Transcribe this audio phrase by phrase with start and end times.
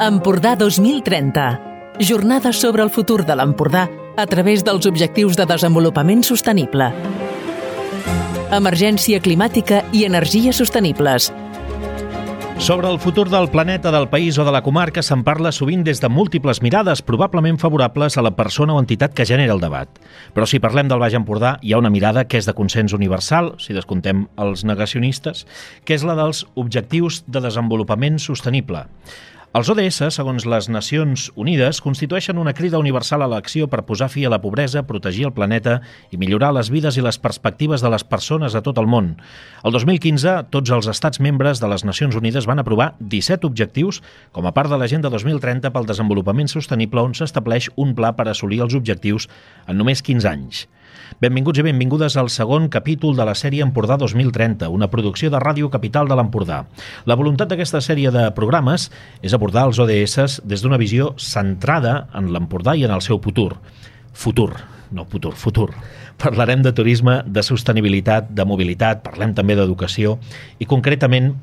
[0.00, 1.60] Empordà 2030.
[1.98, 6.86] Jornades sobre el futur de l'Empordà a través dels Objectius de Desenvolupament Sostenible.
[8.54, 11.32] Emergència climàtica i energies sostenibles.
[12.62, 15.98] Sobre el futur del planeta, del país o de la comarca se'n parla sovint des
[15.98, 19.90] de múltiples mirades, probablement favorables a la persona o entitat que genera el debat.
[20.30, 23.56] Però si parlem del Baix Empordà, hi ha una mirada que és de consens universal,
[23.58, 25.42] si descomptem els negacionistes,
[25.82, 28.86] que és la dels Objectius de Desenvolupament Sostenible.
[29.58, 34.22] Els ODS, segons les Nacions Unides, constitueixen una crida universal a l'acció per posar fi
[34.22, 35.80] a la pobresa, protegir el planeta
[36.14, 39.08] i millorar les vides i les perspectives de les persones a tot el món.
[39.66, 43.98] El 2015, tots els estats membres de les Nacions Unides van aprovar 17 objectius
[44.30, 48.62] com a part de l'Agenda 2030 pel desenvolupament sostenible on s'estableix un pla per assolir
[48.62, 49.26] els objectius
[49.66, 50.68] en només 15 anys.
[51.20, 55.70] Benvinguts i benvingudes al segon capítol de la sèrie Empordà 2030, una producció de Ràdio
[55.72, 56.62] Capital de l'Empordà.
[57.06, 58.88] La voluntat d'aquesta sèrie de programes
[59.22, 63.54] és abordar els ODS des d'una visió centrada en l'Empordà i en el seu futur.
[64.12, 64.52] Futur,
[64.90, 65.70] no futur, futur.
[66.18, 70.18] Parlarem de turisme, de sostenibilitat, de mobilitat, parlem també d'educació
[70.58, 71.34] i concretament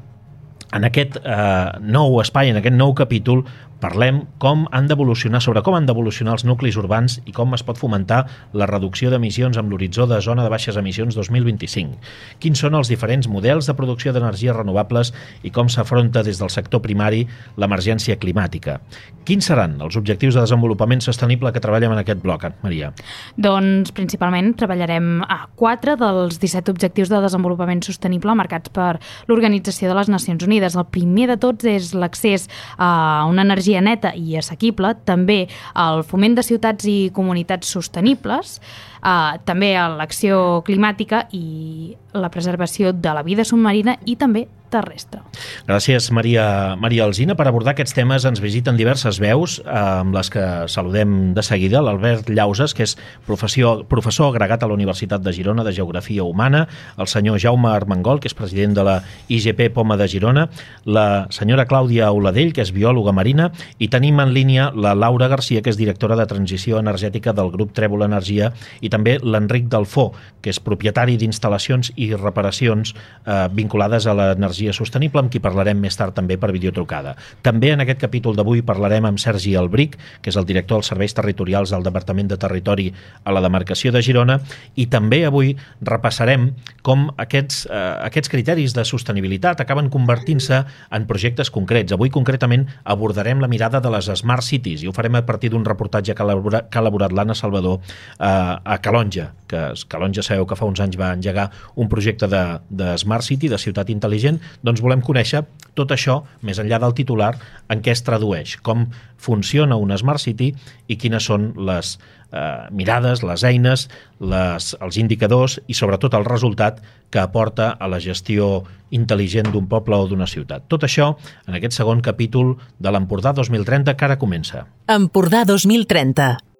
[0.75, 3.45] en aquest eh, nou espai, en aquest nou capítol,
[3.81, 7.79] parlem com han d'evolucionar, sobre com han d'evolucionar els nuclis urbans i com es pot
[7.79, 8.23] fomentar
[8.53, 11.99] la reducció d'emissions amb l'horitzó de zona de baixes emissions 2025.
[12.39, 15.11] Quins són els diferents models de producció d'energies renovables
[15.43, 17.25] i com s'afronta des del sector primari
[17.59, 18.79] l'emergència climàtica.
[19.25, 22.91] Quins seran els objectius de desenvolupament sostenible que treballem en aquest bloc, Maria?
[23.37, 28.95] Doncs principalment treballarem a quatre dels 17 objectius de desenvolupament sostenible marcats per
[29.27, 30.77] l'Organització de les Nacions Unides.
[30.77, 36.03] El primer de tots és l'accés a una energia energia neta i assequible, també el
[36.05, 38.59] foment de ciutats i comunitats sostenibles,
[39.03, 45.21] eh, també l'acció climàtica i la preservació de la vida submarina i també terrestre.
[45.67, 47.35] Gràcies, Maria, Maria Alzina.
[47.37, 51.81] Per abordar aquests temes ens visiten diverses veus, eh, amb les que saludem de seguida.
[51.81, 56.67] L'Albert Llauses, que és professor, professor agregat a la Universitat de Girona de Geografia Humana,
[56.97, 60.49] el senyor Jaume Armengol, que és president de la IGP Poma de Girona,
[60.85, 65.61] la senyora Clàudia Oladell, que és biòloga marina, i tenim en línia la Laura Garcia,
[65.61, 70.11] que és directora de Transició Energètica del grup Trèvol Energia, i també l'Enric Dalfó,
[70.41, 72.93] que és propietari d'instal·lacions i reparacions
[73.25, 77.15] eh, vinculades a l'energia energia sostenible, amb qui parlarem més tard també per videotrucada.
[77.43, 81.13] També en aquest capítol d'avui parlarem amb Sergi Albric, que és el director dels serveis
[81.13, 82.91] territorials del Departament de Territori
[83.23, 84.39] a la demarcació de Girona,
[84.75, 91.51] i també avui repassarem com aquests, eh, aquests criteris de sostenibilitat acaben convertint-se en projectes
[91.51, 91.93] concrets.
[91.93, 95.65] Avui concretament abordarem la mirada de les Smart Cities i ho farem a partir d'un
[95.65, 100.65] reportatge que ha elaborat, elaborat l'Anna Salvador eh, a Calonja, que Calonja sabeu que fa
[100.65, 105.03] uns anys va engegar un projecte de, de Smart City, de ciutat intel·ligent, doncs volem
[105.05, 105.45] conèixer
[105.75, 107.33] tot això, més enllà del titular,
[107.71, 108.85] en què es tradueix, com
[109.17, 110.51] funciona una Smart City
[110.87, 111.95] i quines són les
[112.31, 113.87] eh, mirades, les eines,
[114.19, 118.63] les, els indicadors i sobretot el resultat que aporta a la gestió
[118.95, 120.67] intel·ligent d'un poble o d'una ciutat.
[120.71, 121.13] Tot això
[121.47, 124.67] en aquest segon capítol de l'Empordà 2030 que ara comença.
[124.91, 126.54] Empordà 2030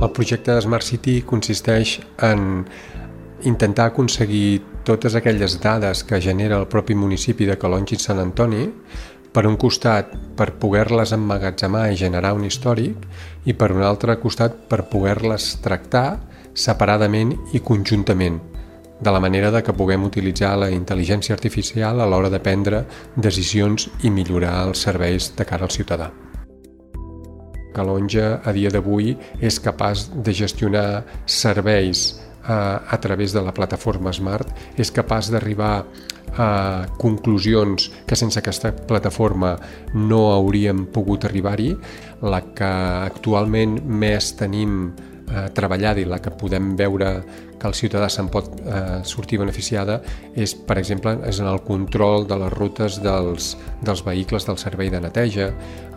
[0.00, 2.64] El projecte de Smart City consisteix en
[3.44, 8.64] intentar aconseguir totes aquelles dades que genera el propi municipi de Calonge i Sant Antoni,
[9.30, 13.04] per un costat per poder-les emmagatzemar i generar un històric
[13.44, 16.06] i per un altre costat per poder-les tractar
[16.54, 18.40] separadament i conjuntament,
[19.00, 22.86] de la manera de que puguem utilitzar la intel·ligència artificial a l'hora de prendre
[23.16, 26.10] decisions i millorar els serveis de cara al ciutadà.
[27.74, 33.52] Calonja a dia d'avui és capaç de gestionar serveis a, eh, a través de la
[33.52, 35.84] plataforma Smart, és capaç d'arribar
[36.38, 39.56] a conclusions que sense aquesta plataforma
[39.94, 41.72] no hauríem pogut arribar-hi.
[42.22, 42.70] La que
[43.10, 44.92] actualment més tenim
[45.30, 47.10] eh, treballada i la que podem veure
[47.60, 50.00] que el ciutadà se'n pot eh, sortir beneficiada
[50.34, 53.54] és, per exemple, és en el control de les rutes dels,
[53.84, 55.50] dels vehicles del servei de neteja,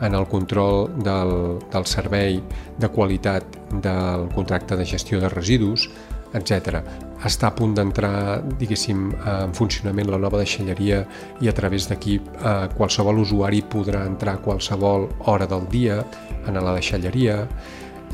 [0.04, 2.42] en el control del, del servei
[2.80, 5.88] de qualitat del contracte de gestió de residus,
[6.34, 6.82] etc.
[7.24, 11.04] Està a punt d'entrar, diguéssim, en funcionament la nova deixalleria
[11.42, 16.02] i a través d'aquí eh, qualsevol usuari podrà entrar a qualsevol hora del dia
[16.48, 17.44] en la deixalleria,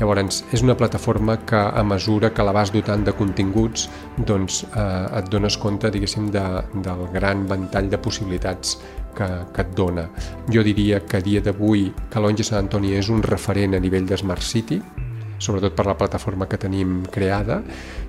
[0.00, 3.84] Llavors, és una plataforma que a mesura que la vas dotant de continguts
[4.16, 6.44] doncs, eh, et dones compte, diguéssim, de,
[6.86, 8.78] del gran ventall de possibilitats
[9.16, 10.06] que, que et dona.
[10.48, 14.16] Jo diria que a dia d'avui Calonge Sant Antoni és un referent a nivell de
[14.16, 14.80] Smart City,
[15.40, 17.60] sobretot per la plataforma que tenim creada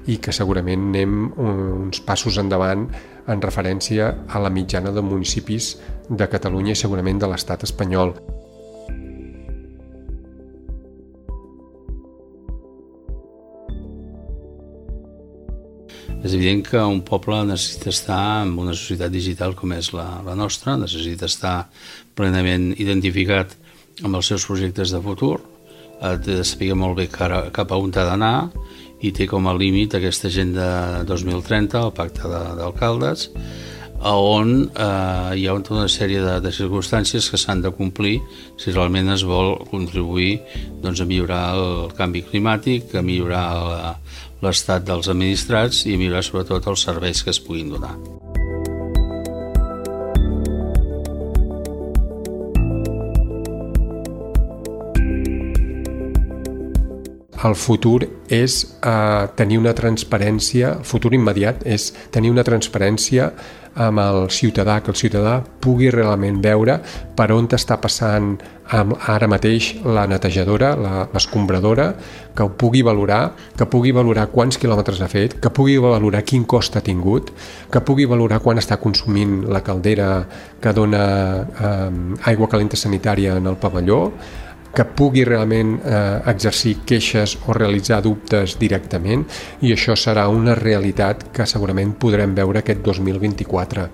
[0.07, 2.87] i que segurament anem uns passos endavant
[3.27, 5.73] en referència a la mitjana de municipis
[6.07, 8.15] de Catalunya i segurament de l'estat espanyol.
[16.21, 20.35] És evident que un poble necessita estar en una societat digital com és la, la
[20.37, 21.55] nostra, necessita estar
[22.17, 23.55] plenament identificat
[24.05, 25.39] amb els seus projectes de futur,
[26.01, 28.35] ha de saber molt bé cara, cap a on ha d'anar
[29.01, 33.29] i té com a límit aquesta agenda 2030, el pacte d'alcaldes,
[34.01, 38.17] on eh, hi ha tota una sèrie de, de circumstàncies que s'han de complir
[38.57, 40.39] si realment es vol contribuir
[40.81, 43.93] doncs, a millorar el canvi climàtic, a millorar la,
[44.41, 47.95] l'estat dels administrats i millorar sobretot els serveis que es puguin donar.
[57.47, 63.31] El futur és eh, tenir una transparència, el futur immediat és tenir una transparència
[63.71, 66.75] amb el ciutadà, que el ciutadà pugui realment veure
[67.15, 68.33] per on està passant
[68.71, 70.73] ara mateix la netejadora,
[71.11, 71.89] l'escombradora,
[72.35, 76.45] que ho pugui valorar, que pugui valorar quants quilòmetres ha fet, que pugui valorar quin
[76.45, 77.33] cost ha tingut,
[77.71, 80.23] que pugui valorar quan està consumint la caldera
[80.61, 81.03] que dona
[81.41, 81.89] eh,
[82.31, 84.05] aigua calenta sanitària en el pavelló,
[84.75, 89.25] que pugui realment eh, exercir queixes o realitzar dubtes directament
[89.61, 93.89] i això serà una realitat que segurament podrem veure aquest 2024.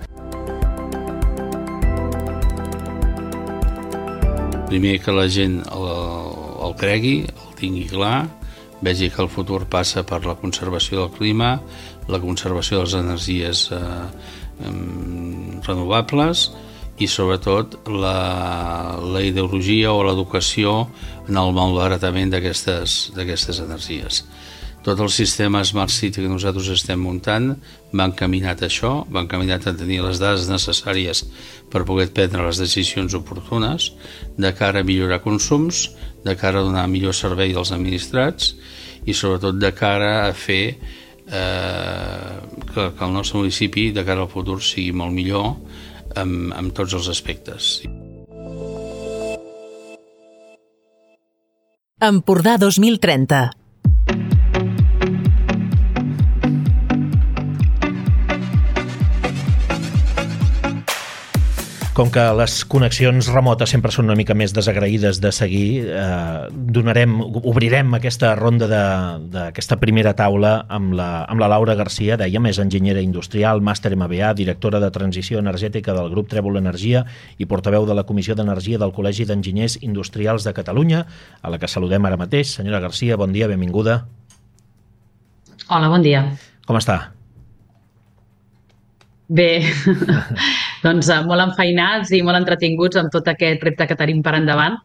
[4.68, 5.86] Primer que la gent el,
[6.68, 8.26] el cregui, el tingui clar,
[8.84, 11.56] vegi que el futur passa per la conservació del clima,
[12.08, 13.78] la conservació de les energies eh,
[15.66, 16.50] renovables,
[16.98, 20.88] i sobretot la, la ideologia o l'educació
[21.28, 24.24] en el malbaratament d'aquestes energies.
[24.88, 27.50] Tot el sistema Smart City que nosaltres estem muntant
[27.92, 31.24] va encaminat a això, va encaminat a tenir les dades necessàries
[31.68, 33.90] per poder prendre les decisions oportunes
[34.38, 35.90] de cara a millorar consums,
[36.24, 38.54] de cara a donar millor servei als administrats
[39.04, 42.38] i sobretot de cara a fer eh,
[42.72, 45.52] que, que el nostre municipi de cara al futur sigui molt millor
[46.16, 47.82] amb, amb tots els aspectes.
[51.98, 53.57] Empordà 2030
[61.98, 66.44] Com que les connexions remotes sempre són una mica més desagraïdes de seguir, eh,
[66.76, 72.60] donarem, obrirem aquesta ronda d'aquesta primera taula amb la, amb la Laura Garcia, deia, més
[72.62, 77.02] enginyera industrial, màster MBA, directora de transició energètica del grup Trèvol Energia
[77.36, 81.02] i portaveu de la Comissió d'Energia del Col·legi d'Enginyers Industrials de Catalunya,
[81.42, 82.54] a la que saludem ara mateix.
[82.60, 84.04] Senyora Garcia, bon dia, benvinguda.
[85.66, 86.28] Hola, bon dia.
[86.62, 87.08] Com està?
[89.28, 89.50] Bé,
[90.84, 94.78] doncs eh, molt enfeinats i molt entretinguts amb tot aquest repte que tenim per endavant,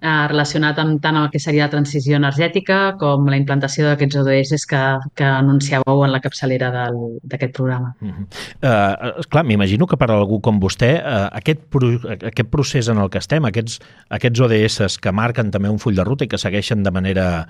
[0.00, 4.66] eh, relacionat amb tant el que seria la transició energètica com la implantació d'aquests ODS
[4.70, 4.82] que,
[5.18, 7.94] que anunciàveu en la capçalera d'aquest programa.
[8.00, 8.26] Uh -huh.
[8.62, 12.98] uh, clar, m'imagino que per a algú com vostè, uh, aquest, pro, aquest procés en
[12.98, 16.38] el que estem, aquests, aquests ODS que marquen també un full de ruta i que
[16.38, 17.46] segueixen de manera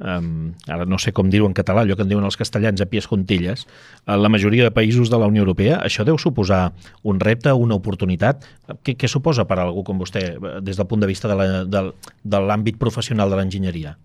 [0.00, 2.88] um, ara no sé com dir-ho en català, allò que en diuen els castellans a
[2.90, 3.66] pies juntilles,
[4.06, 6.72] a la majoria de països de la Unió Europea, això deu suposar
[7.04, 8.46] un repte, una oportunitat.
[8.82, 10.24] Què, què suposa per a algú com vostè
[10.64, 13.96] des del punt de vista de l'àmbit professional de l'enginyeria?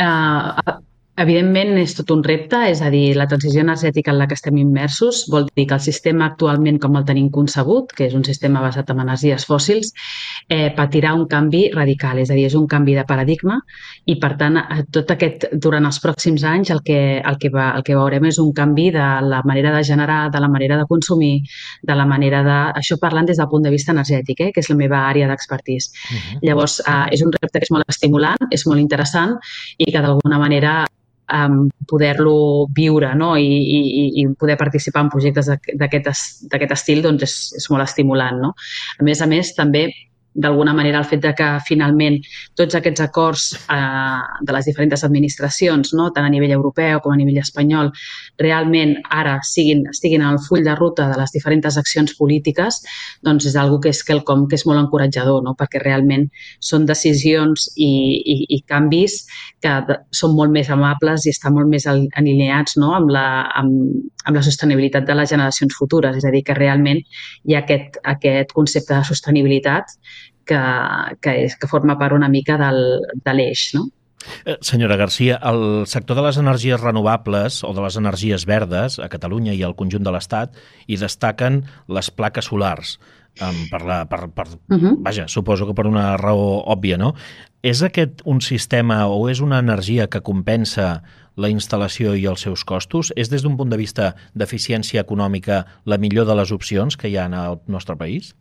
[0.00, 0.80] Uh,
[1.20, 4.56] Evidentment és tot un repte, és a dir, la transició energètica en la que estem
[4.56, 8.62] immersos vol dir que el sistema actualment com el tenim concebut, que és un sistema
[8.64, 9.90] basat en energies fòssils,
[10.48, 13.58] eh, patirà un canvi radical, és a dir, és un canvi de paradigma
[14.08, 14.56] i per tant
[14.96, 18.38] tot aquest, durant els pròxims anys el que, el que, va, el que veurem és
[18.40, 21.42] un canvi de la manera de generar, de la manera de consumir,
[21.82, 22.58] de la manera de...
[22.80, 25.90] Això parlant des del punt de vista energètic, eh, que és la meva àrea d'expertís.
[25.90, 26.40] Uh -huh.
[26.48, 29.36] Llavors, eh, és un repte que és molt estimulant, és molt interessant
[29.76, 30.86] i que d'alguna manera
[31.32, 33.32] um, poder-lo viure no?
[33.38, 38.40] I, i, i poder participar en projectes d'aquest estil doncs és, és molt estimulant.
[38.42, 38.54] No?
[38.98, 39.88] A més a més, també
[40.34, 42.18] d'alguna manera el fet de que finalment
[42.58, 46.10] tots aquests acords eh, de les diferents administracions, no?
[46.14, 47.90] tant a nivell europeu com a nivell espanyol,
[48.38, 52.80] realment ara siguin, estiguin al full de ruta de les diferents accions polítiques,
[53.26, 55.56] doncs és algo que és quelcom que és molt encoratjador, no?
[55.58, 56.28] perquè realment
[56.60, 59.24] són decisions i, i, i canvis
[59.60, 62.94] que són molt més amables i estan molt més alineats no?
[62.96, 63.26] amb, la,
[63.58, 66.16] amb, amb la sostenibilitat de les generacions futures.
[66.16, 67.00] És a dir, que realment
[67.44, 69.96] hi ha aquest, aquest concepte de sostenibilitat
[70.48, 70.60] que,
[71.22, 72.82] que, és, que forma part una mica del,
[73.24, 73.70] de l'eix.
[73.76, 73.88] No?
[74.44, 79.08] Eh, senyora Garcia, el sector de les energies renovables o de les energies verdes a
[79.12, 82.98] Catalunya i al conjunt de l'Estat hi destaquen les plaques solars.
[83.40, 84.96] Um, per la, per, per, uh -huh.
[84.98, 87.14] Vaja, suposo que per una raó òbvia, no?
[87.62, 91.02] És aquest un sistema o és una energia que compensa
[91.36, 93.12] la instal·lació i els seus costos?
[93.16, 97.16] És des d'un punt de vista d'eficiència econòmica la millor de les opcions que hi
[97.16, 98.34] ha en el nostre país?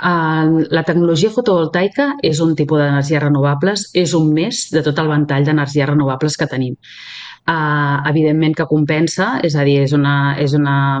[0.00, 5.44] La tecnologia fotovoltaica és un tipus d'energies renovables, és un més de tot el ventall
[5.44, 6.76] d'energies renovables que tenim.
[7.48, 11.00] Uh, evidentment que compensa, és a dir, és una, és una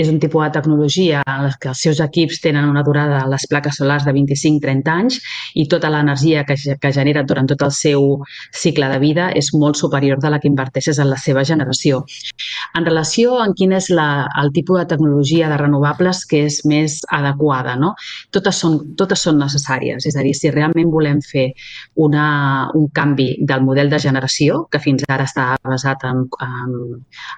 [0.00, 3.28] és un tipus de tecnologia en la que els seus equips tenen una durada a
[3.28, 5.18] les plaques solars de 25-30 anys
[5.60, 8.06] i tota l'energia que, que genera durant tot el seu
[8.56, 12.02] cicle de vida és molt superior de la que inverteixes en la seva generació.
[12.78, 17.00] En relació amb quin és la, el tipus de tecnologia de renovables que és més
[17.10, 17.92] adequada, no?
[18.32, 20.06] totes, són, totes són necessàries.
[20.06, 21.50] És a dir, si realment volem fer
[22.00, 26.74] una, un canvi del model de generació, que fins ara està basat en, en,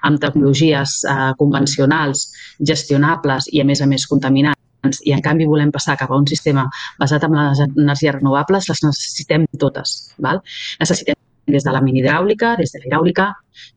[0.07, 2.27] en tecnologies eh, convencionals
[2.59, 6.27] gestionables i, a més a més, contaminants i, en canvi, volem passar cap a un
[6.27, 6.67] sistema
[6.99, 9.95] basat en les energies renovables, les necessitem totes.
[10.19, 10.41] Val?
[10.81, 13.27] Necessitem des de la minihidràulica, des de la hidràulica,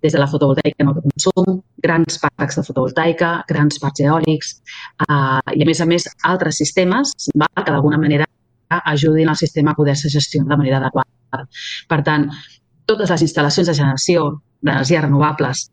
[0.02, 4.52] des de la fotovoltaica en autoconsum, grans parcs de fotovoltaica, grans parcs eòlics
[5.06, 7.50] eh, i, a més a més, altres sistemes val?
[7.64, 8.26] que d'alguna manera
[8.68, 11.46] ajudin al sistema a poder-se gestionar de manera adequada.
[11.88, 12.28] Per tant,
[12.86, 14.26] totes les instal·lacions de generació
[14.62, 15.66] d'energies renovables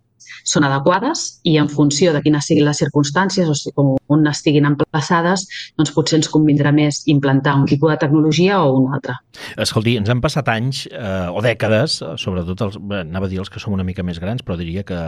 [0.44, 5.46] són adequades i en funció de quines siguin les circumstàncies o sigui, on estiguin emplaçades,
[5.77, 9.18] doncs potser ens convindrà més implantar un tipus de tecnologia o un altre.
[9.58, 13.62] Escolti, ens han passat anys eh, o dècades, sobretot els, anava a dir els que
[13.62, 15.00] som una mica més grans, però diria que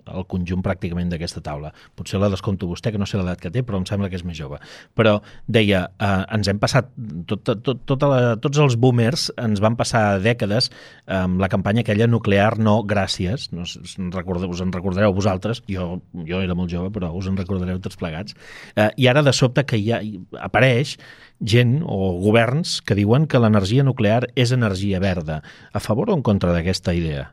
[0.00, 1.72] el conjunt pràcticament d'aquesta taula.
[1.98, 4.24] Potser la descompto vostè, que no sé l'edat que té, però em sembla que és
[4.24, 4.58] més jove.
[4.98, 6.88] Però deia, eh, ens hem passat,
[7.28, 10.70] tot, tot, tota la, tots els boomers ens van passar dècades
[11.06, 13.66] amb la campanya aquella nuclear no gràcies, no
[14.14, 17.98] recordeu, us en recordareu vosaltres, jo, jo era molt jove, però us en recordareu tots
[18.00, 18.36] plegats,
[18.76, 20.00] eh, i ara de sobte que ha,
[20.40, 20.96] apareix
[21.42, 25.42] gent o governs que diuen que l'energia nuclear és energia verda.
[25.72, 27.32] A favor o en contra d'aquesta idea?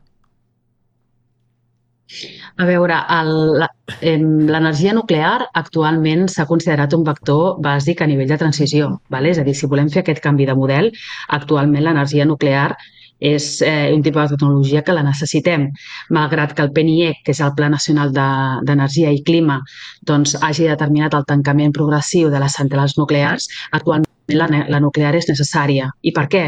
[2.60, 2.96] A veure,
[4.02, 8.88] l'energia nuclear actualment s'ha considerat un vector bàsic a nivell de transició.
[9.14, 9.30] Vale?
[9.34, 10.90] És a dir, si volem fer aquest canvi de model,
[11.40, 12.72] actualment l'energia nuclear
[13.20, 15.68] és eh, un tipus de tecnologia que la necessitem.
[16.16, 19.60] Malgrat que el PNIEC, que és el Pla Nacional d'Energia de, i Clima,
[20.08, 24.08] doncs, hagi determinat el tancament progressiu de les centrals nuclears, actualment
[24.40, 25.90] la, la nuclear és necessària.
[26.02, 26.44] I per què?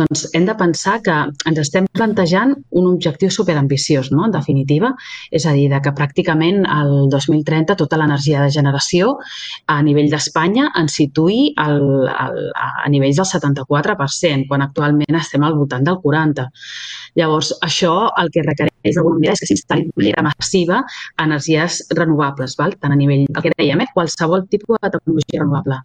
[0.00, 1.14] Doncs hem de pensar que
[1.50, 4.24] ens estem plantejant un objectiu superambiciós, no?
[4.26, 4.92] en definitiva.
[5.30, 9.16] És a dir, de que pràcticament al 2030 tota l'energia de generació
[9.68, 15.58] a nivell d'Espanya ens situï al, al, a nivells del 74%, quan actualment estem al
[15.58, 16.48] voltant del 40%.
[17.18, 20.82] Llavors, això el que requereix d'alguna manera és que s'instal·li de manera massiva
[21.24, 22.76] energies renovables, val?
[22.78, 23.90] tant a nivell, el que dèiem, eh?
[23.96, 25.80] qualsevol tipus de tecnologia renovable.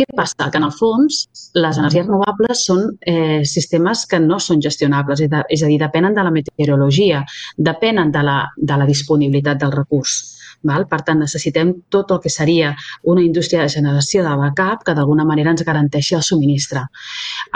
[0.00, 0.48] Què passa?
[0.48, 1.24] Que en el fons
[1.60, 6.26] les energies renovables són eh, sistemes que no són gestionables, és a dir, depenen de
[6.26, 7.24] la meteorologia,
[7.56, 10.20] depenen de la, de la disponibilitat del recurs.
[10.66, 10.84] Val?
[10.90, 12.74] Per tant, necessitem tot el que seria
[13.08, 16.82] una indústria de generació de backup que d'alguna manera ens garanteixi el subministre.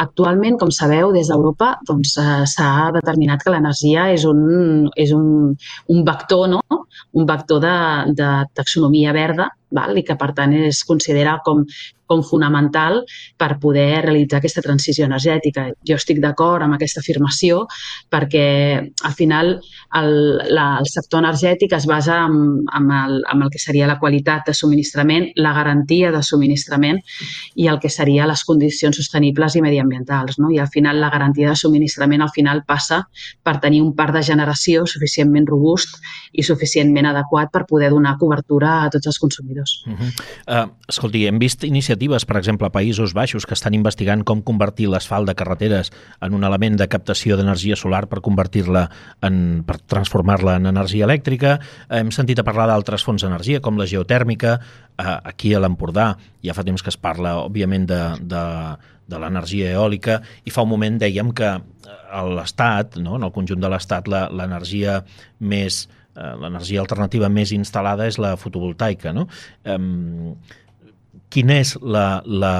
[0.04, 5.12] Actualment, com sabeu, des d'Europa doncs, eh, s'ha doncs, determinat que l'energia és, un, és
[5.12, 5.52] un,
[5.92, 6.62] un vector, no?
[7.12, 7.76] un vector de,
[8.16, 9.98] de taxonomia verda val?
[9.98, 11.64] i que per tant es considera com,
[12.06, 13.02] com fonamental
[13.40, 15.68] per poder realitzar aquesta transició energètica.
[15.86, 17.64] Jo estic d'acord amb aquesta afirmació
[18.12, 18.46] perquè
[18.80, 19.54] al final
[20.00, 20.12] el,
[20.52, 24.48] la, el sector energètic es basa en, en, el, en el que seria la qualitat
[24.48, 27.00] de subministrament, la garantia de subministrament
[27.54, 30.38] i el que seria les condicions sostenibles i mediambientals.
[30.42, 30.50] No?
[30.50, 33.04] I al final la garantia de subministrament al final passa
[33.42, 35.98] per tenir un parc de generació suficientment robust
[36.32, 39.82] i suficientment adequat per poder donar cobertura a tots els consumidors.
[39.86, 40.10] Uh -huh.
[40.64, 41.93] uh, escolti, hem vist iniciatives,
[42.26, 46.44] per exemple, a Països Baixos, que estan investigant com convertir l'asfalt de carreteres en un
[46.44, 48.88] element de captació d'energia solar per convertir-la
[49.22, 51.58] en, per transformar-la en energia elèctrica.
[51.88, 54.58] Hem sentit a parlar d'altres fonts d'energia, com la geotèrmica,
[54.98, 56.14] uh, aquí a l'Empordà.
[56.44, 58.44] Ja fa temps que es parla, òbviament, de, de,
[59.08, 63.60] de l'energia eòlica i fa un moment dèiem que a l'Estat, no, en el conjunt
[63.60, 65.00] de l'Estat, l'energia
[65.40, 65.84] més
[66.14, 69.12] eh, l'energia alternativa més instal·lada és la fotovoltaica.
[69.16, 69.26] No?
[69.66, 70.36] Um,
[71.34, 72.52] quin és la, la,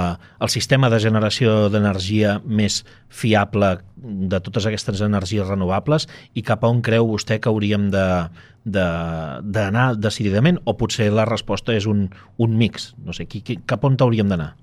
[0.42, 6.72] el sistema de generació d'energia més fiable de totes aquestes energies renovables i cap a
[6.72, 8.32] on creu vostè que hauríem d'anar
[8.64, 12.08] de, de, decididament o potser la resposta és un,
[12.42, 12.92] un mix?
[13.06, 14.54] No sé, qui, qui, cap on hauríem d'anar?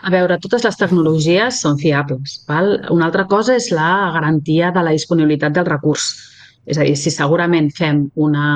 [0.00, 2.38] A veure, totes les tecnologies són fiables.
[2.48, 2.76] Val?
[2.92, 6.12] Una altra cosa és la garantia de la disponibilitat del recurs.
[6.70, 8.46] És a dir, si segurament fem una,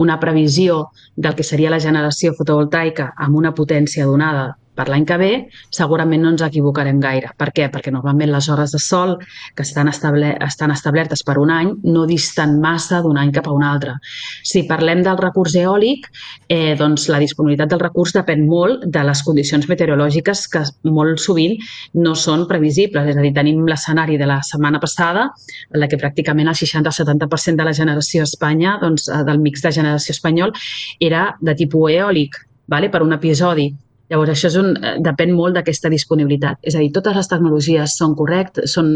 [0.00, 4.46] una previsió del que seria la generació fotovoltaica amb una potència donada
[4.82, 5.30] per l'any que ve
[5.70, 7.30] segurament no ens equivocarem gaire.
[7.38, 7.68] Per què?
[7.70, 9.14] Perquè normalment les hores de sol
[9.54, 13.54] que estan, estable, estan establertes per un any no disten massa d'un any cap a
[13.54, 13.94] un altre.
[14.42, 16.08] Si parlem del recurs eòlic,
[16.48, 21.54] eh, doncs la disponibilitat del recurs depèn molt de les condicions meteorològiques que molt sovint
[21.94, 23.12] no són previsibles.
[23.12, 25.28] És a dir, tenim l'escenari de la setmana passada
[25.70, 29.62] en la que pràcticament el 60-70% de la generació a Espanya, doncs, eh, del mix
[29.62, 30.52] de generació espanyol,
[30.98, 32.36] era de tipus eòlic,
[32.66, 32.90] vale?
[32.90, 33.70] per un episodi
[34.12, 36.58] Llavors, això és un, eh, depèn molt d'aquesta disponibilitat.
[36.68, 38.90] És a dir, totes les tecnologies són correctes, són,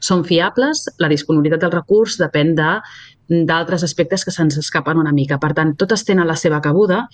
[0.00, 2.70] són fiables, la disponibilitat del recurs depèn de
[3.28, 5.38] d'altres aspectes que se'ns escapen una mica.
[5.40, 7.06] Per tant, totes tenen la seva cabuda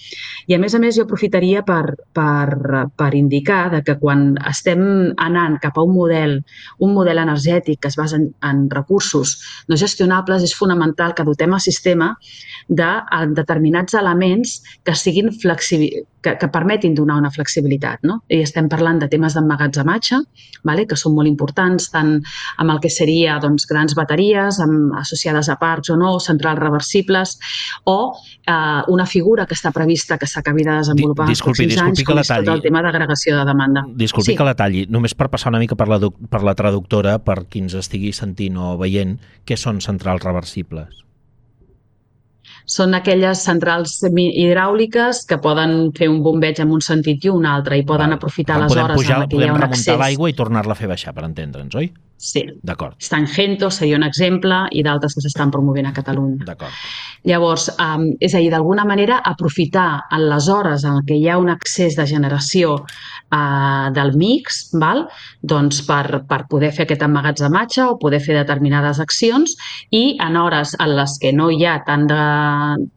[0.47, 4.83] i, a més a més, jo aprofitaria per, per, per indicar de que quan estem
[5.17, 6.39] anant cap a un model,
[6.85, 9.39] un model energètic que es basa en, en recursos
[9.69, 12.15] no gestionables, és fonamental que dotem el sistema
[12.69, 18.03] de, de determinats elements que siguin flexibles, que, que permetin donar una flexibilitat.
[18.09, 18.21] No?
[18.29, 20.21] I estem parlant de temes d'emmagatzematge,
[20.67, 20.87] vale?
[20.89, 22.17] que són molt importants, tant
[22.59, 27.37] amb el que seria doncs, grans bateries amb, associades a parcs o no, centrals reversibles,
[27.85, 27.99] o
[28.47, 32.23] eh, una figura que està prevista que s'acabi de desenvolupar disculpi, en disculpi anys, com
[32.23, 33.85] és tot el tema d'agregació de demanda.
[33.99, 34.39] Disculpi sí.
[34.39, 37.67] que la talli, només per passar una mica per la, per la traductora, per qui
[37.67, 41.08] ens estigui sentint o veient, què són centrals reversibles?
[42.69, 47.79] Són aquelles centrals hidràuliques que poden fer un bombeig en un sentit i un altre
[47.81, 48.19] i poden Val.
[48.19, 49.87] aprofitar les hores pujar, en què hi ha un accés.
[49.87, 51.91] Podem remuntar l'aigua i tornar-la a fer baixar, per entendre'ns, oi?
[52.19, 52.43] Sí.
[52.67, 52.97] D'acord.
[52.99, 56.45] Stangento seria un exemple i d'altres que s'estan promovent a Catalunya.
[56.45, 56.75] D'acord.
[57.31, 61.39] Llavors, um, és a dir, d'alguna manera aprofitar en les hores en què hi ha
[61.39, 62.83] un accés de generació
[63.33, 65.07] uh, del mix, val?
[65.49, 69.55] doncs per, per poder fer aquest emmagatzematge o poder fer determinades accions
[69.95, 72.19] i en hores en les que no hi ha tant de,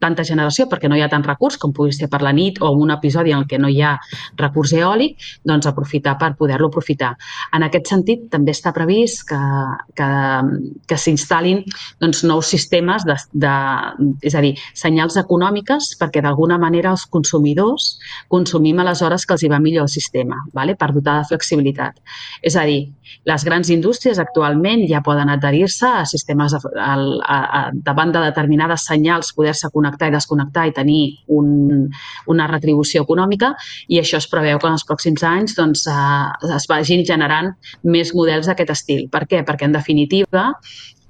[0.02, 2.72] tanta generació perquè no hi ha tant recurs com pugui ser per la nit o
[2.76, 3.94] un episodi en què no hi ha
[4.40, 7.12] recurs eòlic, doncs aprofitar per poder-lo aprofitar.
[7.54, 9.40] En aquest sentit, també està previst que,
[9.98, 10.10] que,
[10.88, 11.62] que s'instal·lin
[12.02, 13.54] doncs, nous sistemes de, de,
[14.24, 17.96] és a dir, senyals econòmiques perquè d'alguna manera els consumidors
[18.32, 20.21] consumim a les hores que els hi va millor el sistema,
[20.52, 20.76] vale?
[20.78, 21.98] per dotar de flexibilitat.
[22.42, 22.92] És a dir,
[23.28, 28.22] les grans indústries actualment ja poden adherir-se a sistemes de, a, a, a, davant de
[28.24, 31.88] determinades senyals, poder-se connectar i desconnectar i tenir un,
[32.32, 33.52] una retribució econòmica
[33.88, 38.14] i això es preveu que en els pròxims anys doncs, eh, es vagin generant més
[38.16, 39.06] models d'aquest estil.
[39.12, 39.44] Per què?
[39.46, 40.50] Perquè, en definitiva,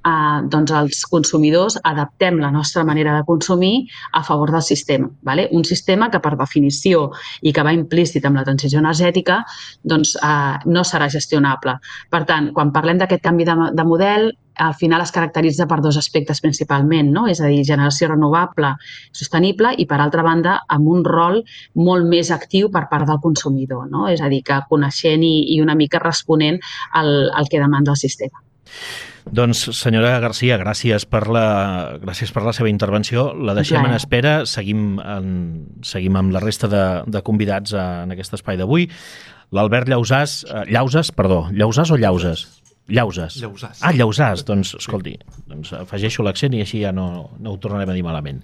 [0.04, 5.10] eh, doncs els consumidors adaptem la nostra manera de consumir a favor del sistema.
[5.22, 5.48] Vale?
[5.52, 7.10] Un sistema que, per definició,
[7.42, 9.42] i que va implícit amb la transició energètica,
[9.82, 11.78] doncs, eh, no serà gestionable.
[12.10, 15.96] Per tant, quan parlem d'aquest canvi de, de model, al final es caracteritza per dos
[15.96, 17.26] aspectes principalment, no?
[17.26, 18.74] és a dir, generació renovable,
[19.16, 21.40] sostenible i, per altra banda, amb un rol
[21.74, 24.06] molt més actiu per part del consumidor, no?
[24.12, 26.60] és a dir, que coneixent i, i una mica responent
[26.92, 28.44] al, al que demanda el sistema.
[29.22, 31.44] Doncs, senyora Garcia, gràcies per la,
[32.02, 33.30] gràcies per la seva intervenció.
[33.38, 34.40] La deixem en espera.
[34.50, 35.28] Seguim, en,
[35.86, 38.88] seguim amb la resta de, de convidats en aquest espai d'avui.
[39.52, 42.46] L'Albert Llausàs, eh, Llausàs, perdó, Llausàs o Llauses?
[42.90, 43.36] Llausàs.
[43.38, 43.78] Llausàs.
[43.80, 44.42] Ah, Llausàs.
[44.44, 45.14] Doncs, escolti,
[45.46, 48.40] doncs afegeixo l'accent i així ja no, no ho tornarem a dir malament.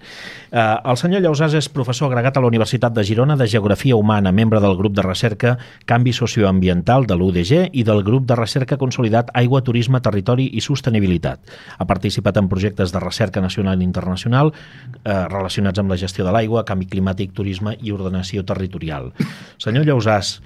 [0.49, 4.31] Eh, el senyor Llausàs és professor agregat a la Universitat de Girona de Geografia Humana,
[4.31, 9.33] membre del grup de recerca Canvi Socioambiental de l'UDG i del grup de recerca consolidat
[9.35, 11.43] Aigua, Turisme, Territori i Sostenibilitat.
[11.77, 16.31] Ha participat en projectes de recerca nacional i internacional eh, relacionats amb la gestió de
[16.31, 19.11] l'aigua, canvi climàtic, turisme i ordenació territorial.
[19.59, 20.37] Senyor Llausàs,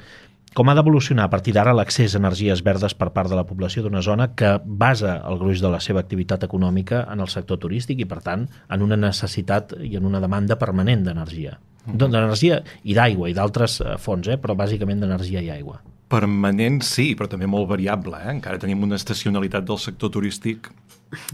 [0.54, 3.84] com ha d'evolucionar a partir d'ara l'accés a energies verdes per part de la població
[3.84, 8.04] d'una zona que basa el gruix de la seva activitat econòmica en el sector turístic
[8.04, 11.58] i, per tant, en una necessitat i en una demanda permanent d'energia?
[11.86, 11.98] Mm -hmm.
[11.98, 14.38] D'energia i d'aigua i d'altres eh, fonts, eh?
[14.38, 15.82] però bàsicament d'energia i aigua.
[16.08, 18.18] Permanent sí, però també molt variable.
[18.18, 18.32] Eh?
[18.32, 20.72] Encara tenim una estacionalitat del sector turístic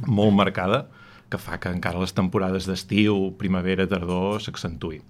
[0.08, 0.88] molt marcada
[1.30, 5.02] que fa que encara les temporades d'estiu, primavera, tardor s'accentui.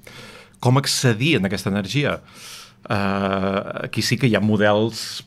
[0.59, 2.19] Com accedir a aquesta energia?
[2.87, 5.25] Uh, aquí sí que hi ha models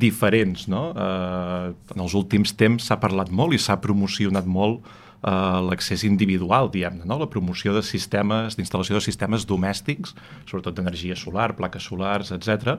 [0.00, 0.88] diferents, no?
[0.96, 4.86] Uh, en els últims temps s'ha parlat molt i s'ha promocionat molt
[5.26, 7.18] eh, l'accés individual, diguem-ne, no?
[7.18, 10.14] la promoció de sistemes, d'instal·lació de sistemes domèstics,
[10.46, 12.78] sobretot d'energia solar, plaques solars, etc,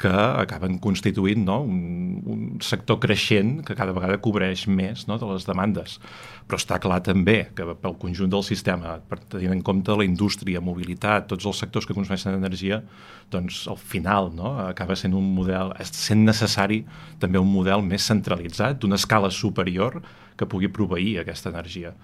[0.00, 1.62] que acaben constituint no?
[1.64, 5.18] un, un sector creixent que cada vegada cobreix més no?
[5.20, 5.98] de les demandes.
[6.46, 10.62] Però està clar també que pel conjunt del sistema, per tenir en compte la indústria,
[10.62, 12.80] mobilitat, tots els sectors que consumeixen energia,
[13.34, 14.52] doncs al final no?
[14.68, 16.84] acaba sent un model, sent necessari
[17.18, 19.98] també un model més centralitzat, d'una escala superior
[20.36, 21.94] que pugui proveir aquesta energia.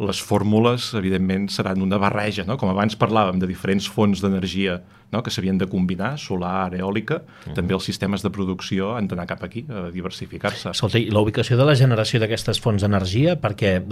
[0.00, 2.56] Les fórmules, evidentment, seran una barreja, no?
[2.56, 4.78] com abans parlàvem de diferents fonts d'energia
[5.12, 5.22] no?
[5.22, 7.54] que s'havien de combinar, solar, eòlica, uh -huh.
[7.54, 10.70] també els sistemes de producció han d'anar cap aquí, a diversificar-se.
[10.70, 13.82] Escolta, i la ubicació de la generació d'aquestes fonts d'energia, perquè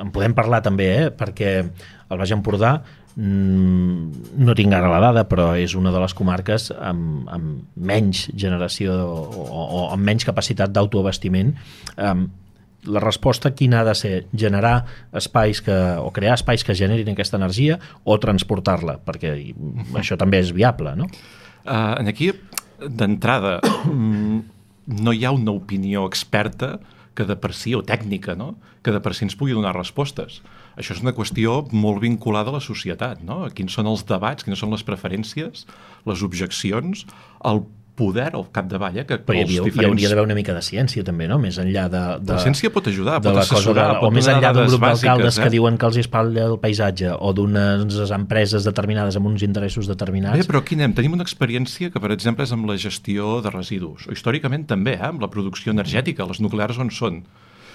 [0.00, 1.10] en podem parlar també, eh?
[1.10, 1.70] perquè
[2.10, 2.82] el Baix Empordà
[3.16, 8.30] mm, no tinc ara la dada, però és una de les comarques amb, amb menys
[8.34, 11.54] generació o, o amb menys capacitat d'autoabastiment.
[11.96, 12.30] Um,
[12.86, 14.14] la resposta quina ha de ser?
[14.36, 14.84] Generar
[15.18, 18.98] espais que, o crear espais que generin aquesta energia o transportar-la?
[19.04, 19.34] Perquè
[19.98, 21.08] això també és viable, no?
[21.66, 22.30] Uh, aquí,
[22.78, 23.58] d'entrada,
[25.04, 26.78] no hi ha una opinió experta
[27.18, 28.52] que de per si, o tècnica, no?
[28.86, 30.38] que de per si ens pugui donar respostes.
[30.78, 33.40] Això és una qüestió molt vinculada a la societat, no?
[33.50, 35.64] Quins són els debats, quines són les preferències,
[36.06, 37.02] les objeccions,
[37.50, 37.64] el
[37.98, 39.04] poder al capdavall, eh?
[39.08, 39.82] que Però hi, havia, diferents...
[39.82, 41.40] hi hauria d'haver una mica de ciència també, no?
[41.42, 42.02] Més enllà de...
[42.22, 45.40] de la ciència pot ajudar, pot assessorar, de, pot O més enllà d'un grup d'alcaldes
[45.40, 45.44] eh?
[45.44, 50.38] que diuen que els espatlla el paisatge o d'unes empreses determinades amb uns interessos determinats...
[50.38, 50.94] Bé, però aquí anem.
[50.98, 54.06] Tenim una experiència que, per exemple, és amb la gestió de residus.
[54.06, 55.10] O històricament també, eh?
[55.10, 56.28] amb la producció energètica.
[56.30, 57.22] Les nuclears on són?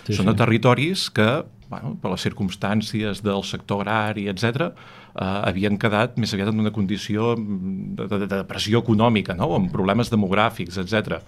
[0.04, 0.34] Sí, són sí.
[0.34, 1.28] a territoris que,
[1.72, 6.74] bueno, per les circumstàncies del sector agrari, etc, eh, havien quedat més aviat en una
[6.76, 9.54] condició de, de, de depressió econòmica, no?
[9.56, 11.22] amb problemes demogràfics, etc.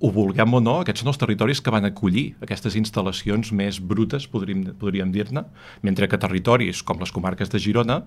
[0.00, 4.28] Ho vulguem o no, aquests són els territoris que van acollir aquestes instal·lacions més brutes,
[4.30, 5.44] podríem, podríem dir-ne,
[5.82, 8.04] mentre que territoris com les comarques de Girona,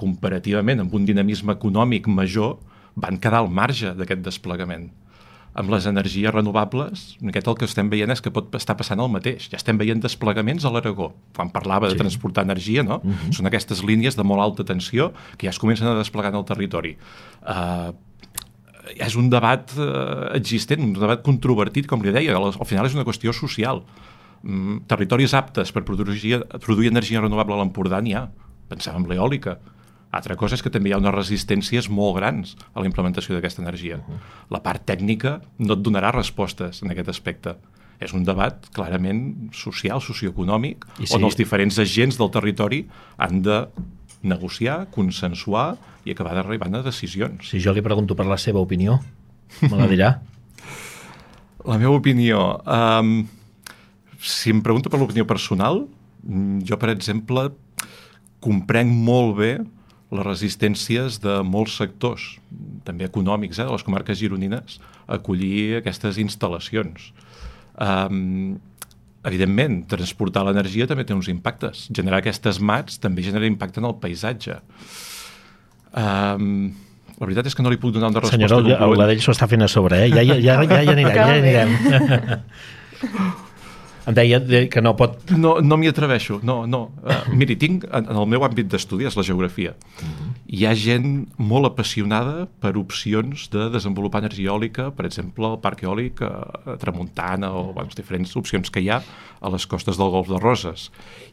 [0.00, 2.56] comparativament amb un dinamisme econòmic major,
[2.96, 4.88] van quedar al marge d'aquest desplegament
[5.56, 9.08] amb les energies renovables, aquest el que estem veient és que pot estar passant el
[9.12, 9.48] mateix.
[9.52, 11.10] Ja estem veient desplegaments a l'Aragó.
[11.36, 11.96] Quan parlava sí.
[11.96, 13.00] de transportar energia, no?
[13.02, 13.14] Uh mhm.
[13.14, 13.36] -huh.
[13.38, 16.44] Són aquestes línies de molt alta tensió que ja es comencen a desplegar en el
[16.44, 16.96] territori.
[17.42, 17.92] Uh,
[18.96, 22.36] és un debat uh, existent, un debat controvertit, com li deia.
[22.36, 23.82] Al, al final és una qüestió social.
[24.42, 28.28] Mm, territoris aptes per produir, produir energia renovable a l'Empordà n'hi ha.
[28.68, 29.58] Pensàvem en l'eòlica
[30.10, 33.62] altra cosa és que també hi ha unes resistències molt grans a la implementació d'aquesta
[33.62, 33.96] energia.
[33.96, 34.20] Uh -huh.
[34.50, 37.56] La part tècnica no et donarà respostes en aquest aspecte.
[37.98, 41.14] És un debat clarament social, socioeconòmic, I sí.
[41.14, 43.68] on els diferents agents del territori han de
[44.22, 47.48] negociar, consensuar i acabar d'arribar a decisions.
[47.48, 49.00] Si jo li pregunto per la seva opinió,
[49.62, 50.20] me la dirà?
[51.70, 52.62] la meva opinió...
[52.66, 53.28] Um,
[54.18, 55.86] si em pregunto per l'opinió personal,
[56.24, 57.50] mm, jo, per exemple,
[58.40, 59.52] comprenc molt bé
[60.14, 62.36] les resistències de molts sectors,
[62.86, 67.10] també econòmics, eh, de les comarques gironines, a acollir aquestes instal·lacions.
[67.82, 68.58] Um,
[69.26, 71.88] evidentment, transportar l'energia també té uns impactes.
[71.90, 74.60] Generar aquestes mats també genera impacte en el paisatge.
[75.96, 76.70] Um,
[77.16, 79.32] la veritat és que no li puc donar una resposta Senyora, el, el Ladell s'ho
[79.34, 80.12] està fent a sobre, eh?
[80.12, 81.70] Ja, ja, ja, ja, ja anirem, ja anirem.
[84.06, 84.38] Em deia
[84.70, 85.18] que no pot...
[85.34, 86.82] No, no m'hi atreveixo, no, no.
[87.02, 90.25] Uh, miri, tinc, en, el meu àmbit d'estudi, és la geografia, uh mhm.
[90.46, 95.82] Hi ha gent molt apassionada per opcions de desenvolupar energia eòlica, per exemple, el parc
[95.82, 96.30] eòlic a,
[96.72, 99.00] a Tramuntana o bueno, les diferents opcions que hi ha
[99.40, 100.86] a les costes del Golf de Roses.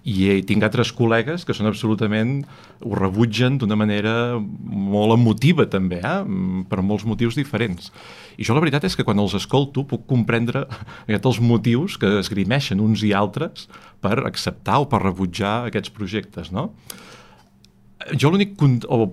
[0.03, 2.41] I tinc altres col·legues que són absolutament...
[2.83, 6.17] ho rebutgen d'una manera molt emotiva, també, eh?
[6.67, 7.93] per molts motius diferents.
[8.35, 10.65] I jo la veritat és que quan els escolto puc comprendre
[11.07, 13.69] els motius que esgrimeixen uns i altres
[14.03, 16.73] per acceptar o per rebutjar aquests projectes, no?
[18.19, 18.57] Jo l'únic...
[18.87, 19.11] o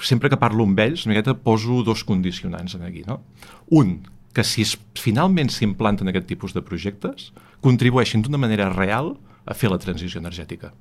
[0.00, 3.20] sempre que parlo amb ells, una miqueta poso dos condicionants en aquí, no?
[3.68, 3.98] Un,
[4.32, 7.30] que si es, finalment s'implanten aquest tipus de projectes,
[7.64, 10.72] contribueixin d'una manera real a fer la transició energètica.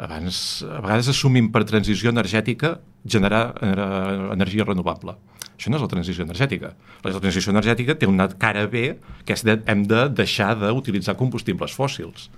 [0.00, 5.18] Abans, a vegades assumim per transició energètica generar eh, energia renovable.
[5.60, 6.72] Això no és la transició energètica.
[7.04, 8.94] La transició energètica té una cara B,
[9.28, 12.30] que és de, hem de deixar d'utilitzar combustibles fòssils.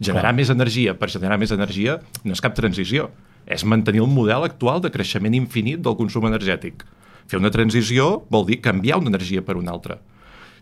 [0.00, 0.38] Generar Clar.
[0.38, 3.10] més energia per generar més energia no és cap transició,
[3.50, 6.84] és mantenir el model actual de creixement infinit del consum energètic.
[7.26, 9.98] Fer una transició vol dir canviar una energia per una altra.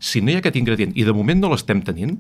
[0.01, 2.17] Si no hi ha aquest ingredient, i de moment no l'estem tenint,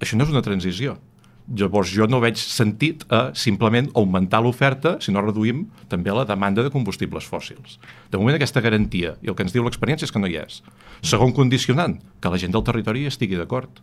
[0.00, 0.98] això no és una transició.
[1.44, 6.64] Llavors jo no veig sentit a simplement augmentar l'oferta si no reduïm també la demanda
[6.64, 7.76] de combustibles fòssils.
[8.08, 10.62] De moment aquesta garantia, i el que ens diu l'experiència és que no hi és.
[11.04, 13.82] Segon condicionant, que la gent del territori estigui d'acord.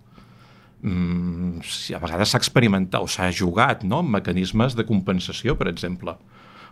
[0.82, 1.62] Mm,
[1.96, 4.02] a vegades s'ha experimentat o s'ha jugat no?
[4.02, 6.18] amb mecanismes de compensació, per exemple.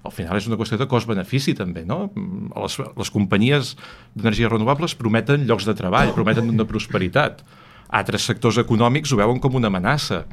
[0.04, 2.06] Al final és una qüestió de cost-benefici també, no?
[2.56, 3.74] Les, les companyies
[4.16, 7.44] d'energies renovables prometen llocs de treball, prometen una prosperitat.
[7.90, 10.24] Altres sectors econòmics ho veuen com una amenaça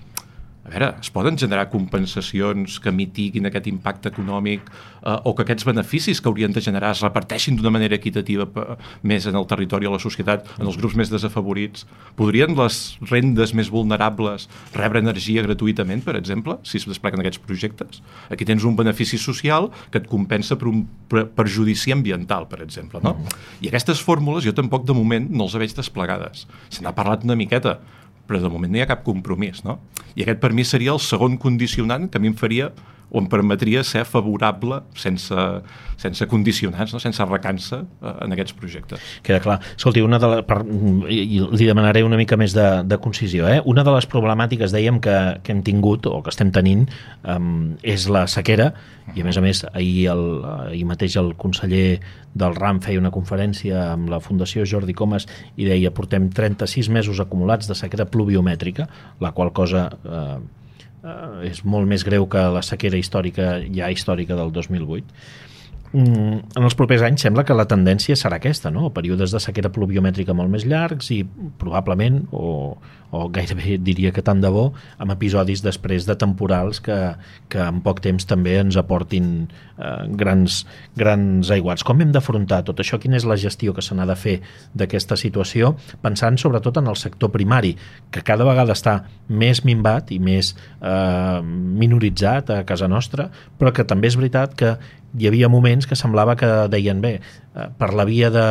[0.66, 5.66] a veure, es poden generar compensacions que mitiguin aquest impacte econòmic eh, o que aquests
[5.68, 8.48] beneficis que haurien de generar es reparteixin d'una manera equitativa
[9.06, 11.86] més en el territori o la societat, en els grups més desafavorits.
[12.18, 12.80] Podrien les
[13.12, 18.02] rendes més vulnerables rebre energia gratuïtament, per exemple, si es despleguen aquests projectes?
[18.34, 22.98] Aquí tens un benefici social que et compensa per un perjudici ambiental, per exemple.
[23.06, 23.14] No?
[23.14, 23.44] Mm.
[23.62, 26.48] I aquestes fórmules jo tampoc de moment no els veig desplegades.
[26.74, 27.78] Se n'ha parlat una miqueta,
[28.26, 29.78] però de moment no hi ha cap compromís, no?
[30.16, 32.70] I aquest per mi seria el segon condicionant que a mi em faria
[33.10, 35.34] o em permetria ser favorable sense,
[35.96, 37.00] sense condicionants, no?
[37.00, 39.02] sense recança eh, en aquests projectes.
[39.26, 39.60] Queda clar.
[39.76, 43.46] Escolti, una de la, per, li demanaré una mica més de, de concisió.
[43.48, 43.60] Eh?
[43.64, 45.16] Una de les problemàtiques, dèiem, que,
[45.46, 46.86] que hem tingut o que estem tenint
[47.22, 48.72] um, és la sequera
[49.14, 50.24] i, a més a més, ahir, el,
[50.70, 52.00] ahir mateix el conseller
[52.36, 57.22] del RAM feia una conferència amb la Fundació Jordi Comas i deia portem 36 mesos
[57.22, 58.88] acumulats de sequera pluviomètrica,
[59.22, 60.38] la qual cosa eh,
[61.06, 65.54] eh, és molt més greu que la sequera històrica ja històrica del 2008
[65.96, 68.90] Mm, en els propers anys sembla que la tendència serà aquesta, no?
[68.92, 71.22] períodes de sequera pluviomètrica molt més llargs i
[71.60, 72.74] probablement, o,
[73.10, 76.96] o gairebé diria que tant de bo, amb episodis després de temporals que,
[77.52, 80.64] que en poc temps també ens aportin eh, grans,
[80.98, 81.84] grans aiguats.
[81.86, 83.00] Com hem d'afrontar tot això?
[83.02, 84.36] Quina és la gestió que se n'ha de fer
[84.74, 85.74] d'aquesta situació?
[86.02, 87.76] Pensant sobretot en el sector primari,
[88.10, 93.86] que cada vegada està més minvat i més eh, minoritzat a casa nostra, però que
[93.86, 94.76] també és veritat que
[95.16, 98.46] hi havia moments que semblava que deien bé, eh, per la via de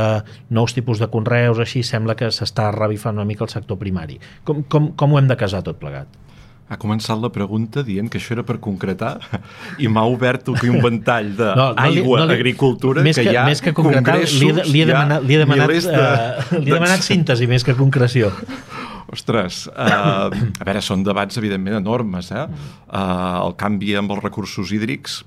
[0.49, 4.19] nous tipus de conreus, així sembla que s'està revifant una mica el sector primari.
[4.45, 6.21] Com, com, com ho hem de casar tot plegat?
[6.65, 9.19] Ha començat la pregunta dient que això era per concretar
[9.83, 13.37] i m'ha obert aquí un ventall d'aigua, no, no no agricultura, més que, que hi
[13.37, 16.71] ha més que concretar, li, he, li he demanat, li he demanat, de, uh, li
[16.71, 18.31] he demanat síntesi més que concreció.
[19.15, 22.31] Ostres, uh, a veure, són debats evidentment enormes.
[22.33, 22.47] Eh?
[22.89, 25.21] Uh, el canvi amb els recursos hídrics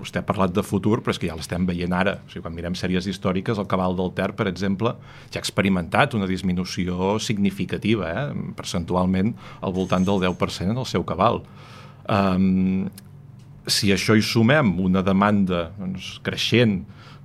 [0.00, 2.16] vostè ha parlat de futur, però és que ja l'estem veient ara.
[2.24, 4.94] O sigui, quan mirem sèries històriques, el cabal del Ter, per exemple,
[5.30, 8.50] ja ha experimentat una disminució significativa, eh?
[8.58, 11.42] percentualment al voltant del 10% en el seu cabal.
[12.10, 12.88] Um,
[13.70, 16.80] si això hi sumem una demanda doncs, creixent,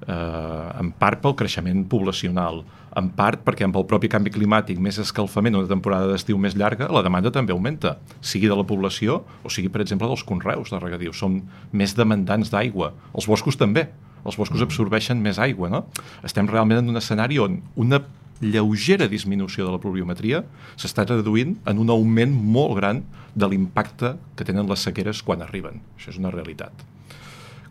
[0.05, 2.63] eh, en part pel creixement poblacional,
[2.99, 6.87] en part perquè amb el propi canvi climàtic, més escalfament, una temporada d'estiu més llarga,
[6.91, 10.79] la demanda també augmenta, sigui de la població o sigui, per exemple, dels conreus de
[10.81, 11.13] regadiu.
[11.13, 11.41] Som
[11.75, 12.93] més demandants d'aigua.
[13.13, 13.89] Els boscos també.
[14.25, 14.69] Els boscos mm.
[14.69, 15.83] absorbeixen més aigua, no?
[16.25, 18.01] Estem realment en un escenari on una
[18.41, 20.41] lleugera disminució de la pluviometria
[20.75, 23.05] s'està reduint en un augment molt gran
[23.35, 25.79] de l'impacte que tenen les sequeres quan arriben.
[25.95, 26.94] Això és una realitat.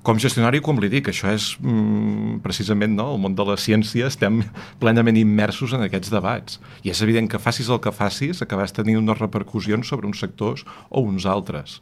[0.05, 4.11] Com gestionari, com li dic, això és mm, precisament no, el món de la ciència,
[4.11, 4.43] estem
[4.83, 6.59] plenament immersos en aquests debats.
[6.85, 10.67] I és evident que facis el que facis, acabes tenint unes repercussions sobre uns sectors
[10.91, 11.79] o uns altres.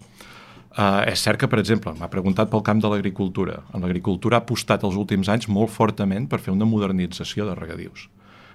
[0.73, 3.59] Uh, és cert que, per exemple, m'ha preguntat pel camp de l'agricultura.
[3.75, 8.07] En l'agricultura ha apostat els últims anys molt fortament per fer una modernització de regadius.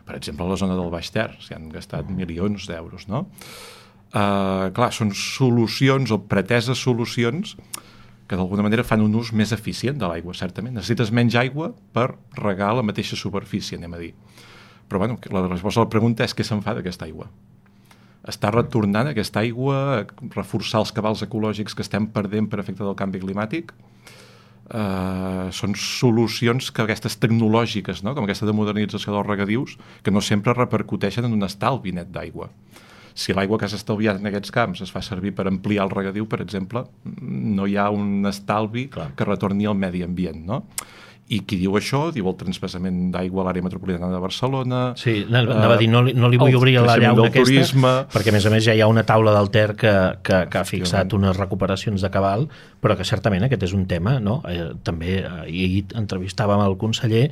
[0.08, 3.28] Per exemple, a la zona del Baix Ter s'hi han gastat milions d'euros, no?
[4.16, 7.58] Uh, clar, són solucions o preteses solucions
[8.28, 10.76] que d'alguna manera fan un ús més eficient de l'aigua, certament.
[10.76, 14.14] Necessites menys aigua per regar la mateixa superfície, anem a dir.
[14.88, 17.30] Però bueno, la resposta a la pregunta és què se'n fa d'aquesta aigua?
[18.28, 20.04] Està retornant aquesta aigua
[20.36, 23.72] reforçar els cabals ecològics que estem perdent per efecte del canvi climàtic?
[24.68, 28.12] Uh, són solucions que aquestes tecnològiques, no?
[28.16, 32.52] com aquesta de modernització dels regadius, que no sempre repercuteixen en un estalvi net d'aigua
[33.18, 36.28] si l'aigua que s'ha estalviat en aquests camps es fa servir per ampliar el regadiu,
[36.30, 36.84] per exemple,
[37.18, 39.10] no hi ha un estalvi Clar.
[39.18, 40.62] que retorni al medi ambient, no?
[41.28, 44.82] I qui diu això, diu el transpassament d'aigua a l'àrea metropolitana de Barcelona...
[44.96, 47.92] Sí, anava a dir, no li, no li vull obrir la llauna aquesta, turisme.
[48.14, 49.92] perquè a més a més ja hi ha una taula del Ter que,
[50.24, 52.48] que, que ha fixat unes recuperacions de cabal,
[52.80, 54.38] però que certament aquest és un tema, no?
[54.48, 57.26] Eh, també eh, ahir entrevistàvem el conseller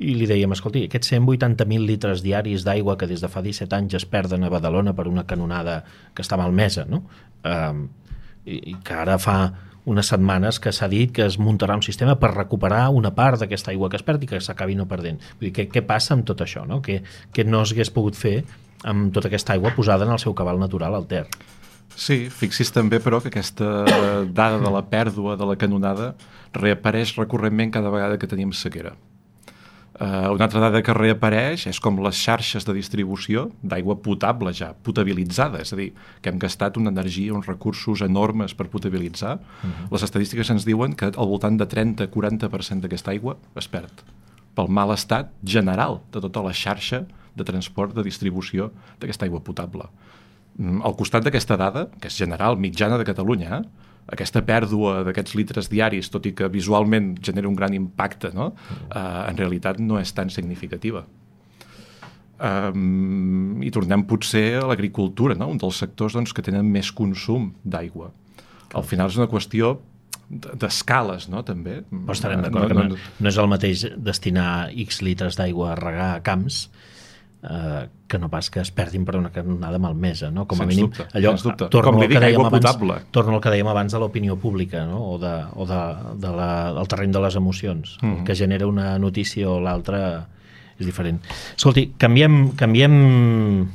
[0.00, 3.98] i li dèiem, escolti, aquests 180.000 litres diaris d'aigua que des de fa 17 anys
[4.00, 5.82] es perden a Badalona per una canonada
[6.16, 7.04] que està malmesa, no?
[7.44, 7.84] Eh,
[8.46, 9.36] i, i que ara fa
[9.84, 13.72] unes setmanes que s'ha dit que es muntarà un sistema per recuperar una part d'aquesta
[13.72, 15.18] aigua que es perd i que s'acabi no perdent.
[15.40, 16.66] Vull dir, què, què passa amb tot això?
[16.68, 16.80] No?
[16.84, 17.00] Què,
[17.34, 18.42] què no s'hagués pogut fer
[18.86, 21.26] amb tota aquesta aigua posada en el seu cabal natural al Ter?
[21.92, 23.84] Sí, fixis també, però, que aquesta
[24.32, 26.14] dada de la pèrdua de la canonada
[26.56, 28.94] reapareix recurrentment cada vegada que tenim sequera.
[30.02, 34.72] Uh, una altra dada que reapareix és com les xarxes de distribució d'aigua potable ja,
[34.74, 39.36] potabilitzada, és a dir, que hem gastat una energia, uns recursos enormes per potabilitzar.
[39.36, 39.92] Uh -huh.
[39.92, 44.02] Les estadístiques ens diuen que al voltant de 30-40% d'aquesta aigua es perd
[44.56, 49.84] pel mal estat general de tota la xarxa de transport de distribució d'aquesta aigua potable.
[50.58, 55.36] Mm, al costat d'aquesta dada, que és general, mitjana de Catalunya, eh, aquesta pèrdua d'aquests
[55.38, 58.52] litres diaris, tot i que visualment genera un gran impacte, no?
[58.90, 61.04] uh, en realitat no és tan significativa.
[62.42, 65.46] Um, I tornem potser a l'agricultura, no?
[65.52, 68.10] un dels sectors doncs, que tenen més consum d'aigua.
[68.74, 69.76] Al final és una qüestió
[70.32, 71.82] d'escales, no?, també.
[71.92, 75.78] Però estarem d'acord no, no, no, no és el mateix destinar X litres d'aigua a
[75.78, 76.66] regar camps
[77.42, 80.46] eh, que no pas que es perdin per una canonada malmesa, no?
[80.46, 81.68] Com a sens mínim, dubte, allò, dubte.
[81.72, 82.98] torno Com li que dic, dèiem aigua abans, potable.
[83.10, 85.00] torno al que dèiem abans de l'opinió pública, no?
[85.14, 85.80] O, de, o de,
[86.22, 87.98] de la, del terreny de les emocions.
[88.00, 88.12] Mm.
[88.12, 88.24] -hmm.
[88.24, 90.28] que genera una notícia o l'altra
[90.78, 91.20] és diferent.
[91.56, 93.68] Escolti, canviem, canviem,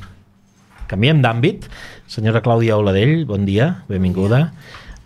[0.87, 1.67] canviem d'àmbit.
[2.07, 4.53] Senyora Clàudia Auladell, bon dia, benvinguda.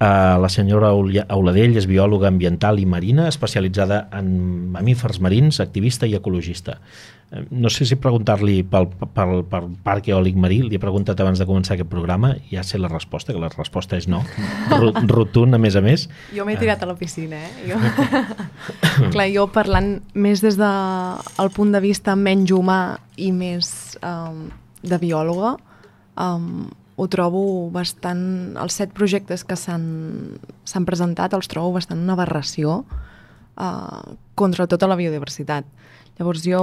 [0.02, 0.90] Uh, la senyora
[1.30, 6.80] Auladell és biòloga ambiental i marina, especialitzada en mamífers marins, activista i ecologista.
[7.32, 11.48] No sé si preguntar-li pel, pel, pel parc eòlic marí, li he preguntat abans de
[11.48, 14.20] començar aquest programa, i ja sé la resposta, que la resposta és no,
[15.14, 16.10] rotund a més a més.
[16.36, 17.70] Jo m'he tirat a la piscina, eh?
[17.72, 17.80] Jo...
[19.14, 22.82] Clar, jo parlant més des del de, punt de vista menys humà
[23.16, 24.50] i més um,
[24.84, 25.56] de biòloga,
[26.20, 26.68] um,
[27.00, 28.58] ho trobo bastant...
[28.60, 29.86] Els set projectes que s'han
[30.68, 34.02] s'han presentat els trobo bastant una aberració uh,
[34.36, 35.66] contra tota la biodiversitat.
[36.22, 36.62] Llavors jo...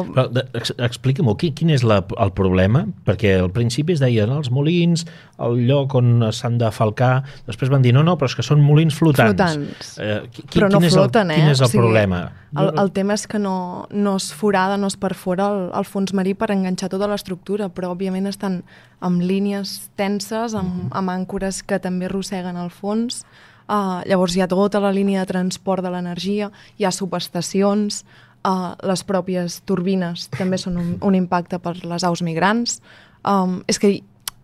[0.86, 2.84] Explica-m'ho, quin, quin és la, el problema?
[3.08, 5.02] Perquè al principi es deien els molins,
[5.42, 8.62] el lloc on s'han de falcar, després van dir no, no, però és que són
[8.62, 9.34] molins flotants.
[9.34, 9.90] Flotants.
[9.98, 11.42] Eh, qui, però no quin floten, és el, eh?
[11.42, 12.22] Quin és el O sigui, problema?
[12.54, 13.56] El, el tema és que no,
[13.90, 17.92] no es forada, no es perfora el, el fons marí per enganxar tota l'estructura, però
[17.96, 18.62] òbviament estan
[19.04, 23.24] amb línies tenses, amb, amb àncores que també arrosseguen el fons.
[23.68, 26.48] Uh, llavors hi ha tota la línia de transport de l'energia,
[26.80, 28.00] hi ha subestacions,
[28.48, 32.80] uh, les pròpies turbines també són un, un impacte per les aus migrants.
[33.28, 33.98] Um, és que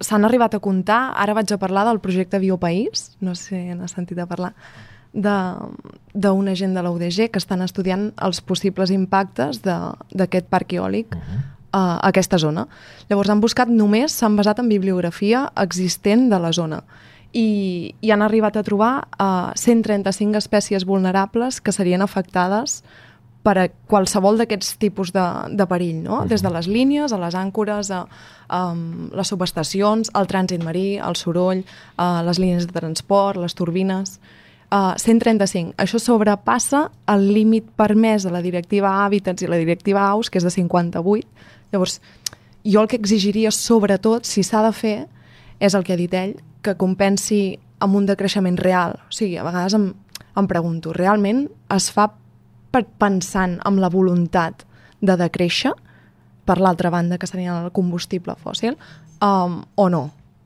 [0.04, 3.94] s'han arribat a comptar, ara vaig a parlar del projecte Biopaís, no sé si n'has
[3.96, 4.52] sentit a parlar,
[5.14, 11.20] d'una gent de la UDG que estan estudiant els possibles impactes d'aquest parc eòlic uh
[11.20, 11.40] -huh.
[11.72, 12.66] a aquesta zona.
[13.08, 16.82] Llavors han buscat només, s'han basat en bibliografia existent de la zona
[17.32, 22.82] i, i han arribat a trobar uh, 135 espècies vulnerables que serien afectades
[23.44, 26.22] per a qualsevol d'aquests tipus de, de perill, no?
[26.22, 26.28] -huh.
[26.28, 28.06] des de les línies a les àncores, a,
[28.48, 31.64] a um, les subestacions, el trànsit marí, el soroll,
[31.96, 34.20] a les línies de transport, les turbines...
[34.74, 35.74] Uh, 135.
[35.76, 40.44] Això sobrepassa el límit permès de la directiva Hàbitats i la directiva AUS, que és
[40.44, 41.28] de 58.
[41.70, 42.00] Llavors,
[42.64, 45.06] jo el que exigiria, sobretot, si s'ha de fer,
[45.60, 48.98] és el que ha dit ell, que compensi amb un decreixement real.
[49.08, 49.92] O sigui, a vegades em,
[50.34, 52.08] em pregunto, realment es fa
[52.82, 54.64] pensant amb la voluntat
[55.00, 55.72] de decréixer,
[56.44, 58.76] per l'altra banda, que seria el combustible fòssil,
[59.22, 60.04] um, o no?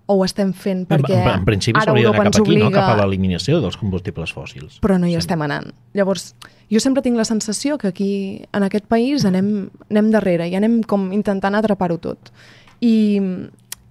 [0.09, 2.69] O ho estem fent perquè en, en principi ara Europa d'anar ens cap aquí, no?
[2.69, 2.81] obliga...
[2.81, 4.79] cap a l'eliminació dels combustibles fòssils.
[4.85, 5.69] Però no hi estem anant.
[5.99, 6.31] Llavors,
[6.73, 8.13] jo sempre tinc la sensació que aquí,
[8.57, 12.33] en aquest país, anem, anem darrere i anem com intentant atrapar-ho tot.
[12.81, 13.21] I,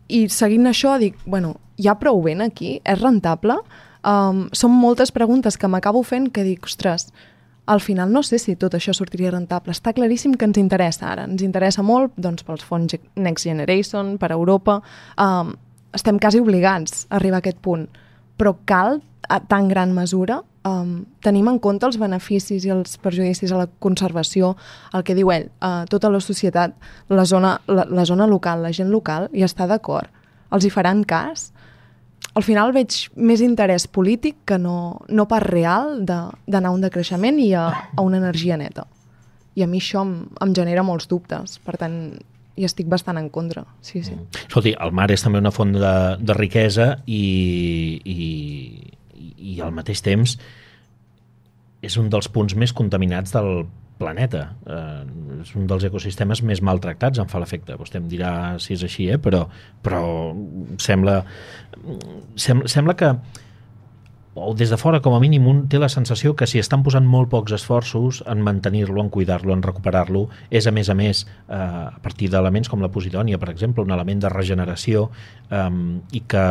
[0.09, 2.79] I seguint això, dic, bueno, hi ha prou vent aquí?
[2.81, 3.59] És rentable?
[4.07, 7.11] Um, són moltes preguntes que m'acabo fent que dic, ostres,
[7.67, 9.75] al final no sé si tot això sortiria rentable.
[9.75, 11.25] Està claríssim que ens interessa ara.
[11.27, 14.79] Ens interessa molt doncs, pels fons Next Generation, per Europa.
[15.19, 15.51] Um,
[15.93, 17.89] estem quasi obligats a arribar a aquest punt.
[18.39, 23.51] Però cal, a tan gran mesura, um, tenim en compte els beneficis i els perjudicis
[23.51, 24.55] a la conservació,
[24.95, 26.77] el que diu ell, uh, tota la societat,
[27.11, 30.07] la zona, la, la zona local, la gent local, hi està d'acord.
[30.55, 31.49] Els hi faran cas?
[32.37, 37.39] Al final veig més interès polític que no, no pas real d'anar a un decreixement
[37.41, 38.85] i a, a una energia neta.
[39.57, 41.57] I a mi això em, em genera molts dubtes.
[41.65, 41.97] Per tant,
[42.57, 43.65] hi estic bastant en contra.
[43.81, 44.13] Sí, sí.
[44.13, 44.43] Mm.
[44.45, 47.23] Escolti, el mar és també una font de, de riquesa i,
[48.05, 48.29] i,
[49.53, 50.37] i al mateix temps
[51.85, 53.65] és un dels punts més contaminats del
[53.99, 54.43] planeta.
[54.65, 57.77] Eh, és un dels ecosistemes més maltractats, em fa l'efecte.
[57.79, 58.31] Vostè em dirà
[58.63, 59.19] si és així, eh?
[59.21, 59.45] però,
[59.83, 60.05] però
[60.83, 61.19] sembla,
[62.35, 63.11] sembla, sembla que
[64.37, 67.07] o des de fora, com a mínim, un té la sensació que si estan posant
[67.09, 71.57] molt pocs esforços en mantenir-lo, en cuidar-lo, en recuperar-lo, és, a més a més, eh,
[71.57, 75.09] a partir d'elements com la posidònia, per exemple, un element de regeneració,
[75.49, 75.69] eh,
[76.13, 76.45] i que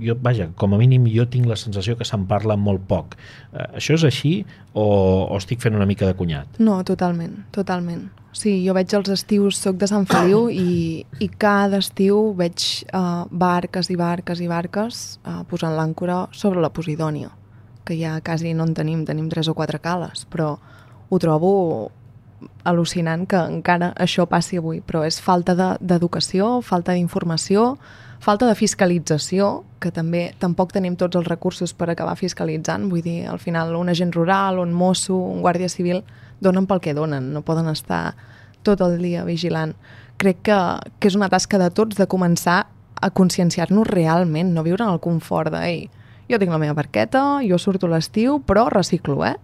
[0.00, 3.16] jo, vaja, com a mínim jo tinc la sensació que se'n parla molt poc.
[3.52, 4.32] Eh, això és així
[4.72, 6.60] o, o estic fent una mica de cunyat?
[6.60, 8.08] No, totalment, totalment.
[8.36, 13.26] Sí, jo veig els estius, soc de Sant Feliu i, i cada estiu veig uh,
[13.30, 17.32] barques i barques i barques uh, posant l'àncora sobre la Posidònia,
[17.84, 20.52] que ja quasi no en tenim, tenim tres o quatre cales, però
[21.10, 21.90] ho trobo
[22.64, 27.74] al·lucinant que encara això passi avui, però és falta d'educació, de, falta d'informació,
[28.20, 33.24] falta de fiscalització, que també tampoc tenim tots els recursos per acabar fiscalitzant, vull dir,
[33.26, 36.02] al final un agent rural, un mosso, un guàrdia civil
[36.40, 38.14] donen pel que donen, no poden estar
[38.62, 39.72] tot el dia vigilant.
[40.20, 40.58] Crec que,
[41.00, 42.66] que és una tasca de tots de començar
[43.00, 45.80] a conscienciar-nos realment, no viure en el confort de ei,
[46.30, 49.34] jo tinc la meva barqueta, jo surto l'estiu, però reciclo, eh?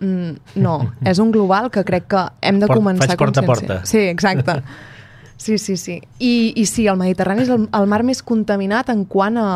[0.00, 0.78] Mm, no,
[1.12, 3.44] és un global que crec que hem de Port, començar a conscienciar.
[3.44, 3.92] Faig porta a porta.
[3.92, 4.62] Sí, exacte.
[5.36, 6.00] Sí, sí, sí.
[6.18, 9.48] I, i sí, el Mediterrani és el, el mar més contaminat en quant a,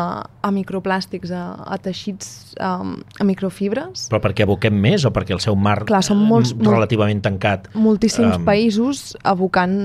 [0.43, 4.07] a microplàstics, a, a teixits, a, a microfibres.
[4.11, 7.69] Però perquè aboquem més o perquè el seu mar Clar, són molts, relativament tancat?
[7.73, 8.47] Moltíssims um...
[8.47, 9.77] països abocant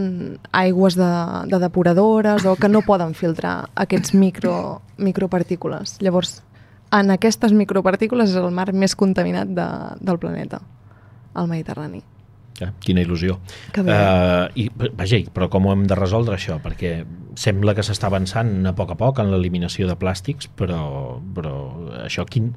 [0.53, 1.11] aigües de,
[1.53, 5.99] de depuradores o que no poden filtrar aquests micro, micropartícules.
[6.05, 6.41] Llavors,
[6.95, 9.69] en aquestes micropartícules és el mar més contaminat de,
[10.03, 10.61] del planeta,
[11.39, 12.03] el Mediterrani.
[12.61, 13.41] Ja, quina il·lusió.
[13.75, 16.61] Uh, i, vaja, però com ho hem de resoldre això?
[16.63, 17.01] Perquè
[17.41, 21.57] sembla que s'està avançant a poc a poc en l'eliminació de plàstics, però, però
[22.05, 22.53] això quin,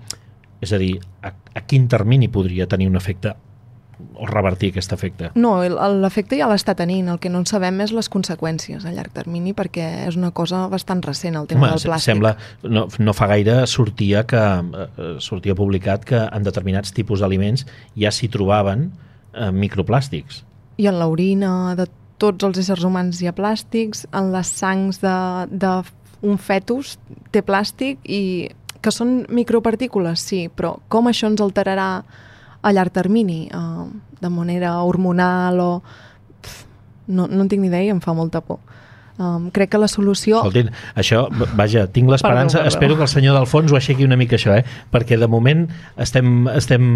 [0.62, 0.93] és a dir,
[1.26, 3.34] a, a quin termini podria tenir un efecte
[4.14, 5.32] o revertir aquest efecte?
[5.34, 5.56] No,
[5.98, 7.10] l'efecte ja l'està tenint.
[7.10, 10.68] El que no en sabem és les conseqüències a llarg termini perquè és una cosa
[10.70, 12.12] bastant recent el tema Home, del plàstic.
[12.12, 12.36] Sembla,
[12.70, 14.43] no, no fa gaire sortia, que,
[14.84, 17.66] eh, sortia publicat que en determinats tipus d'aliments
[17.98, 19.07] ja s'hi trobaven eh,
[19.53, 20.43] microplàstics.
[20.77, 21.88] I en l'orina de
[22.21, 26.97] tots els éssers humans hi ha plàstics, en les sangs d'un fetus
[27.33, 28.49] té plàstic i
[28.81, 31.89] que són micropartícules, sí, però com això ens alterarà
[32.61, 33.85] a llarg termini, eh,
[34.21, 35.71] de manera hormonal o...
[36.41, 36.65] Pff,
[37.07, 38.59] no, no en tinc ni idea i em fa molta por.
[39.18, 40.43] Um, crec que la solució...
[40.43, 41.24] Escoltin, això,
[41.57, 44.63] vaja, tinc l'esperança, espero que el senyor d'Alfons ho aixequi una mica això, eh?
[44.93, 45.65] perquè de moment
[45.97, 46.88] estem, estem,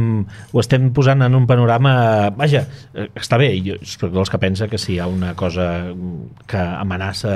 [0.53, 1.93] ho estem posant en un panorama...
[2.37, 5.67] Vaja, eh, està bé, jo soc dels que pensa que si hi ha una cosa
[6.45, 7.33] que amenaça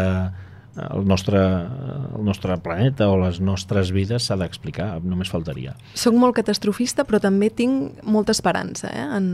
[0.75, 5.75] el nostre, el nostre planeta o les nostres vides s'ha d'explicar, només faltaria.
[5.95, 9.07] Soc molt catastrofista, però també tinc molta esperança eh?
[9.17, 9.27] en,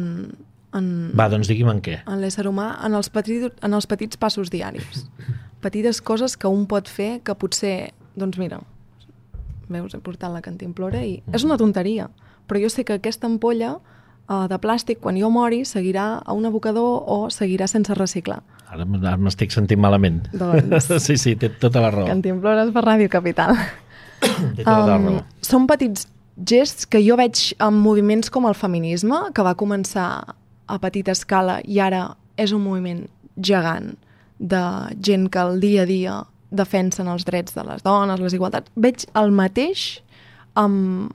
[0.77, 1.11] en...
[1.17, 1.99] Va, doncs digui'm en què.
[2.07, 5.05] En l'ésser humà, en els, petit, en els petits passos diaris.
[5.61, 8.61] Petites coses que un pot fer que potser, doncs mira,
[9.71, 12.09] veus, he portat la cantimplora i és una tonteria,
[12.47, 16.47] però jo sé que aquesta ampolla uh, de plàstic, quan jo mori, seguirà a un
[16.49, 18.41] abocador o seguirà sense reciclar.
[18.71, 20.23] Ara, ara m'estic sentint malament.
[20.33, 20.91] Doncs...
[21.05, 22.07] sí, sí, té tota la raó.
[22.09, 23.55] Cantimplores per Ràdio Capital.
[24.21, 25.23] té tota um, la raó.
[25.45, 26.07] Són petits
[26.47, 30.07] gests que jo veig en moviments com el feminisme, que va començar
[30.67, 33.05] a petita escala i ara és un moviment
[33.37, 33.93] gegant
[34.41, 34.61] de
[35.05, 36.15] gent que al dia a dia
[36.51, 38.71] defensen els drets de les dones, les igualtats.
[38.75, 40.01] Veig el mateix
[40.59, 41.11] amb,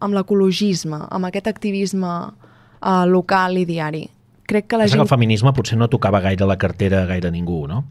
[0.00, 4.06] amb l'ecologisme, amb aquest activisme uh, local i diari.
[4.48, 4.98] Crec que la gent...
[4.98, 7.84] Que el feminisme potser no tocava gaire la cartera a gaire ningú, no?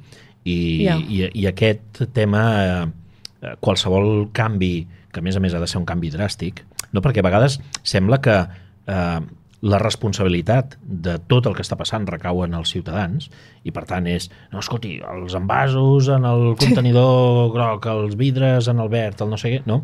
[0.43, 0.97] I, yeah.
[0.97, 5.77] i, i aquest tema, eh, qualsevol canvi, que a més a més ha de ser
[5.81, 6.63] un canvi dràstic,
[6.95, 7.03] no?
[7.03, 9.19] perquè a vegades sembla que eh,
[9.61, 13.27] la responsabilitat de tot el que està passant recau en els ciutadans
[13.67, 18.79] i per tant és, no, escolti, els envasos en el contenidor groc, els vidres en
[18.79, 19.81] el verd, el no sé què, no?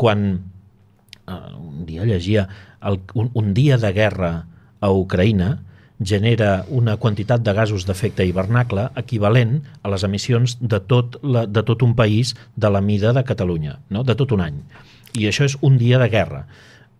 [0.00, 2.48] Quan eh, un dia llegia
[2.80, 4.32] el, un, un dia de guerra
[4.80, 5.58] a Ucraïna
[5.98, 11.64] genera una quantitat de gasos d'efecte hivernacle equivalent a les emissions de tot, la, de
[11.66, 14.04] tot un país de la mida de Catalunya, no?
[14.04, 14.60] de tot un any.
[15.18, 16.44] I això és un dia de guerra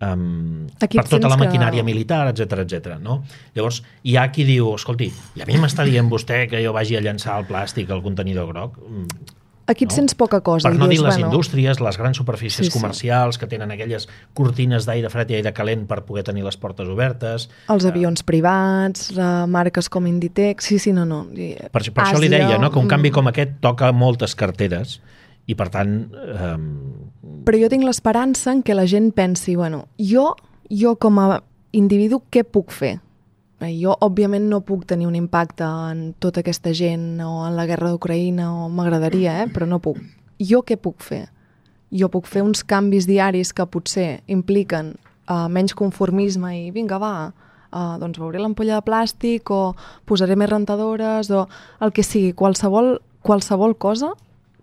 [0.04, 1.88] um, per tota la maquinària que...
[1.88, 2.98] militar, etc etc.
[3.02, 3.22] no?
[3.56, 6.98] Llavors, hi ha qui diu, escolti, i a mi m'està dient vostè que jo vagi
[6.98, 8.78] a llançar el plàstic al contenidor groc?
[8.84, 9.36] Mm,
[9.68, 9.96] Aquí et no?
[9.98, 10.64] sents poca cosa.
[10.64, 11.28] Per no dius, dir les bueno...
[11.28, 13.42] indústries, les grans superfícies sí, comercials sí.
[13.42, 17.50] que tenen aquelles cortines d'aire fred i aire calent per poder tenir les portes obertes.
[17.68, 21.26] Els uh, avions privats, uh, marques com Inditex, sí, sí, no, no.
[21.28, 22.72] Per, per Àsia, això li deia, no?
[22.72, 25.02] que un canvi com aquest toca moltes carteres
[25.48, 25.98] i per tant...
[26.12, 26.68] Um...
[27.48, 30.34] Però jo tinc l'esperança en què la gent pensi, bueno, jo,
[30.68, 31.40] jo com a
[31.76, 32.98] individu, què puc fer?
[33.58, 37.90] Jo, òbviament, no puc tenir un impacte en tota aquesta gent o en la guerra
[37.90, 39.48] d'Ucraïna, o m'agradaria, eh?
[39.50, 39.98] però no puc.
[40.38, 41.24] Jo què puc fer?
[41.90, 47.32] Jo puc fer uns canvis diaris que potser impliquen uh, menys conformisme i vinga, va,
[47.32, 49.74] uh, doncs veuré l'ampolla de plàstic o
[50.06, 51.48] posaré més rentadores o
[51.80, 54.12] el que sigui, qualsevol, qualsevol cosa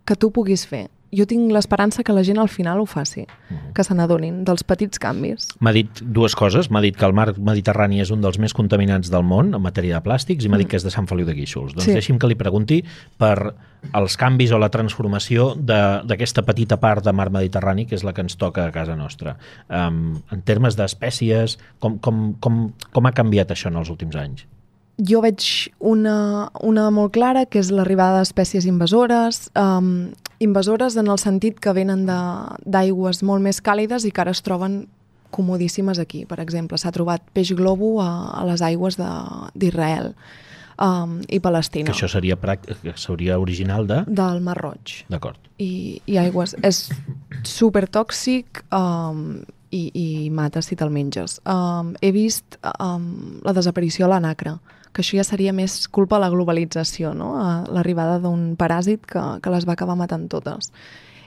[0.05, 3.55] que tu puguis fer jo tinc l'esperança que la gent al final ho faci, uh
[3.55, 3.73] -huh.
[3.73, 5.47] que se n'adonin dels petits canvis.
[5.59, 6.69] M'ha dit dues coses.
[6.69, 9.95] M'ha dit que el mar Mediterrani és un dels més contaminants del món en matèria
[9.95, 10.69] de plàstics i m'ha dit mm.
[10.69, 11.73] que és de Sant Feliu de Guíxols.
[11.73, 11.93] Doncs sí.
[11.93, 12.83] deixi'm que li pregunti
[13.17, 13.55] per
[13.93, 18.21] els canvis o la transformació d'aquesta petita part de mar Mediterrani que és la que
[18.21, 19.37] ens toca a casa nostra.
[19.69, 24.47] Um, en termes d'espècies, com, com, com, com ha canviat això en els últims anys?
[24.97, 25.45] Jo veig
[25.79, 31.73] una, una molt clara, que és l'arribada d'espècies invasores, um, invasores en el sentit que
[31.75, 34.85] venen d'aigües molt més càlides i que ara es troben
[35.35, 36.23] comodíssimes aquí.
[36.25, 40.13] Per exemple, s'ha trobat peix globo a, a les aigües d'Israel
[40.79, 41.89] um, i Palestina.
[41.91, 42.37] Que això seria,
[42.95, 44.03] seria original de...
[44.07, 45.01] Del Mar Roig.
[45.11, 45.41] D'acord.
[45.59, 46.55] I, I aigües.
[46.63, 46.87] És
[47.43, 49.41] super tòxic um,
[49.75, 51.41] i, i mata si te'l menges.
[51.43, 54.55] Um, he vist um, la desaparició a l'anacre
[54.95, 57.33] que això ja seria més culpa a la globalització, no?
[57.35, 60.71] a l'arribada d'un paràsit que, que les va acabar matant totes.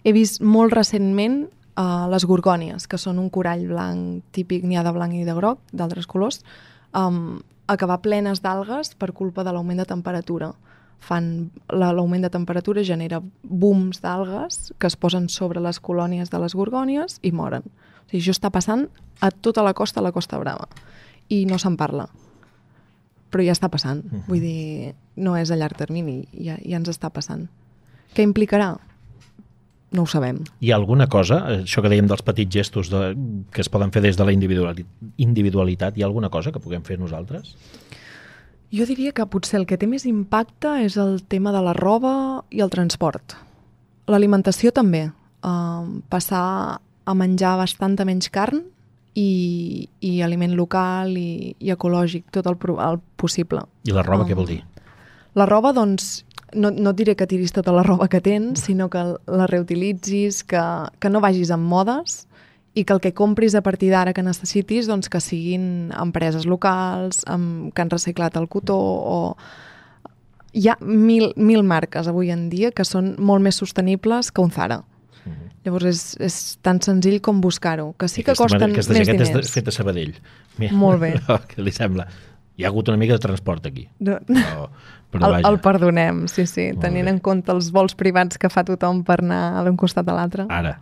[0.09, 4.87] He vist molt recentment uh, les gorgònies, que són un corall blanc típic, n'hi ha
[4.87, 6.41] de blanc i de groc, d'altres colors,
[6.97, 10.55] um, acabar plenes d'algues per culpa de l'augment de temperatura.
[11.05, 16.57] Fan l'augment de temperatura genera booms d'algues que es posen sobre les colònies de les
[16.57, 17.69] gorgònies i moren.
[17.69, 18.89] O sigui, això està passant
[19.21, 20.71] a tota la costa, a la Costa Brava,
[21.29, 22.09] i no se'n parla
[23.31, 24.05] però ja està passant.
[24.05, 24.23] Uh -huh.
[24.29, 27.49] Vull dir, no és a llarg termini, ja, ja ens està passant.
[28.15, 28.79] Què implicarà?
[29.91, 30.43] No ho sabem.
[30.61, 33.17] Hi ha alguna cosa, això que dèiem dels petits gestos de,
[33.51, 34.33] que es poden fer des de la
[35.17, 37.57] individualitat, hi ha alguna cosa que puguem fer nosaltres?
[38.71, 42.45] Jo diria que potser el que té més impacte és el tema de la roba
[42.51, 43.35] i el transport.
[44.07, 45.11] L'alimentació també.
[45.39, 48.65] Uh, passar a menjar bastanta menys carn
[49.19, 53.65] i, i aliment local i, i ecològic, tot el, el possible.
[53.89, 54.61] I la roba um, què vol dir?
[55.39, 56.23] La roba, doncs,
[56.55, 60.43] no, no et diré que tiris tota la roba que tens, sinó que la reutilitzis,
[60.49, 60.63] que,
[61.01, 62.25] que no vagis amb modes
[62.79, 67.25] i que el que compris a partir d'ara que necessitis, doncs que siguin empreses locals,
[67.27, 69.19] amb, que han reciclat el cotó o...
[70.57, 74.55] Hi ha mil, mil marques avui en dia que són molt més sostenibles que un
[74.55, 74.81] Zara.
[75.69, 79.29] Llavors és, és tan senzill com buscar-ho, que sí que aquesta, costen aquesta més diners.
[79.29, 80.15] Aquesta és fet a Sabadell.
[80.57, 81.13] Mira, Molt bé.
[81.53, 82.09] Què li sembla?
[82.59, 83.85] Hi ha hagut una mica de transport aquí.
[84.03, 84.17] No.
[84.27, 84.65] Però,
[85.13, 87.15] però el, el perdonem, sí, sí, Molt tenint bé.
[87.15, 90.49] en compte els vols privats que fa tothom per anar d'un costat a l'altre.
[90.53, 90.79] Ara.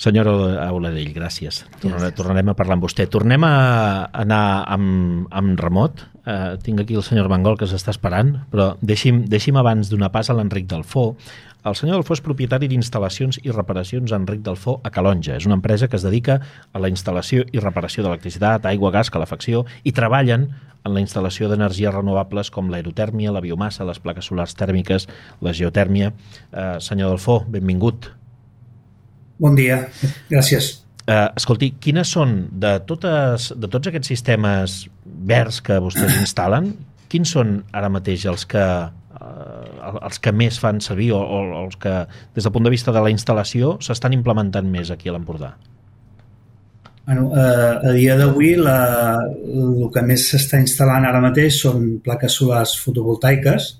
[0.00, 0.32] Senyora
[0.66, 1.62] Auladell, gràcies.
[1.80, 3.06] Tornarem, tornarem a parlar amb vostè.
[3.10, 3.54] Tornem a
[4.24, 4.42] anar
[4.74, 6.02] amb, amb remot.
[6.24, 10.28] Uh, tinc aquí el senyor Mangol que s'està esperant, però deixi'm, deixi'm abans donar pas
[10.28, 11.12] a l'Enric Delfó.
[11.64, 15.38] El senyor Delfó és propietari d'instal·lacions i reparacions Enric Delfó a Calonja.
[15.38, 16.36] És una empresa que es dedica
[16.72, 20.50] a la instal·lació i reparació d'electricitat, aigua, gas, calefacció i treballen
[20.84, 25.08] en la instal·lació d'energies renovables com l'aerotèrmia, la biomassa, les plaques solars tèrmiques,
[25.40, 26.12] la geotèrmia.
[26.52, 28.10] Uh, senyor Delfó, benvingut.
[29.40, 29.86] Bon dia,
[30.28, 30.84] gràcies.
[31.08, 36.74] Uh, escolti, quines són, de, totes, de tots aquests sistemes verds que vostès instal·len,
[37.08, 38.64] quins són ara mateix els que,
[39.94, 41.94] els que més fan servir o, o els que,
[42.36, 45.54] des del punt de vista de la instal·lació, s'estan implementant més aquí a l'Empordà?
[47.04, 52.78] Bueno, uh, a dia d'avui el que més s'està instal·lant ara mateix són plaques solars
[52.80, 53.74] fotovoltaiques,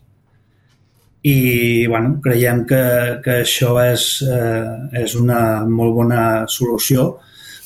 [1.24, 2.82] i bueno, creiem que,
[3.24, 7.06] que això és, eh, és una molt bona solució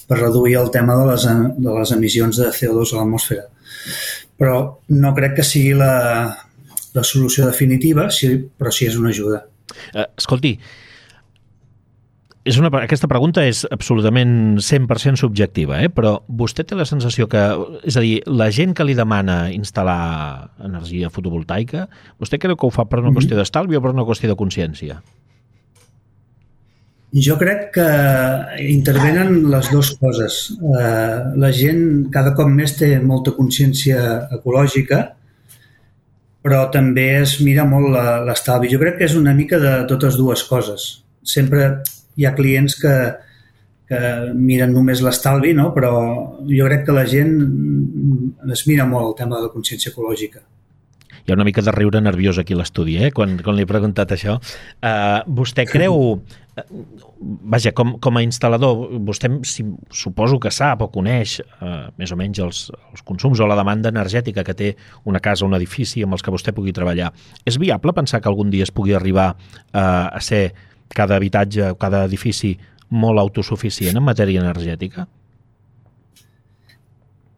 [0.07, 1.25] per reduir el tema de les,
[1.59, 3.49] de les emissions de CO2 a l'atmosfera.
[4.39, 4.61] Però
[5.03, 5.91] no crec que sigui la,
[6.95, 9.45] la solució definitiva, sí, però sí és una ajuda.
[9.95, 10.57] Uh, escolti,
[12.49, 15.91] és una, aquesta pregunta és absolutament 100% subjectiva, eh?
[15.93, 17.43] però vostè té la sensació que,
[17.85, 21.87] és a dir, la gent que li demana instal·lar energia fotovoltaica,
[22.21, 23.19] vostè creu que ho fa per una mm -hmm.
[23.19, 25.03] qüestió d'estalvi o per una qüestió de consciència?
[27.13, 27.89] Jo crec que
[28.69, 30.53] intervenen les dues coses.
[30.61, 35.17] Eh, la gent cada cop més té molta consciència ecològica,
[36.45, 37.95] però també es mira molt
[38.27, 38.71] l'estalvi.
[38.73, 40.89] Jo crec que és una mica de totes dues coses.
[41.23, 41.71] Sempre
[42.19, 42.95] hi ha clients que,
[43.91, 44.01] que
[44.35, 45.71] miren només l'estalvi, no?
[45.75, 45.93] però
[46.47, 47.35] jo crec que la gent
[48.55, 50.45] es mira molt el tema de la consciència ecològica.
[51.29, 53.11] Hi ha una mica de riure nerviós aquí a l'estudi, eh?
[53.13, 54.39] quan, quan li he preguntat això.
[54.81, 56.23] Uh, vostè creu...
[57.53, 62.19] Vaja, com, com a instal·lador, vostè si, suposo que sap o coneix uh, més o
[62.19, 64.73] menys els, els consums o la demanda energètica que té
[65.05, 67.13] una casa o un edifici amb els que vostè pugui treballar.
[67.45, 70.49] És viable pensar que algun dia es pugui arribar uh, a ser
[70.97, 72.57] cada habitatge, cada edifici
[72.89, 75.05] molt autosuficient en matèria energètica?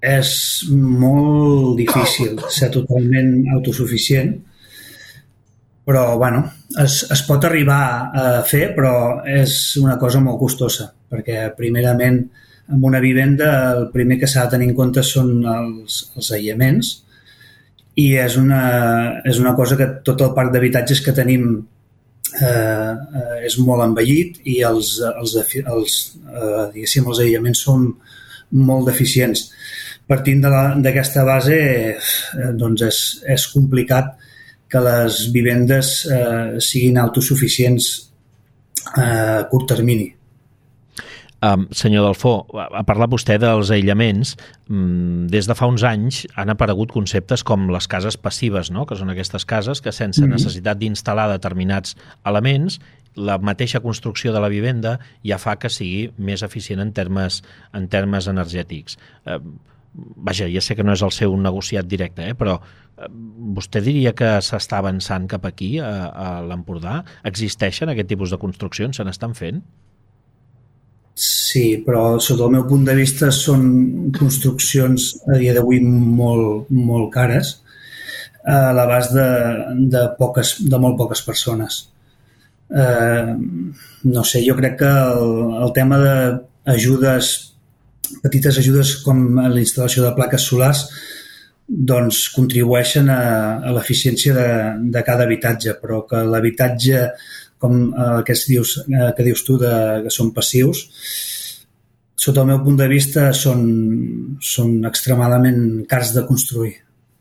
[0.01, 0.31] És
[0.71, 4.33] molt difícil ser totalment autosuficient,
[5.85, 6.45] però bueno,
[6.81, 7.83] es, es pot arribar
[8.15, 8.95] a fer, però
[9.29, 12.23] és una cosa molt costosa, perquè primerament
[12.71, 16.93] en una vivenda el primer que s'ha de tenir en compte són els, els aïllaments
[17.99, 18.63] i és una,
[19.27, 24.39] és una cosa que tot el parc d'habitatges que tenim eh, eh, és molt envellit
[24.47, 25.99] i els, els, els,
[26.31, 27.89] eh, diguéssim, els aïllaments són
[28.51, 29.49] molt deficients.
[30.11, 31.57] Partint d'aquesta base,
[31.95, 33.01] eh, doncs és,
[33.31, 34.17] és complicat
[34.71, 37.91] que les vivendes eh, siguin autosuficients
[38.99, 40.09] a curt termini.
[41.41, 44.35] Um, senyor Dalfó, a parlar vostè dels aïllaments.
[44.69, 48.85] Um, des de fa uns anys han aparegut conceptes com les cases passives, no?
[48.85, 50.37] que són aquestes cases que sense mm -hmm.
[50.37, 51.97] necessitat d'instal·lar determinats
[52.27, 52.79] elements
[53.15, 57.43] la mateixa construcció de la vivenda ja fa que sigui més eficient en termes,
[57.73, 58.99] en termes energètics.
[59.27, 59.39] Eh,
[59.95, 63.11] vaja, ja sé que no és el seu negociat directe, eh, però eh,
[63.57, 67.01] vostè diria que s'està avançant cap aquí, a, a l'Empordà?
[67.31, 68.97] Existeixen aquest tipus de construccions?
[68.97, 69.63] Se n'estan fent?
[71.21, 77.11] Sí, però sota el meu punt de vista són construccions a dia d'avui molt, molt
[77.13, 77.59] cares
[78.49, 79.27] a l'abast de,
[79.93, 81.83] de, poques, de molt poques persones.
[82.71, 83.35] Eh,
[84.07, 85.35] no sé, jo crec que el,
[85.67, 87.50] el tema d'ajudes,
[88.23, 90.87] petites ajudes com la instal·lació de plaques solars
[91.71, 93.21] doncs contribueixen a,
[93.63, 94.49] a l'eficiència de,
[94.91, 97.05] de cada habitatge, però que l'habitatge
[97.61, 99.73] com eh, que, dius, eh, que dius tu de,
[100.07, 100.87] que són passius,
[102.21, 103.67] sota el meu punt de vista són,
[104.43, 106.79] són extremadament cars de construir.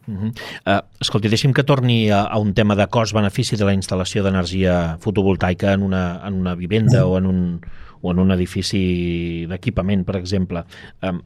[0.09, 0.31] Uh -huh.
[0.65, 4.97] uh, escolti, deixi'm que torni a, a un tema de cost-benefici de la instal·lació d'energia
[4.99, 7.13] fotovoltaica en una, en una vivenda uh -huh.
[7.13, 7.61] o, en un,
[8.01, 10.63] o en un edifici d'equipament, per exemple.
[11.05, 11.21] Um,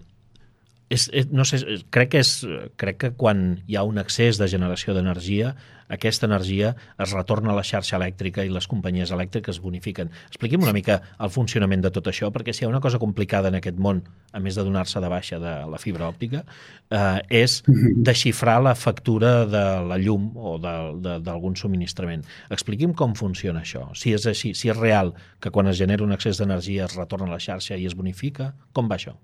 [0.93, 1.61] és, és, no sé,
[1.93, 2.33] crec que, és,
[2.79, 5.55] crec que quan hi ha un excés de generació d'energia
[5.93, 10.11] aquesta energia es retorna a la xarxa elèctrica i les companyies elèctriques bonifiquen.
[10.31, 13.51] Expliqui'm una mica el funcionament de tot això, perquè si hi ha una cosa complicada
[13.51, 16.43] en aquest món, a més de donar-se de baixa de la fibra òptica,
[16.89, 17.61] eh, és
[18.09, 22.25] desxifrar la factura de la llum o d'algun subministrament.
[22.49, 26.13] Expliqui'm com funciona això, si és així, si és real que quan es genera un
[26.15, 29.17] excés d'energia es retorna a la xarxa i es bonifica, com va això?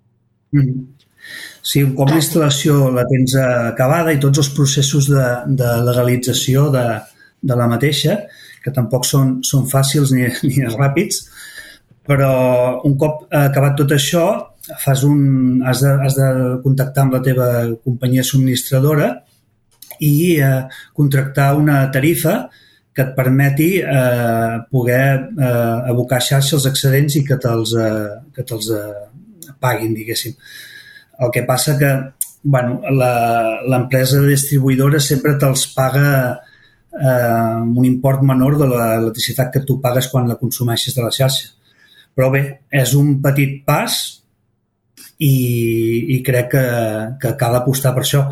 [0.51, 1.09] Mm -hmm.
[1.62, 5.26] Sí, un cop l'instal·lació la tens acabada i tots els processos de,
[5.60, 6.86] de legalització de,
[7.42, 8.18] de la mateixa,
[8.64, 11.26] que tampoc són, són fàcils ni, ni ràpids,
[12.10, 12.32] però
[12.88, 14.26] un cop acabat tot això,
[14.80, 16.30] fas un, has, de, has de
[16.64, 17.50] contactar amb la teva
[17.84, 19.12] companyia subministradora
[20.06, 20.64] i eh,
[20.96, 22.44] contractar una tarifa
[22.94, 28.46] que et permeti eh, poder eh, abocar xarxa els excedents i que te'ls eh, que
[28.48, 30.36] te eh, paguin, diguéssim.
[31.20, 31.91] El que passa que
[32.41, 32.80] bueno,
[33.67, 40.30] l'empresa distribuïdora sempre te'ls paga eh, un import menor de l'electricitat que tu pagues quan
[40.30, 41.51] la consumeixes de la xarxa.
[42.15, 43.97] Però bé, és un petit pas
[45.20, 45.36] i,
[46.15, 46.65] i crec que,
[47.22, 48.24] que cal apostar per això.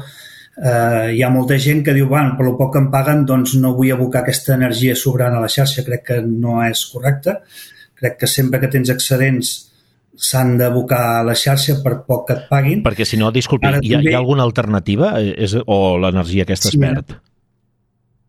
[0.58, 3.58] Eh, hi ha molta gent que diu, bueno, per lo poc que em paguen, doncs
[3.62, 5.86] no vull abocar aquesta energia sobrant a la xarxa.
[5.88, 7.42] Crec que no és correcte.
[7.98, 9.56] Crec que sempre que tens excedents
[10.18, 12.82] s'han d'abocar a la xarxa per poc que et paguin.
[12.86, 14.12] Perquè si no, disculpi, hi ha, també...
[14.12, 17.16] hi ha alguna alternativa és, o l'energia aquesta sí, es perd?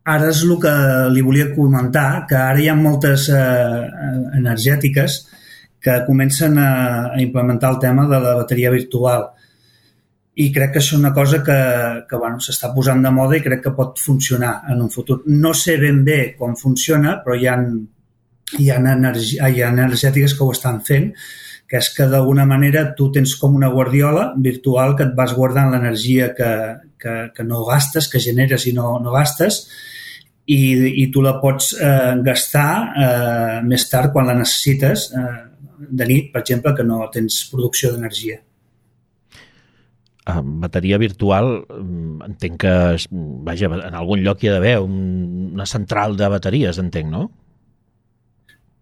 [0.08, 0.74] Ara és el que
[1.12, 3.82] li volia comentar, que ara hi ha moltes eh,
[4.38, 5.18] energètiques
[5.80, 6.70] que comencen a,
[7.14, 9.28] a implementar el tema de la bateria virtual
[10.38, 11.58] i crec que és una cosa que,
[12.08, 15.20] que bueno, s'està posant de moda i crec que pot funcionar en un futur.
[15.26, 17.56] No sé ben bé com funciona, però hi ha,
[18.58, 21.10] hi ha, energi, hi ha energètiques que ho estan fent
[21.68, 25.68] que és que d'alguna manera tu tens com una guardiola virtual que et vas guardant
[25.72, 26.50] l'energia que,
[26.98, 29.66] que, que no gastes, que generes i no, no gastes,
[30.48, 30.60] i,
[31.04, 35.38] i tu la pots eh, gastar eh, més tard quan la necessites, eh,
[35.78, 38.40] de nit, per exemple, que no tens producció d'energia.
[40.28, 42.72] Uh, bateria virtual, mm, entenc que,
[43.46, 44.96] vaja, en algun lloc hi ha d'haver un,
[45.54, 47.28] una central de bateries, entenc, no?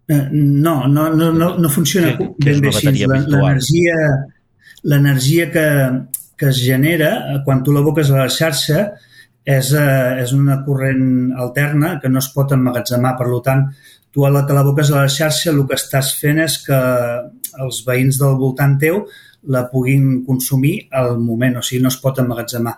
[0.09, 2.93] Eh, no, no, no, no, no funciona que, ben bé així.
[3.07, 3.97] L'energia
[4.87, 5.67] l'energia que,
[6.37, 8.85] que es genera eh, quan tu l'aboques a la xarxa
[9.47, 13.17] és, eh, és una corrent alterna que no es pot emmagatzemar.
[13.19, 13.67] Per tant,
[14.15, 16.81] tu a la que l'aboques a la xarxa el que estàs fent és que
[17.67, 19.05] els veïns del voltant teu
[19.55, 22.75] la puguin consumir al moment, o sigui, no es pot emmagatzemar.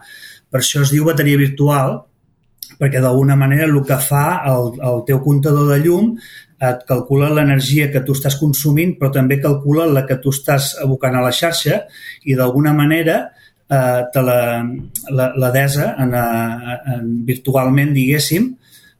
[0.49, 1.97] Per això es diu bateria virtual,
[2.79, 6.13] perquè d'alguna manera el que fa el, el teu comptador de llum
[6.59, 11.15] et calcula l'energia que tu estàs consumint, però també calcula la que tu estàs abocant
[11.15, 11.85] a la xarxa
[12.27, 13.19] i d'alguna manera
[13.71, 14.41] eh, te la,
[15.11, 18.51] la, la desa en, en, virtualment, diguéssim,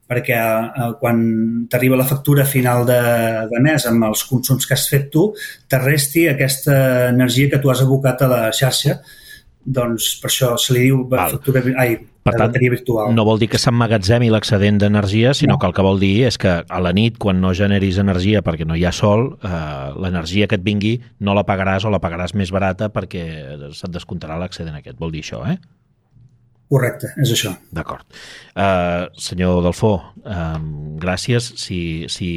[0.09, 1.23] perquè eh, quan
[1.71, 3.01] t'arriba la factura final de,
[3.51, 5.33] de mes amb els consums que has fet tu,
[5.69, 6.77] te resti aquesta
[7.11, 9.01] energia que tu has abocat a la xarxa
[9.69, 11.35] doncs per això se li diu Val.
[11.37, 11.99] factura, ai,
[12.31, 13.15] Per tant, virtual.
[13.15, 15.59] no vol dir que s'emmagatzemi l'excedent d'energia, sinó No.
[15.59, 18.67] que el que vol dir és que a la nit, quan no generis energia perquè
[18.67, 19.49] no hi ha sol, eh,
[20.01, 24.39] l'energia que et vingui no la pagaràs o la pagaràs més barata perquè se't descomptarà
[24.39, 24.99] l'excedent aquest.
[24.99, 25.59] Vol dir això, eh?
[26.69, 27.55] Correcte, és això.
[27.73, 28.05] D'acord.
[28.53, 30.59] Uh, senyor Delfó, uh,
[31.01, 31.47] gràcies.
[31.57, 31.79] Si,
[32.13, 32.29] si,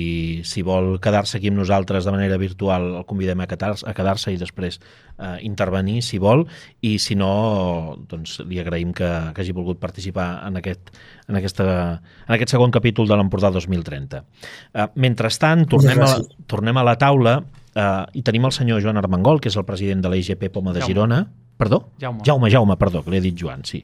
[0.48, 4.16] si vol quedar-se aquí amb nosaltres de manera virtual, el convidem a quedar-se a quedar
[4.32, 6.46] i després uh, intervenir, si vol,
[6.80, 10.94] i si no, doncs li agraïm que, que hagi volgut participar en aquest,
[11.28, 11.68] en aquesta,
[12.00, 14.24] en aquest segon capítol de l'Empordà 2030.
[14.72, 16.14] Uh, mentrestant, tornem a,
[16.48, 20.08] tornem a la taula uh, i tenim el senyor Joan Armengol, que és el president
[20.08, 20.88] de la IGP Poma de.
[20.88, 21.26] Girona.
[21.62, 21.84] Perdó?
[22.02, 22.26] Jaume.
[22.26, 23.84] Jaume, Jaume, perdó, que li he dit Joan, sí.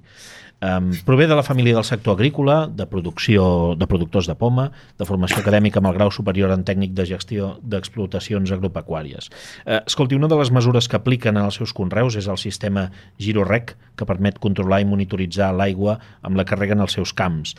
[0.66, 5.06] Um, prové de la família del sector agrícola, de producció de productors de poma, de
[5.06, 9.30] formació acadèmica amb el grau superior en tècnic de gestió d'explotacions agropecuàries.
[9.62, 12.88] Uh, escolti, una de les mesures que apliquen en els seus conreus és el sistema
[13.22, 17.54] GiroRec, que permet controlar i monitoritzar l'aigua amb la que reguen els seus camps.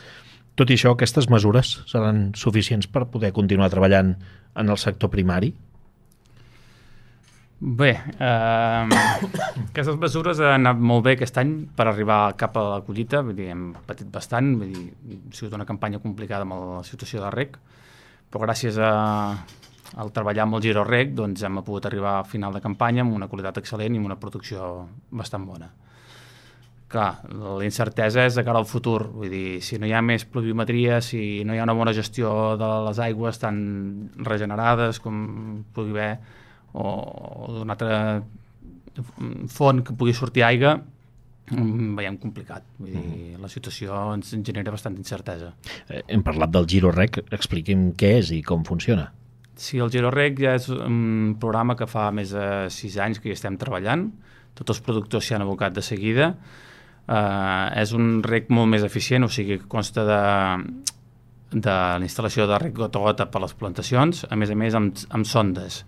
[0.59, 4.17] Tot i això, aquestes mesures seran suficients per poder continuar treballant
[4.59, 5.53] en el sector primari?
[7.61, 8.87] Bé, eh,
[9.69, 13.35] aquestes mesures han anat molt bé aquest any per arribar cap a la collita, vull
[13.35, 14.85] dir, hem patit bastant, vull dir,
[15.17, 17.59] ha sigut una campanya complicada amb la situació de rec,
[18.31, 18.93] però gràcies a,
[19.99, 23.19] al treballar amb el Giro Rec doncs hem pogut arribar a final de campanya amb
[23.19, 24.71] una qualitat excel·lent i amb una producció
[25.11, 25.71] bastant bona.
[26.89, 30.23] Clar, la incertesa és de cara al futur, vull dir, si no hi ha més
[30.25, 33.59] pluviometria, si no hi ha una bona gestió de les aigües tan
[34.25, 35.19] regenerades com
[35.75, 36.13] pugui haver,
[36.73, 38.23] o, o d'una altra
[39.49, 40.75] font que pugui sortir aigua,
[41.51, 42.65] mm, veiem complicat.
[42.79, 45.53] Vull dir, la situació ens genera bastanta incertesa.
[45.87, 49.11] Eh, hem parlat del GiroRec, expliqui'm què és i com funciona.
[49.59, 53.35] Sí, el GiroRec ja és un programa que fa més de sis anys que hi
[53.35, 54.07] estem treballant.
[54.55, 56.33] Tots els productors s'hi han abocat de seguida.
[57.09, 60.19] Uh, és un rec molt més eficient, o sigui que consta de,
[61.51, 64.77] de la instal·lació de rec gota a gota per les plantacions, a més a més
[64.77, 65.81] amb, amb sondes.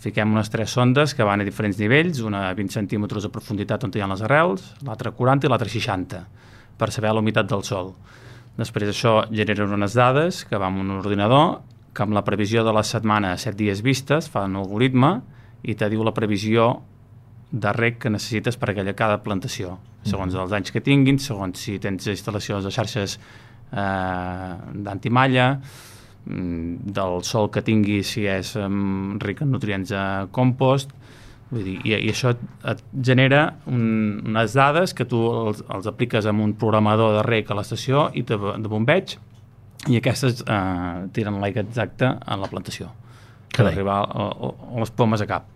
[0.00, 3.82] Fiquem unes tres sondes que van a diferents nivells, una a 20 centímetres de profunditat
[3.84, 6.22] on hi ha les arrels, l'altra 40 i l'altra 60,
[6.80, 7.92] per saber la humitat del sol.
[8.56, 11.60] Després això genera unes dades que va amb un ordinador
[11.92, 15.18] que amb la previsió de la setmana a 7 dies vistes fa un algoritme
[15.68, 16.70] i te diu la previsió
[17.50, 19.76] de rec que necessites per aquella cada plantació,
[20.06, 24.54] segons els anys que tinguin, segons si tens instal·lacions de xarxes eh,
[24.86, 25.48] d'antimalla,
[26.24, 30.04] del sol que tingui si és um, ric en nutrients a
[30.34, 30.92] compost,
[31.50, 35.88] Vull dir, i, i això et, et genera un, unes dades que tu els, els
[35.90, 39.16] apliques amb un programador de rec a l'estació i de, de bombeig
[39.90, 42.92] i aquestes eh, tiren l'aigua exacta a la plantació
[43.50, 43.72] per Carai.
[43.72, 45.48] arribar a, a, a les pomes a cap.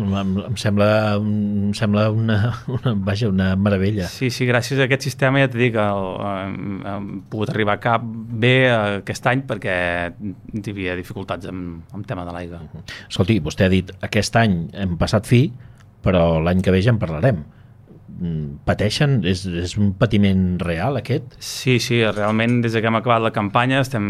[0.00, 0.12] Em,
[0.46, 0.88] em sembla,
[1.18, 2.38] em sembla una,
[2.68, 4.08] una, vaja, una meravella.
[4.10, 8.04] Sí, sí, gràcies a aquest sistema ja dit que el, hem, hem pogut arribar cap
[8.04, 9.76] bé aquest any perquè
[10.16, 12.62] hi havia dificultats amb, amb tema de l'aigua.
[13.08, 15.44] Escolti, vostè ha dit aquest any hem passat fi,
[16.02, 17.44] però l'any que ve ja en parlarem.
[18.66, 19.18] Pateixen?
[19.26, 21.34] És, és un patiment real aquest?
[21.42, 24.06] Sí, sí, realment des que hem acabat la campanya estem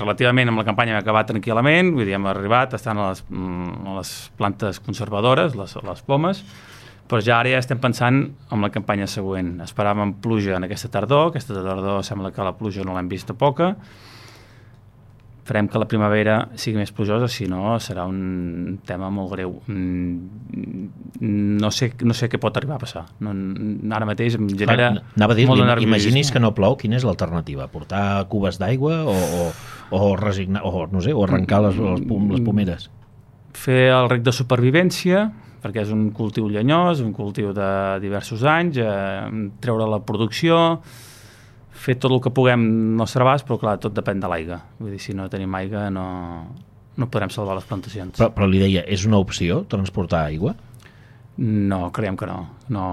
[0.00, 3.96] relativament amb la campanya hem acabat tranquil·lament, vull dir, hem arribat, estan a les, a
[3.98, 6.44] les plantes conservadores, les, les pomes,
[7.08, 8.22] però ja ara ja estem pensant
[8.52, 9.56] en la campanya següent.
[9.64, 13.74] Esperàvem pluja en aquesta tardor, aquesta tardor sembla que la pluja no l'hem vista poca,
[15.44, 19.58] farem que la primavera sigui més plujosa, si no serà un tema molt greu.
[19.66, 20.88] Mm,
[21.20, 23.04] No sé, no sé què pot arribar a passar.
[23.22, 23.30] No,
[23.94, 27.04] ara mateix em genera Clar, Anava a dir, molt imaginis que no plou, quina és
[27.06, 27.68] l'alternativa?
[27.72, 29.46] Portar cubes d'aigua o, o,
[29.94, 32.90] o resignar, o no sé, o arrencar les, les, pom- les pomeres?
[33.54, 35.28] fer el rec de supervivència,
[35.62, 37.68] perquè és un cultiu llenyós, un cultiu de
[38.02, 40.80] diversos anys, eh, treure la producció,
[41.84, 44.60] fer tot el que puguem al nostre abast, però clar, tot depèn de l'aigua.
[44.80, 46.06] Vull dir, si no tenim aigua no,
[46.96, 48.16] no podrem salvar les plantacions.
[48.16, 50.54] Però, però li deia, és una opció transportar aigua?
[51.36, 52.36] No, creiem que no.
[52.70, 52.84] no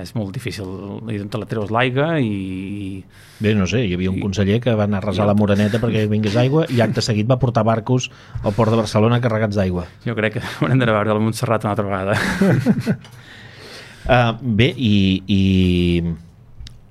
[0.00, 0.68] és molt difícil.
[1.12, 3.02] I te la treus l'aigua i...
[3.44, 6.06] Bé, no sé, hi havia un conseller que va anar a resar la moreneta perquè
[6.08, 8.08] vingués aigua i acte seguit va portar barcos
[8.40, 9.84] al port de Barcelona carregats d'aigua.
[10.06, 12.16] Jo crec que haurem a veure el Montserrat una altra vegada.
[14.08, 14.32] Uh,
[14.62, 14.96] bé, i,
[15.28, 15.40] i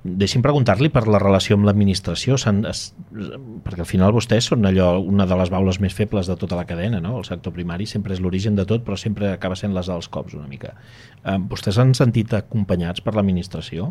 [0.04, 5.36] deixi'm preguntar-li per la relació amb l'administració, perquè al final vostès són allò, una de
[5.36, 7.18] les baules més febles de tota la cadena, no?
[7.20, 10.38] El sector primari sempre és l'origen de tot, però sempre acaba sent les dels cops
[10.38, 10.72] una mica.
[11.20, 13.90] Uh, vostès s'han sentit acompanyats per l'administració?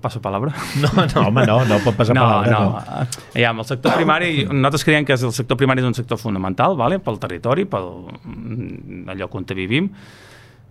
[0.00, 0.52] Passo palabra?
[0.80, 2.50] No, no, home, no, no pot passar no, palabra.
[2.52, 3.20] No, no.
[3.32, 6.76] Ja, amb el sector primari, nosaltres creiem que el sector primari és un sector fonamental
[6.80, 7.00] vale?
[7.00, 7.88] pel territori, pel
[9.12, 9.88] allò on vivim,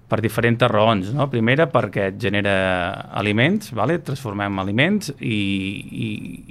[0.10, 1.12] per diferents raons.
[1.14, 1.30] No?
[1.30, 2.53] Primera, perquè et genera
[3.22, 3.99] aliments, vale?
[4.05, 5.39] transformem aliments i,
[6.03, 6.10] i,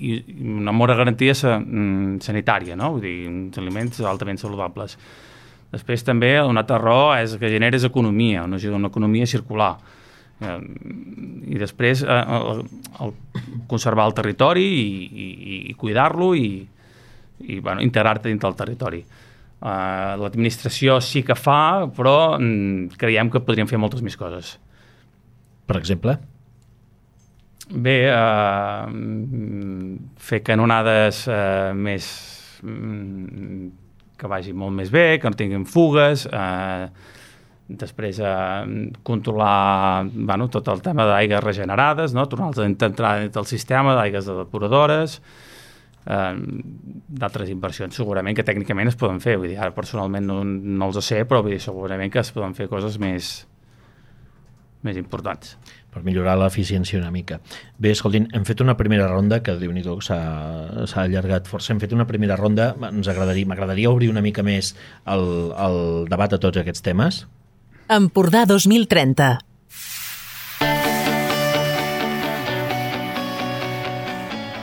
[0.08, 0.18] i
[0.54, 2.94] una mora garantia sanitària, no?
[2.96, 4.96] vull dir, uns aliments altament saludables.
[5.72, 9.74] Després també una altra raó és que generes economia, una, una economia circular
[10.38, 12.60] i després eh, el,
[13.02, 13.14] el
[13.66, 14.90] conservar el territori i,
[15.26, 16.62] i, i cuidar-lo i,
[17.42, 19.02] i bueno, integrar-te dintre del territori.
[19.58, 24.54] Uh, L'administració sí que fa, però mm, creiem que podríem fer moltes més coses.
[25.66, 26.14] Per exemple?
[27.68, 28.86] Bé, uh,
[30.30, 32.08] fer canonades uh, més...
[32.62, 33.68] Mm,
[34.18, 36.88] que vagi molt més bé, que no tinguin fugues, uh,
[37.68, 42.24] després eh, controlar bueno, tot el tema d'aigues regenerades, no?
[42.26, 45.47] tornar-los a entrar dins del sistema d'aigues de depuradores, eh,
[46.08, 51.04] d'altres inversions segurament que tècnicament es poden fer, vull dir, ara personalment no, no els
[51.04, 53.32] sé, però vull dir, segurament que es poden fer coses més,
[54.86, 55.56] més importants.
[55.92, 57.40] Per millorar l'eficiència una mica.
[57.80, 61.72] Bé, escoltin, hem fet una primera ronda que, déu nhi s'ha allargat força.
[61.72, 66.36] Hem fet una primera ronda, ens agradaria, m'agradaria obrir una mica més el, el debat
[66.36, 67.24] de tots aquests temes.
[67.88, 69.47] Empordà 2030.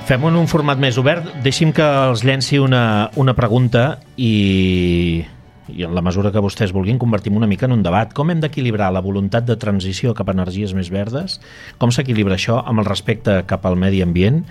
[0.05, 1.31] Fem en un format més obert.
[1.41, 5.23] Deixi'm que els llenci una, una pregunta i,
[5.73, 8.13] i en la mesura que vostès vulguin convertim una mica en un debat.
[8.13, 11.39] Com hem d'equilibrar la voluntat de transició cap a energies més verdes?
[11.81, 14.43] Com s'equilibra això amb el respecte cap al medi ambient?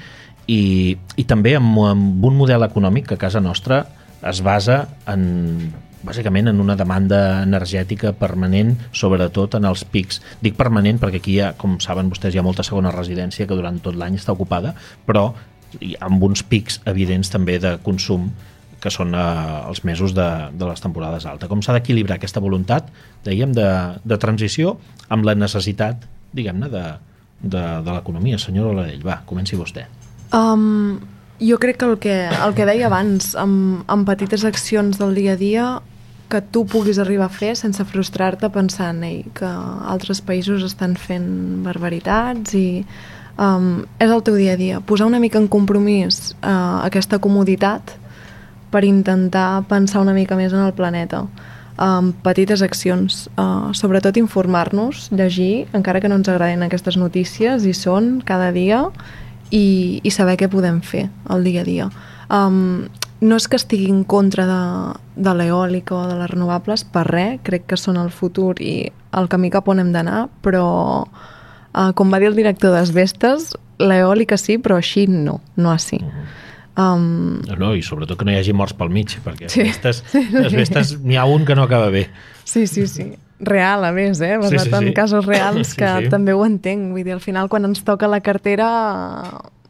[0.50, 3.84] I, i també amb, amb un model econòmic que a casa nostra
[4.26, 5.70] es basa en
[6.04, 10.20] bàsicament en una demanda energètica permanent, sobretot en els pics.
[10.44, 13.80] Dic permanent perquè aquí, ha, com saben vostès, hi ha molta segona residència que durant
[13.84, 14.74] tot l'any està ocupada,
[15.06, 15.30] però
[16.04, 18.28] amb uns pics evidents també de consum
[18.84, 19.22] que són eh,
[19.70, 21.48] els mesos de, de les temporades altes.
[21.48, 22.90] Com s'ha d'equilibrar aquesta voluntat,
[23.24, 23.68] dèiem, de,
[24.04, 24.76] de transició
[25.14, 26.04] amb la necessitat,
[26.36, 26.84] diguem-ne, de,
[27.40, 28.40] de, de l'economia.
[28.40, 29.86] Senyor Oladell, va, comenci vostè.
[30.36, 31.00] Um,
[31.40, 35.38] jo crec que el que, el que deia abans, amb, amb petites accions del dia
[35.38, 35.66] a dia,
[36.34, 41.28] que tu puguis arribar a fer sense frustrar-te pensant Ei, que altres països estan fent
[41.62, 42.82] barbaritats i
[43.38, 44.80] um, és el teu dia a dia.
[44.82, 47.94] Posar una mica en compromís uh, aquesta comoditat
[48.74, 51.22] per intentar pensar una mica més en el planeta
[51.78, 57.74] um, petites accions, uh, sobretot informar-nos, llegir, encara que no ens agradin aquestes notícies, i
[57.78, 58.88] són cada dia
[59.50, 61.88] i, i saber què podem fer el dia a dia.
[62.26, 62.90] Um,
[63.24, 64.60] no és que estigui en contra de,
[65.16, 69.28] de l'eòlica o de les renovables, per res, crec que són el futur i el
[69.32, 70.66] camí cap on hem d'anar, però
[71.04, 76.00] uh, com va dir el director d'Esvestes, l'eòlica sí, però així no, no així.
[76.76, 77.40] Um...
[77.46, 79.62] No, no, i sobretot que no hi hagi morts pel mig, perquè sí.
[79.68, 82.08] Vestes, les vestes n'hi ha un que no acaba bé.
[82.44, 83.12] Sí, sí, sí.
[83.44, 84.36] Real, a més, eh?
[84.38, 84.80] Basat sí, sí, sí.
[84.90, 86.10] en casos reals, que sí, sí.
[86.12, 86.90] també ho entenc.
[86.92, 88.68] Vull dir, al final, quan ens toca la cartera...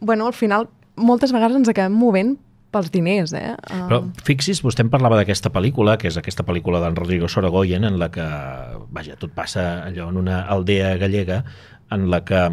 [0.00, 2.34] Bueno, al final, moltes vegades ens acabem movent
[2.74, 3.54] pels diners, eh?
[3.70, 3.82] Uh...
[3.88, 7.98] Però fixis, vostè em parlava d'aquesta pel·lícula, que és aquesta pel·lícula d'en Rodrigo Sorogoyen, en
[8.02, 8.26] la que,
[8.94, 11.44] vaja, tot passa allò en una aldea gallega,
[11.94, 12.48] en la que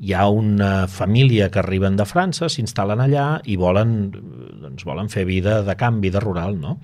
[0.00, 3.94] hi ha una família que arriben de França, s'instal·len allà i volen,
[4.62, 6.78] doncs, volen fer vida de camp, vida rural, no?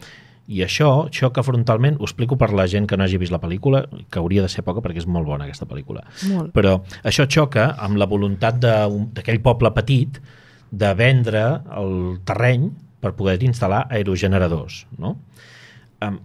[0.47, 3.83] I això xoca frontalment, ho explico per la gent que no hagi vist la pel·lícula,
[4.13, 6.05] que hauria de ser poca perquè és molt bona aquesta pel·lícula.
[6.31, 6.53] Molt.
[6.55, 10.21] Però això xoca amb la voluntat d'aquell poble petit
[10.77, 11.43] de vendre
[11.81, 11.97] el
[12.29, 12.71] terreny
[13.01, 14.85] per poder instal·lar aerogeneradors.
[15.01, 15.15] No?
[16.05, 16.19] Um,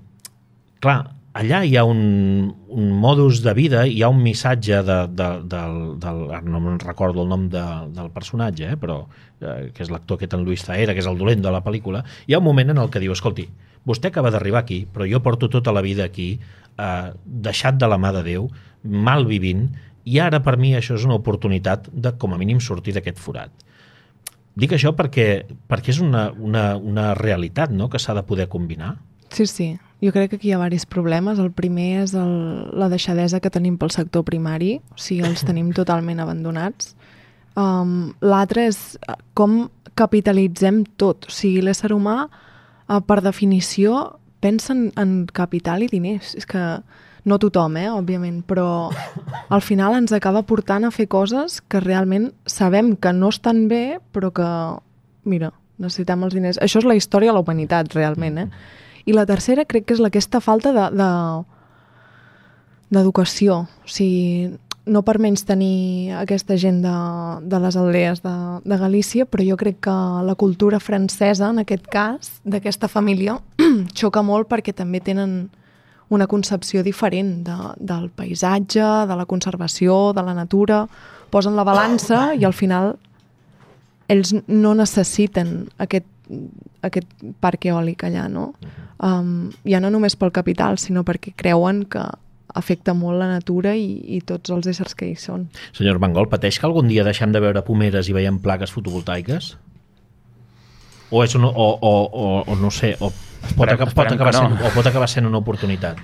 [0.84, 0.99] clar,
[1.38, 2.02] allà hi ha un,
[2.68, 7.24] un modus de vida, hi ha un missatge de, de, del, del, no me'n recordo
[7.24, 7.64] el nom de,
[7.95, 9.02] del personatge, eh, però
[9.39, 12.04] eh, que és l'actor que en Luis Zaera, que és el dolent de la pel·lícula,
[12.28, 13.47] hi ha un moment en el que diu, escolti,
[13.88, 16.34] vostè acaba d'arribar aquí, però jo porto tota la vida aquí,
[16.76, 18.52] eh, deixat de la mà de Déu,
[18.84, 19.70] mal vivint,
[20.04, 23.54] i ara per mi això és una oportunitat de com a mínim sortir d'aquest forat
[24.60, 27.88] Dic això perquè, perquè és una, una, una realitat no?
[27.89, 28.97] que s'ha de poder combinar.
[29.32, 29.70] Sí, sí.
[30.02, 31.39] Jo crec que aquí hi ha diversos problemes.
[31.39, 32.34] El primer és el,
[32.76, 36.95] la deixadesa que tenim pel sector primari, o sigui, els tenim totalment abandonats.
[37.56, 41.30] Um, L'altre és uh, com capitalitzem tot.
[41.30, 46.34] O sigui, l'ésser humà, uh, per definició, pensa en, en capital i diners.
[46.36, 46.66] És que
[47.24, 48.90] no tothom, eh, òbviament, però
[49.50, 54.00] al final ens acaba portant a fer coses que realment sabem que no estan bé,
[54.12, 54.48] però que,
[55.24, 56.60] mira, necessitem els diners.
[56.62, 58.50] Això és la història de la humanitat, realment, eh?
[59.06, 61.10] I la tercera crec que és aquesta falta de, de
[62.92, 63.64] d'educació.
[63.86, 64.52] O sigui,
[64.86, 66.96] no per menys tenir aquesta gent de,
[67.48, 69.96] de les aldees de, de Galícia, però jo crec que
[70.28, 73.40] la cultura francesa, en aquest cas, d'aquesta família,
[73.98, 75.50] xoca molt perquè també tenen
[76.12, 80.84] una concepció diferent de, del paisatge, de la conservació, de la natura,
[81.32, 82.97] posen la balança i al final
[84.12, 86.09] ells no necessiten aquest,
[86.84, 87.07] aquest
[87.39, 88.51] parc eòlic allà, no?
[88.99, 92.03] Um, ja no només pel capital, sinó perquè creuen que
[92.59, 93.88] afecta molt la natura i,
[94.18, 95.47] i tots els éssers que hi són.
[95.72, 99.53] Senyor Mangol, pateix que algun dia deixem de veure pomeres i veiem plaques fotovoltaiques?
[101.12, 103.12] O, és un, o, o, o, o no sé, o
[103.56, 104.42] pot, acabar, pot, acabar no.
[104.42, 106.02] sent, o pot acabar sent una oportunitat?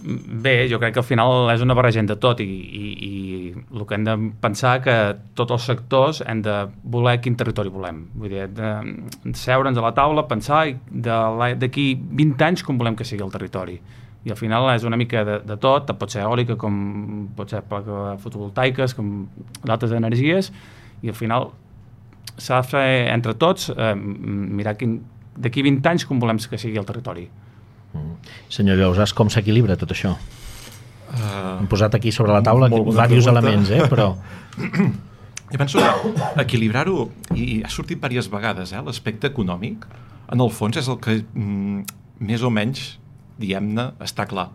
[0.00, 3.14] Bé, jo crec que al final és una barreja de tot i, i, i
[3.52, 4.94] el que hem de pensar que
[5.36, 6.54] tots els sectors hem de
[6.94, 8.06] voler quin territori volem.
[8.16, 8.70] Vull dir, de,
[9.26, 13.80] de seure'ns a la taula, pensar d'aquí 20 anys com volem que sigui el territori
[14.24, 16.74] i al final és una mica de, de tot, pot ser eòlica com
[17.36, 19.14] pot ser fotovoltaiques com
[19.64, 20.50] d'altres energies
[21.00, 21.48] i al final
[22.36, 24.76] s'ha de fer entre tots eh, mirar
[25.40, 27.26] d'aquí 20 anys com volem que sigui el territori
[27.94, 28.34] mm.
[28.52, 30.14] Senyor Llousàs, com s'equilibra tot això?
[31.10, 33.86] Uh, Hem posat aquí sobre la taula diversos elements, eh?
[33.90, 34.12] però...
[35.50, 38.82] Jo penso que equilibrar-ho, i ha sortit diverses vegades, eh?
[38.86, 39.82] l'aspecte econòmic,
[40.30, 41.80] en el fons és el que mm,
[42.22, 42.84] més o menys
[43.40, 44.50] diguem-ne, està clar.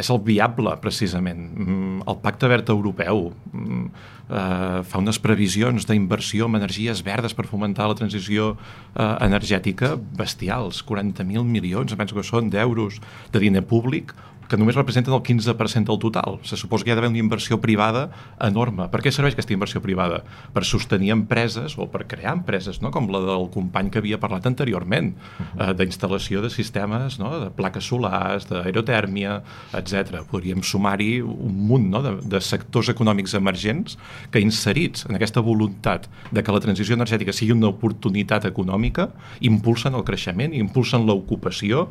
[0.00, 1.42] És el viable, precisament.
[1.52, 3.84] Mm, el Pacte Verd Europeu mm,
[4.30, 10.80] eh, fa unes previsions d'inversió en energies verdes per fomentar la transició eh, energètica bestials,
[10.88, 13.00] 40.000 milions, penso que són, d'euros
[13.34, 14.14] de diner públic,
[14.50, 16.40] que només representen el 15% del total.
[16.42, 18.08] Se suposa que hi ha d'haver una inversió privada
[18.42, 18.88] enorme.
[18.90, 20.24] Per què serveix aquesta inversió privada?
[20.54, 22.90] Per sostenir empreses o per crear empreses, no?
[22.90, 27.32] com la del company que havia parlat anteriorment, eh, d'instal·lació de sistemes, no?
[27.44, 29.38] de plaques solars, d'aerotèrmia,
[29.78, 30.24] etc.
[30.30, 32.02] Podríem sumar-hi un munt no?
[32.02, 33.96] de, de sectors econòmics emergents
[34.34, 39.12] que inserits en aquesta voluntat de que la transició energètica sigui una oportunitat econòmica,
[39.46, 41.86] impulsen el creixement, impulsen l'ocupació,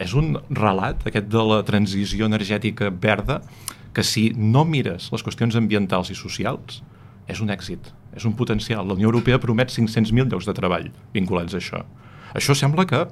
[0.00, 3.40] és un relat, aquest de la transició energètica verda,
[3.92, 6.80] que si no mires les qüestions ambientals i socials,
[7.30, 8.86] és un èxit, és un potencial.
[8.86, 11.82] La Unió Europea promet 500.000 llocs de treball vinculats a això.
[12.34, 13.04] Això sembla que,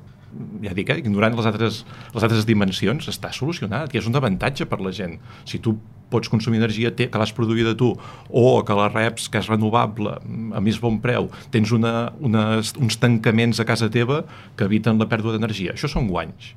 [0.65, 1.85] ja dic, eh, ignorant les altres,
[2.15, 5.19] les altres dimensions, està solucionat i és un avantatge per la gent.
[5.45, 5.77] Si tu
[6.09, 7.91] pots consumir energia que l'has produïda tu
[8.31, 10.15] o que la reps, que és renovable,
[10.57, 14.23] a més bon preu, tens una, unes, uns tancaments a casa teva
[14.57, 15.77] que eviten la pèrdua d'energia.
[15.77, 16.55] Això són guanys.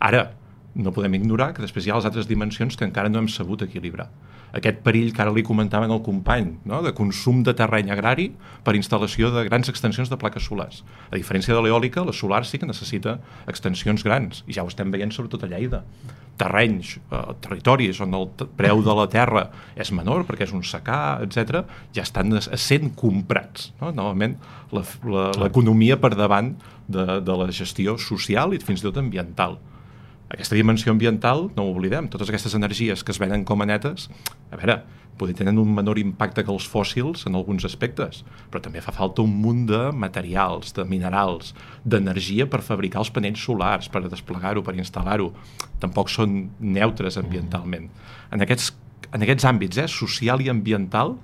[0.00, 0.30] Ara,
[0.74, 3.62] no podem ignorar que després hi ha les altres dimensions que encara no hem sabut
[3.66, 4.08] equilibrar.
[4.56, 6.80] Aquest perill que ara li comentaven al company, no?
[6.82, 8.30] de consum de terreny agrari
[8.66, 10.82] per instal·lació de grans extensions de plaques solars.
[11.10, 13.18] A diferència de l'eòlica, la solar sí que necessita
[13.50, 15.84] extensions grans, i ja ho estem veient sobretot a Lleida.
[16.40, 18.26] Terrenys, eh, territoris on el
[18.58, 19.44] preu de la terra
[19.76, 23.70] és menor perquè és un secà, etc, ja estan sent comprats.
[23.82, 23.92] No?
[23.94, 24.38] Novament,
[24.72, 26.54] l'economia per davant
[26.88, 29.60] de, de la gestió social i fins i tot ambiental
[30.30, 34.06] aquesta dimensió ambiental, no ho oblidem, totes aquestes energies que es venen com a netes,
[34.50, 34.80] a veure,
[35.20, 39.24] poder tenen un menor impacte que els fòssils en alguns aspectes, però també fa falta
[39.26, 41.50] un munt de materials, de minerals,
[41.84, 45.32] d'energia per fabricar els panells solars, per desplegar-ho, per instal·lar-ho.
[45.82, 47.90] Tampoc són neutres ambientalment.
[48.32, 48.70] En aquests,
[49.10, 51.18] en aquests àmbits, eh, social i ambiental,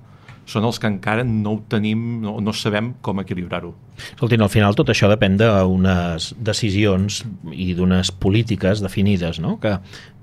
[0.47, 3.73] són els que encara no ho tenim, no, no sabem com equilibrar-ho.
[4.13, 9.57] Escoltin, al final tot això depèn d'unes decisions i d'unes polítiques definides, no?
[9.59, 9.75] que,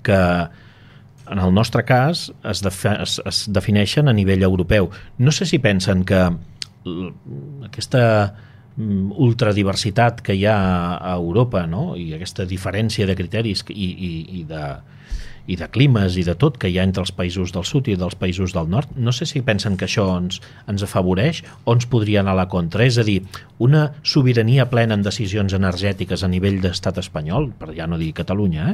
[0.05, 0.21] que
[1.29, 4.89] en el nostre cas es, defi es, es defineixen a nivell europeu.
[5.17, 6.23] No sé si pensen que
[7.69, 8.03] aquesta
[8.77, 10.57] mm, ultradiversitat que hi ha
[10.97, 11.93] a Europa no?
[11.97, 14.11] i aquesta diferència de criteris i, i,
[14.41, 14.65] i de,
[15.47, 17.97] i de climes i de tot que hi ha entre els països del sud i
[17.99, 20.41] dels països del nord, no sé si pensen que això ens,
[20.71, 22.85] ens afavoreix o ens podria anar a la contra.
[22.85, 23.21] És a dir,
[23.61, 28.71] una sobirania plena en decisions energètiques a nivell d'estat espanyol, per ja no dir Catalunya,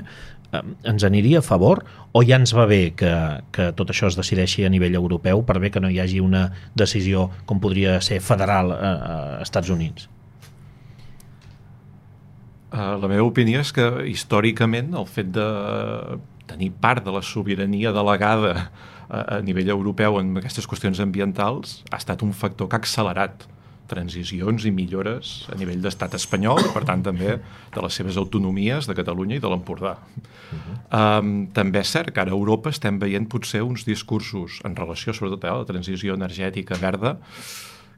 [0.51, 3.11] eh, ens aniria a favor o ja ens va bé que,
[3.51, 6.47] que tot això es decideixi a nivell europeu per bé que no hi hagi una
[6.76, 10.09] decisió com podria ser federal a, a Estats Units?
[12.72, 15.47] Uh, la meva opinió és que històricament el fet de
[16.48, 18.72] tenir part de la sobirania delegada
[19.10, 23.48] a, a nivell europeu en aquestes qüestions ambientals ha estat un factor que ha accelerat
[23.92, 27.38] transicions i millores a nivell d'estat espanyol per tant, també
[27.76, 29.98] de les seves autonomies de Catalunya i de l'Empordà.
[30.52, 31.20] Uh -huh.
[31.20, 35.14] um, també és cert que ara a Europa estem veient potser uns discursos en relació,
[35.14, 37.18] sobretot, a la transició energètica verda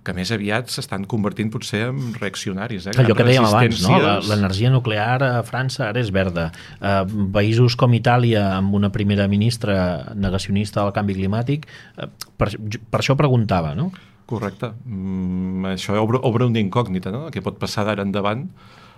[0.04, 2.90] que més aviat s'estan convertint potser en reaccionaris.
[2.90, 2.96] Eh?
[3.00, 4.00] Allò que dèiem abans, no?
[4.28, 6.50] l'energia nuclear a França ara és verda.
[6.80, 7.02] Eh,
[7.36, 13.18] països com Itàlia, amb una primera ministra negacionista del canvi climàtic, eh, per, per això
[13.20, 13.92] preguntava, no?
[14.30, 14.72] Correcte.
[14.86, 17.28] Mm, això obre, obre una incògnita, no?
[17.32, 18.48] Què pot passar d'ara endavant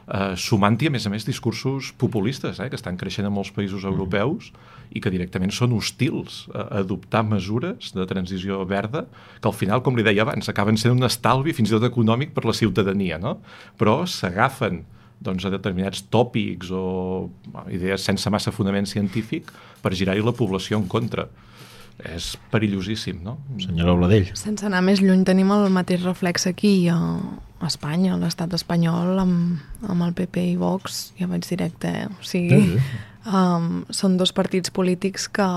[0.08, 3.84] eh, sumant-hi, a més a més, discursos populistes eh, que estan creixent en molts països
[3.84, 3.94] mm.
[3.94, 4.52] europeus
[4.92, 9.06] i que directament són hostils a adoptar mesures de transició verda
[9.40, 12.36] que al final, com li deia abans, acaben sent un estalvi fins i tot econòmic
[12.36, 13.40] per la ciutadania, no?
[13.80, 14.84] però s'agafen
[15.26, 17.30] doncs, a determinats tòpics o
[17.72, 19.50] idees sense massa fonament científic
[19.82, 21.30] per girar-hi la població en contra
[21.96, 23.38] és perillosíssim, no?
[23.64, 24.28] Senyora Oladell.
[24.36, 26.98] Sense anar més lluny, tenim el mateix reflex aquí a,
[27.64, 32.10] Espanya, l'estat espanyol, amb, amb el PP i Vox, ja vaig directe, eh?
[32.12, 33.00] O sigui, sí, sí.
[33.26, 35.48] Um, són dos partits polítics que,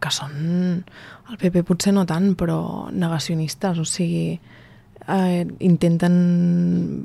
[0.00, 0.84] que són...
[1.24, 4.34] El PP potser no tant, però negacionistes, o sigui,
[5.08, 6.16] eh, intenten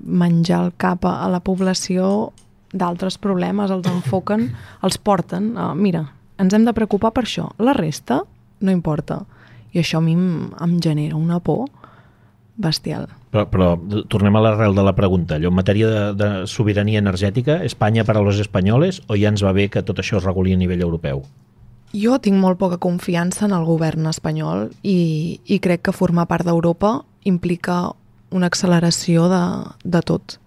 [0.04, 2.32] menjar el cap a, a la població
[2.76, 4.50] d'altres problemes, els enfoquen,
[4.86, 5.54] els porten.
[5.56, 6.04] Uh, mira,
[6.40, 7.48] ens hem de preocupar per això.
[7.64, 8.22] La resta
[8.60, 9.24] no importa.
[9.72, 11.68] I això a mi em, em genera una por
[12.60, 13.08] bestial.
[13.32, 13.70] Però, però
[14.12, 15.38] tornem a l'arrel de la pregunta.
[15.40, 19.44] Allò, en matèria de, de sobirania energètica, Espanya per a los espanyoles o ja ens
[19.46, 21.24] va bé que tot això es reguli a nivell europeu?
[21.96, 26.46] Jo tinc molt poca confiança en el govern espanyol i, i crec que formar part
[26.46, 27.88] d'Europa implica
[28.30, 29.44] una acceleració de,
[29.84, 30.38] de tot.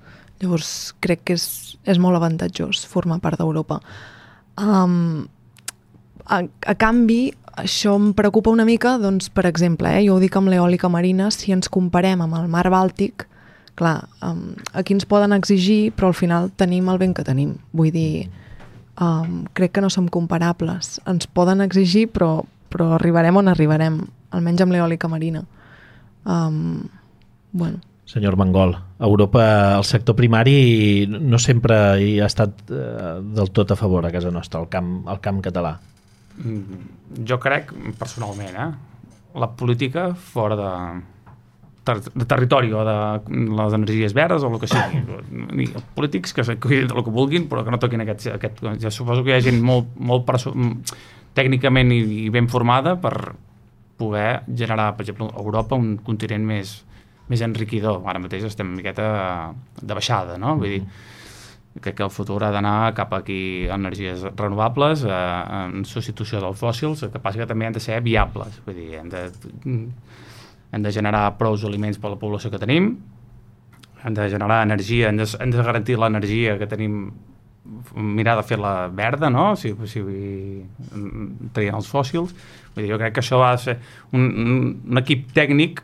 [0.43, 1.47] Llavors, crec que és,
[1.83, 3.81] és molt avantatjós formar part d'Europa.
[4.61, 5.25] Um,
[6.27, 10.37] a, a canvi, això em preocupa una mica, doncs, per exemple, eh, jo ho dic
[10.37, 13.27] amb l'eòlica marina, si ens comparem amb el mar Bàltic,
[13.75, 17.57] clar, um, aquí ens poden exigir, però al final tenim el vent que tenim.
[17.73, 18.29] Vull dir,
[19.01, 20.99] um, crec que no som comparables.
[21.09, 22.43] Ens poden exigir, però,
[22.73, 25.45] però arribarem on arribarem, almenys amb l'eòlica marina.
[26.25, 26.89] Um,
[27.53, 27.81] bueno.
[28.05, 33.73] Senyor Mangol, a Europa el sector primari no sempre hi ha estat eh, del tot
[33.73, 35.79] a favor a casa nostra, el camp, el camp català.
[36.39, 38.71] Mm, jo crec, personalment, eh,
[39.39, 40.71] la política fora de,
[41.85, 42.97] ter de territori o de
[43.59, 45.69] les energies verdes o el que sigui.
[45.97, 48.29] Polítics que cuidin del que vulguin, però que no toquin aquest...
[48.37, 50.29] aquest ja suposo que hi ha gent molt, molt
[51.35, 53.35] tècnicament i, i ben formada per
[53.99, 56.75] poder generar, per exemple, a Europa un continent més,
[57.31, 58.03] més enriquidor.
[58.09, 59.07] Ara mateix estem una miqueta
[59.81, 60.57] de baixada, no?
[60.61, 60.83] Vull dir,
[61.81, 65.15] crec que el futur ha d'anar cap aquí a energies renovables, eh,
[65.63, 68.91] en substitució dels fòssils, el que passa que també han de ser viables, vull dir,
[69.01, 69.25] hem de,
[70.73, 72.95] hem de generar prous aliments per la població que tenim,
[74.05, 77.05] hem de generar energia, hem de, hem de garantir l'energia que tenim
[77.95, 79.53] mirar de fer-la verda, no?
[79.57, 80.03] Si, si
[81.55, 82.35] traient els fòssils.
[82.75, 83.77] Vull dir, jo crec que això de ser
[84.17, 84.27] un,
[84.91, 85.83] un equip tècnic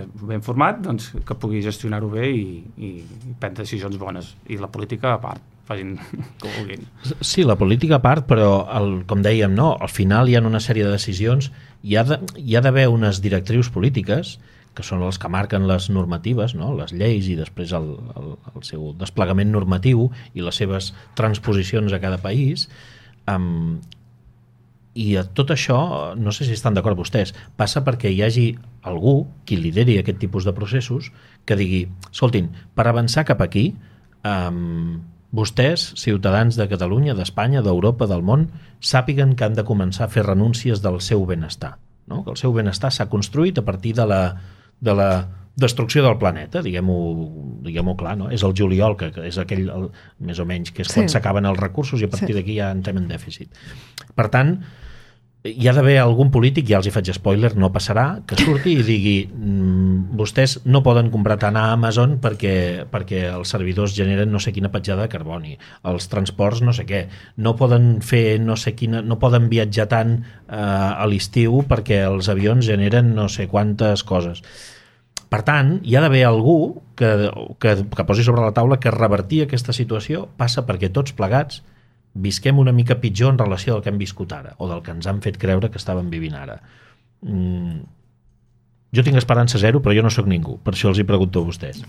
[0.00, 2.44] ben format, doncs, que pugui gestionar-ho bé i,
[2.76, 4.32] i, i prendre decisions bones.
[4.48, 5.98] I la política a part, facin
[6.40, 6.86] que vulguin.
[7.20, 10.62] Sí, la política a part, però el, com dèiem, no, al final hi ha una
[10.64, 14.38] sèrie de decisions, hi ha d'haver unes directrius polítiques
[14.72, 16.70] que són els que marquen les normatives, no?
[16.78, 22.00] les lleis i després el, el, el seu desplegament normatiu i les seves transposicions a
[22.00, 22.70] cada país,
[23.28, 23.82] amb,
[24.96, 25.78] i tot això,
[26.16, 28.46] no sé si estan d'acord vostès, passa perquè hi hagi
[28.82, 31.12] algú qui lideri aquest tipus de processos
[31.46, 33.72] que digui, escoltin, per avançar cap aquí,
[34.26, 35.00] um,
[35.32, 38.50] vostès, ciutadans de Catalunya, d'Espanya, d'Europa, del món,
[38.84, 41.78] sàpiguen que han de començar a fer renúncies del seu benestar.
[42.06, 42.20] No?
[42.24, 44.22] Que el seu benestar s'ha construït a partir de la,
[44.80, 45.12] de la
[45.56, 46.98] destrucció del planeta, diguem-ho
[47.64, 48.30] diguem clar, no?
[48.32, 49.90] és el juliol, que, que és aquell, el,
[50.24, 52.38] més o menys, que és quan s'acaben els recursos i a partir sí.
[52.38, 53.52] d'aquí ja entrem en dèficit.
[54.16, 54.56] Per tant,
[55.42, 58.84] hi ha d'haver algun polític, ja els hi faig spoiler, no passarà, que surti i
[58.86, 64.38] digui mmm, vostès no poden comprar tant a Amazon perquè, perquè els servidors generen no
[64.42, 65.56] sé quina petjada de carboni,
[65.90, 67.02] els transports no sé què,
[67.42, 72.30] no poden fer no sé quina, no poden viatjar tant eh, a l'estiu perquè els
[72.30, 74.46] avions generen no sé quantes coses.
[75.32, 77.10] Per tant, hi ha d'haver algú que,
[77.58, 81.64] que, que posi sobre la taula que revertir aquesta situació passa perquè tots plegats
[82.14, 85.08] visquem una mica pitjor en relació al que hem viscut ara, o del que ens
[85.08, 86.60] han fet creure que estàvem vivint ara.
[87.22, 87.82] Mm.
[88.92, 91.48] Jo tinc esperança zero, però jo no sóc ningú, per això els hi pregunto a
[91.48, 91.80] vostès.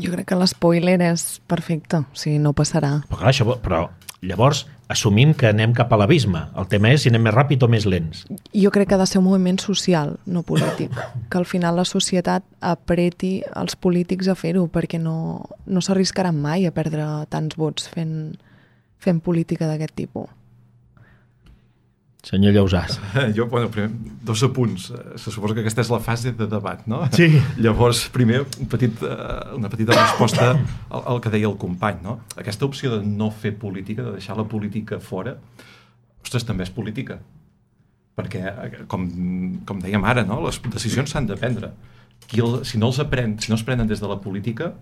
[0.00, 3.00] Jo crec que l'espoiler és perfecte, o sigui, no passarà.
[3.10, 3.82] Però, clar, això, però
[4.24, 6.42] llavors assumim que anem cap a l'abisme.
[6.58, 8.24] El tema és si anem més ràpid o més lents.
[8.56, 10.96] Jo crec que ha de ser un moviment social, no polític.
[11.30, 16.66] Que al final la societat apreti els polítics a fer-ho, perquè no, no s'arriscaran mai
[16.66, 18.34] a perdre tants vots fent,
[19.00, 20.28] fent política d'aquest tipus.
[22.22, 22.98] Senyor Llausàs.
[23.36, 23.90] Jo, bueno, primer,
[24.22, 24.90] dos apunts.
[24.90, 27.02] Eh, Se suposa que aquesta és la fase de debat, no?
[27.16, 27.30] Sí.
[27.64, 32.18] Llavors, primer, un petit, eh, una petita resposta al, al que deia el company, no?
[32.36, 35.38] Aquesta opció de no fer política, de deixar la política fora,
[36.20, 37.18] ostres, també és política.
[38.20, 39.08] Perquè, eh, com,
[39.64, 40.42] com dèiem ara, no?
[40.44, 41.72] les decisions s'han de prendre.
[42.28, 44.74] Qui el, si no els aprèn, si no es prenen des de la política,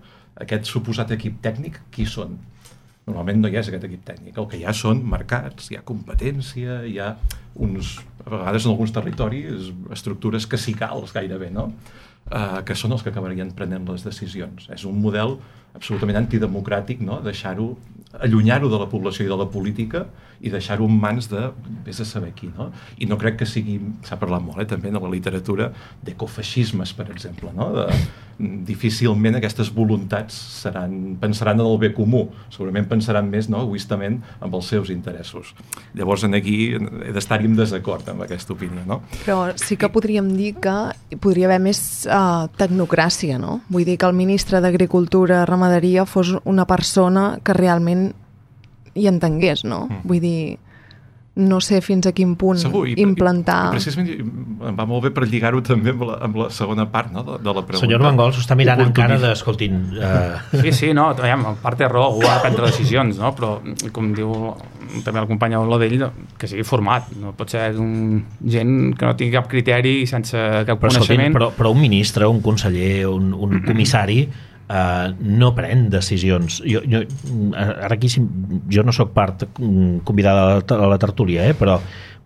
[0.43, 2.35] aquest suposat equip tècnic, qui són?
[3.09, 4.37] Normalment no hi és aquest equip tècnic.
[4.37, 7.15] El que hi ha són mercats, hi ha competència, hi ha
[7.65, 11.71] uns, a vegades en alguns territoris, estructures casicals gairebé, no?
[12.29, 14.69] Uh, que són els que acabarien prenent les decisions.
[14.75, 15.39] És un model
[15.79, 17.23] absolutament antidemocràtic, no?
[17.25, 17.71] deixar-ho,
[18.21, 20.05] allunyar-ho de la població i de la política
[20.40, 21.48] i deixar-ho en mans de
[21.86, 22.70] vés a saber qui, no?
[22.98, 25.73] I no crec que sigui, s'ha parlat molt, eh, també, de la literatura,
[26.06, 27.73] d'ecofeixismes, per exemple, no?
[27.74, 27.86] De,
[28.39, 34.55] difícilment aquestes voluntats seran, pensaran en el bé comú, segurament pensaran més no, egoistament amb
[34.55, 35.55] els seus interessos.
[35.98, 38.85] Llavors, en aquí he d'estar-hi en desacord amb aquesta opinió.
[38.86, 39.01] No?
[39.24, 40.77] Però sí que podríem dir que
[41.19, 43.59] podria haver més uh, tecnocràcia, no?
[43.73, 48.12] Vull dir que el ministre d'Agricultura, Ramaderia fos una persona que realment
[48.99, 49.87] hi entengués, no?
[49.87, 50.03] Mm.
[50.11, 50.41] Vull dir,
[51.39, 53.69] no sé fins a quin punt Segur, i, implantar...
[53.69, 54.09] I, i precisament
[54.69, 57.37] em va molt bé per lligar-ho també amb la, amb la segona part no, de,
[57.39, 57.85] de la pregunta.
[57.85, 59.79] Senyor Mangol s'ho està mirant encara de, escoltin...
[59.95, 60.59] Uh...
[60.65, 63.31] Sí, sí, no, aviam, en part té raó, algú ha de prendre decisions, no?
[63.39, 63.55] però
[63.95, 64.35] com diu
[65.07, 66.09] també el company Oladell,
[66.41, 70.35] que sigui format, no pot ser un gent que no tingui cap criteri i sense
[70.66, 71.39] cap però, coneixement.
[71.39, 74.25] Però, però un ministre, un conseller, un, un comissari
[74.69, 76.59] Uh, no pren decisions.
[76.69, 77.01] Jo, jo,
[77.57, 81.55] ara aquí jo no sóc part convidada a la, a la tertúlia, eh?
[81.57, 81.78] però,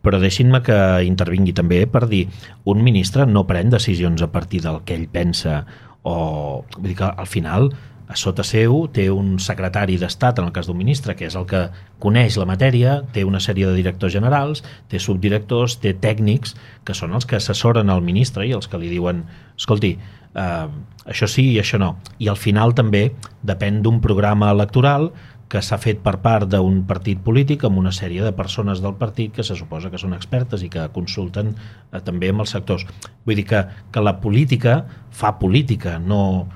[0.03, 2.25] però deixin-me que intervingui també per dir
[2.67, 5.63] un ministre no pren decisions a partir del que ell pensa
[6.03, 7.71] o vull dir que al final
[8.13, 11.47] a sota seu té un secretari d'Estat, en el cas d'un ministre, que és el
[11.49, 11.65] que
[12.03, 14.63] coneix la matèria, té una sèrie de directors generals,
[14.93, 18.93] té subdirectors, té tècnics, que són els que assessoren al ministre i els que li
[18.93, 19.25] diuen,
[19.57, 20.69] escolti, eh,
[21.09, 21.95] això sí i això no.
[22.21, 23.09] I al final també
[23.43, 25.11] depèn d'un programa electoral
[25.53, 29.35] que s'ha fet per part d'un partit polític amb una sèrie de persones del partit
[29.37, 32.87] que se suposa que són expertes i que consulten eh, també amb els sectors.
[33.27, 36.49] Vull dir que, que la política fa política, no...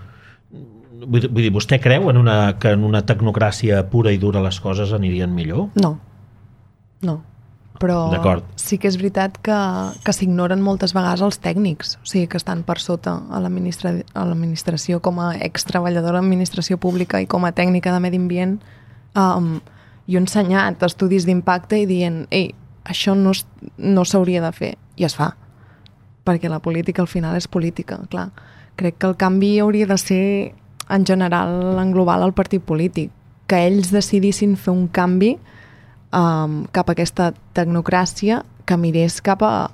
[1.06, 4.58] Vull vull dir, vostè creu en una, que en una tecnocràcia pura i dura les
[4.60, 5.68] coses anirien millor?
[5.78, 5.96] No,
[7.06, 7.20] no
[7.78, 9.56] però sí que és veritat que,
[10.04, 15.20] que s'ignoren moltes vegades els tècnics, o sigui, que estan per sota a l'administració com
[15.20, 18.58] a extreballadora de l'administració pública i com a tècnica de medi ambient.
[19.16, 19.58] Um,
[20.06, 22.52] jo he ensenyat estudis d'impacte i dient, ei,
[22.86, 23.32] això no,
[23.78, 25.32] no s'hauria de fer, i es fa,
[26.26, 28.30] perquè la política al final és política, clar.
[28.76, 30.26] Crec que el canvi hauria de ser
[30.90, 33.10] en general, en global, al partit polític,
[33.46, 35.36] que ells decidissin fer un canvi
[36.10, 39.68] um, cap a aquesta tecnocràcia que mirés cap a,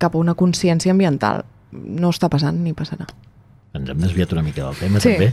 [0.00, 1.44] cap a una consciència ambiental.
[1.72, 3.06] No està passant ni passarà.
[3.76, 5.14] Ens hem desviat una mica del tema, sí.
[5.14, 5.30] també.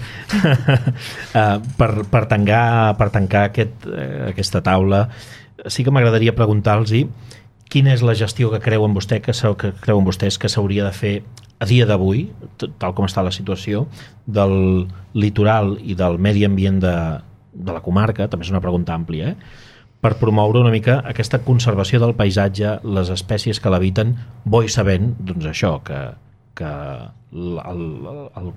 [1.33, 5.07] uh, per, per, tancar, per tancar aquest, uh, aquesta taula,
[5.65, 6.93] sí que m'agradaria preguntar-los
[7.67, 11.15] quina és la gestió que creuen, vostè, que, que creuen vostès que s'hauria de fer
[11.59, 12.27] a dia d'avui,
[12.77, 13.87] tal com està la situació,
[14.25, 16.97] del litoral i del medi ambient de,
[17.53, 19.65] de la comarca, també és una pregunta àmplia, eh?
[20.01, 24.13] per promoure una mica aquesta conservació del paisatge, les espècies que l'habiten,
[24.45, 26.01] bo i sabent, doncs això, que,
[26.59, 26.69] que
[27.33, 27.81] el, el,
[28.37, 28.51] el,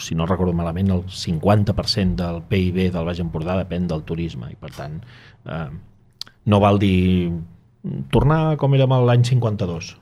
[0.00, 4.56] si no recordo malament, el 50% del PIB del Baix Empordà depèn del turisme i
[4.60, 5.68] per tant eh,
[6.48, 7.30] no val dir
[8.12, 9.94] tornar com érem l'any 52.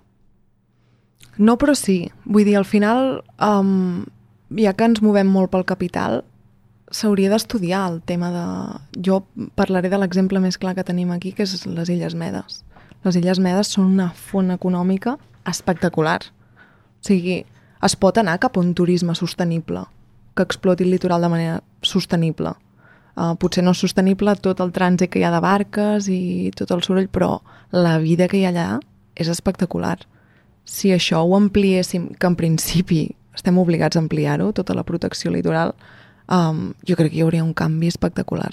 [1.39, 2.11] No, però sí.
[2.27, 4.05] Vull dir, al final, um,
[4.59, 6.23] ja que ens movem molt pel capital,
[6.91, 8.47] s'hauria d'estudiar el tema de...
[9.05, 9.23] Jo
[9.59, 12.63] parlaré de l'exemple més clar que tenim aquí, que és les Illes Medes.
[13.05, 15.17] Les Illes Medes són una font econòmica
[15.49, 16.21] espectacular.
[16.29, 17.45] O sigui,
[17.85, 19.85] es pot anar cap a un turisme sostenible,
[20.35, 22.57] que exploti el litoral de manera sostenible.
[23.19, 26.71] Uh, potser no és sostenible tot el trànsit que hi ha de barques i tot
[26.75, 27.41] el soroll, però
[27.75, 28.69] la vida que hi ha allà
[29.19, 29.99] és espectacular.
[30.69, 35.73] Si això ho ampliéssim, que en principi estem obligats a ampliar-ho, tota la protecció litoral,
[36.29, 38.51] um, jo crec que hi hauria un canvi espectacular.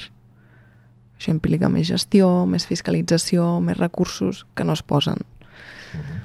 [1.15, 5.19] Això implica més gestió, més fiscalització, més recursos que no es posen.
[5.95, 6.21] Uh -huh.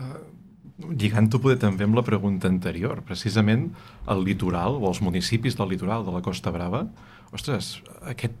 [0.00, 3.72] uh, Lligant-ho poder també amb la pregunta anterior, precisament
[4.08, 6.88] el litoral o els municipis del litoral de la Costa Brava,
[7.32, 8.34] ostres, aquest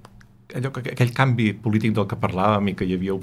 [0.58, 3.16] allò, aquell canvi polític del que parlàvem i que hi havia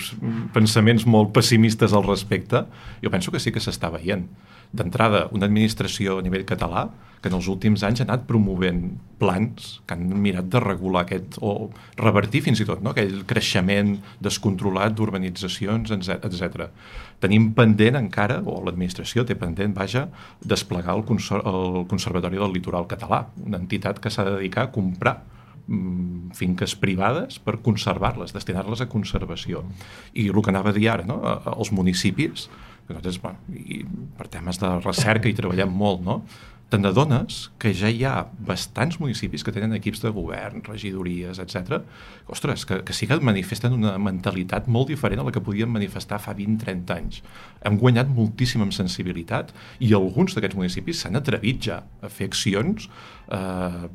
[0.55, 2.65] pensaments molt pessimistes al respecte,
[3.03, 4.27] jo penso que sí que s'està veient.
[4.71, 6.89] D'entrada, una administració a nivell català
[7.21, 11.37] que en els últims anys ha anat promovent plans que han mirat de regular aquest,
[11.37, 12.95] o revertir fins i tot no?
[12.95, 13.93] aquell creixement
[14.23, 16.65] descontrolat d'urbanitzacions, etc.
[17.21, 20.07] Tenim pendent encara, o l'administració té pendent, vaja,
[20.41, 25.19] desplegar el, el Conservatori del Litoral Català, una entitat que s'ha de dedicar a comprar
[26.38, 29.64] finques privades per conservar-les, destinar-les a conservació.
[30.14, 31.22] I el que anava a dir ara, no?
[31.56, 32.48] els municipis,
[32.88, 33.84] que nosaltres, bueno, i
[34.18, 36.22] per temes de recerca hi treballem molt, no?
[36.72, 38.14] Te n'adones que ja hi ha
[38.48, 41.81] bastants municipis que tenen equips de govern, regidories, etc.
[42.31, 46.22] Ostres, que, que sí que manifesten una mentalitat molt diferent a la que podien manifestar
[46.23, 47.19] fa 20-30 anys.
[47.68, 49.52] Hem guanyat moltíssima sensibilitat
[49.84, 53.88] i alguns d'aquests municipis s'han atrevit ja a fer accions eh,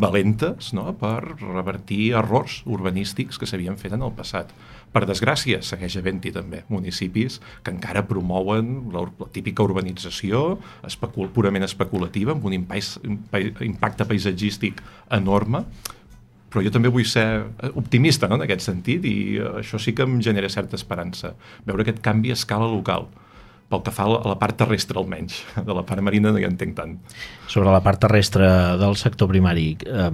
[0.00, 0.88] valentes no?
[0.96, 4.56] per revertir errors urbanístics que s'havien fet en el passat.
[4.94, 11.66] Per desgràcia, segueix havent-hi també municipis que encara promouen la, la típica urbanització especul, purament
[11.66, 14.78] especulativa, amb un impacte paisatgístic
[15.18, 15.64] enorme,
[16.54, 17.26] però jo també vull ser
[17.74, 19.16] optimista no, en aquest sentit i
[19.58, 21.32] això sí que em genera certa esperança.
[21.66, 23.08] Veure aquest canvi a escala local
[23.66, 26.78] pel que fa a la part terrestre almenys, de la part marina no hi entenc
[26.78, 26.94] tant.
[27.50, 28.46] Sobre la part terrestre
[28.78, 30.08] del sector primari, eh,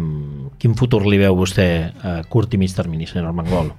[0.57, 3.75] quin futur li veu vostè a curt i mig termini, senyor Armengol?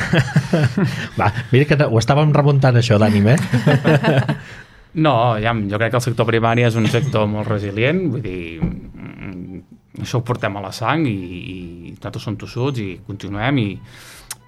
[1.20, 3.38] Va, mira que ho estàvem remuntant això d'ànim, eh?
[4.92, 8.58] No, ja, jo crec que el sector primari és un sector molt resilient, vull dir,
[8.60, 9.62] mm,
[10.04, 13.66] això ho portem a la sang i, i nosaltres som tossuts i continuem i,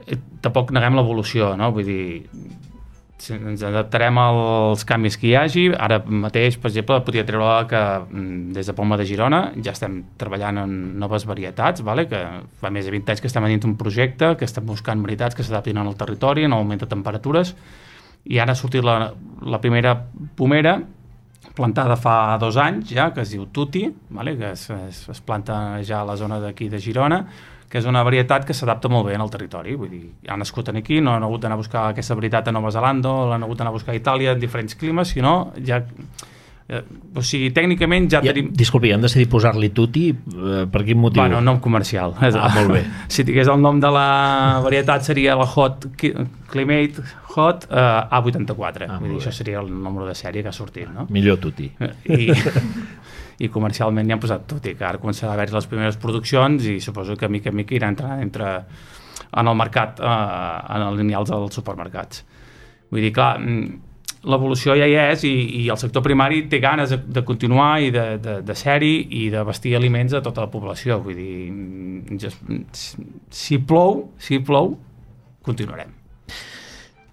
[0.04, 1.70] i tampoc neguem l'evolució, no?
[1.72, 2.04] Vull dir,
[3.32, 5.64] ens adaptarem als canvis que hi hagi.
[5.72, 10.00] Ara mateix, per exemple, podria treure que mm, des de Palma de Girona ja estem
[10.20, 12.06] treballant en noves varietats, vale?
[12.10, 12.20] que
[12.60, 15.46] fa més de 20 anys que estem dins un projecte, que estem buscant varietats que
[15.46, 17.54] s'adaptin al territori, en augment de temperatures,
[18.24, 19.12] i ara ha sortit la,
[19.44, 19.94] la primera
[20.36, 20.78] pomera
[21.54, 24.36] plantada fa dos anys ja, que es diu Tuti, vale?
[24.38, 27.24] que es, es, es planta ja a la zona d'aquí de Girona,
[27.74, 31.00] que és una varietat que s'adapta molt bé al territori, vull dir, ha nascut aquí,
[31.02, 33.74] no han hagut d'anar a buscar aquesta varietat a Nova Zelanda, l'han hagut d'anar a
[33.74, 35.82] buscar a Itàlia en diferents climes, sinó ja
[36.64, 36.80] Eh,
[37.12, 38.46] o sigui, tècnicament ja, ja tenim...
[38.56, 41.20] Disculpi, hem decidit posar-li tuti eh, per quin motiu?
[41.20, 42.14] Bueno, nom comercial.
[42.16, 42.80] Ah, molt bé.
[43.12, 44.06] si tingués el nom de la
[44.64, 48.88] varietat seria la Hot Climate Hot eh, A84.
[48.88, 51.04] Ah, Vull dir, això seria el número de sèrie que ha sortit, no?
[51.12, 51.68] Millor tuti.
[52.08, 52.30] I,
[53.38, 56.78] i comercialment ja han posat tuti, que ara començarà a haver les primeres produccions i
[56.80, 58.52] suposo que mica a mica irà entrant entre,
[59.32, 62.24] en el mercat, eh, en els lineals dels supermercats.
[62.90, 63.94] Vull dir, clar, mm,
[64.30, 67.90] l'evolució ja hi és i, i el sector primari té ganes de, de continuar i
[67.94, 68.94] de, de, de ser-hi
[69.24, 71.00] i de vestir aliments a tota la població.
[71.04, 72.40] Vull dir, just,
[73.30, 74.76] si plou, si plou,
[75.44, 75.92] continuarem.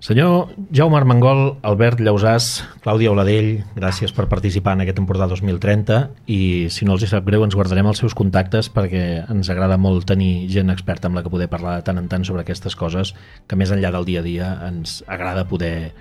[0.01, 6.39] Senyor Jaume Armengol, Albert Llausàs, Clàudia Oladell, gràcies per participar en aquest Empordà 2030 i
[6.73, 10.47] si no els sap greu ens guardarem els seus contactes perquè ens agrada molt tenir
[10.49, 13.13] gent experta amb la que poder parlar de tant en tant sobre aquestes coses
[13.45, 15.93] que més enllà del dia a dia ens agrada poder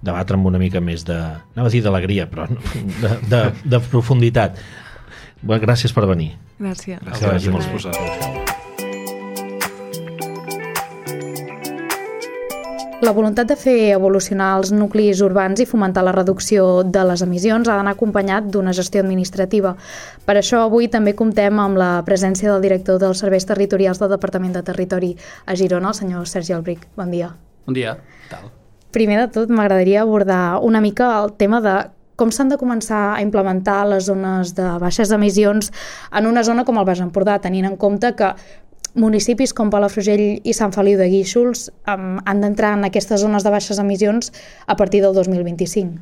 [0.00, 1.20] debatre amb una mica més de...
[1.52, 2.56] anava a dir d'alegria, però no,
[3.04, 4.56] de, de, de profunditat.
[5.44, 6.32] Bé, gràcies per venir.
[6.56, 7.04] Gràcies.
[7.04, 8.61] Gràcies, gràcies per posar
[13.02, 17.66] La voluntat de fer evolucionar els nuclis urbans i fomentar la reducció de les emissions
[17.66, 19.72] ha d'anar acompanyat d'una gestió administrativa.
[20.22, 24.54] Per això avui també comptem amb la presència del director dels serveis territorials del Departament
[24.54, 25.10] de Territori
[25.46, 26.86] a Girona, el senyor Sergi Albric.
[26.94, 27.32] Bon dia.
[27.66, 27.96] Bon dia.
[28.30, 28.46] Tal.
[28.94, 31.74] Primer de tot, m'agradaria abordar una mica el tema de
[32.14, 35.72] com s'han de començar a implementar les zones de baixes emissions
[36.14, 38.36] en una zona com el Baix Empordà, tenint en compte que
[38.94, 43.52] municipis com Palafrugell i Sant Feliu de Guíxols um, han d'entrar en aquestes zones de
[43.54, 44.32] baixes emissions
[44.66, 46.00] a partir del 2025.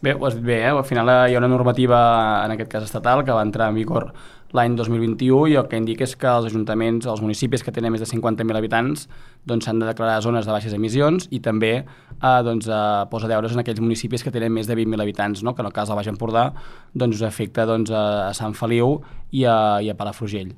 [0.00, 0.70] Bé, ho has dit bé, eh?
[0.70, 1.98] al final hi ha una normativa,
[2.44, 4.12] en aquest cas estatal, que va entrar en vigor
[4.56, 8.00] l'any 2021 i el que indica és que els ajuntaments, els municipis que tenen més
[8.00, 9.04] de 50.000 habitants
[9.48, 13.52] doncs s'han de declarar zones de baixes emissions i també eh, doncs, eh, posa deures
[13.52, 15.54] en aquells municipis que tenen més de 20.000 habitants, no?
[15.54, 16.48] que en el cas del Baix Empordà
[16.94, 19.00] doncs, afecta doncs, a Sant Feliu
[19.30, 20.54] i a, i a Palafrugell.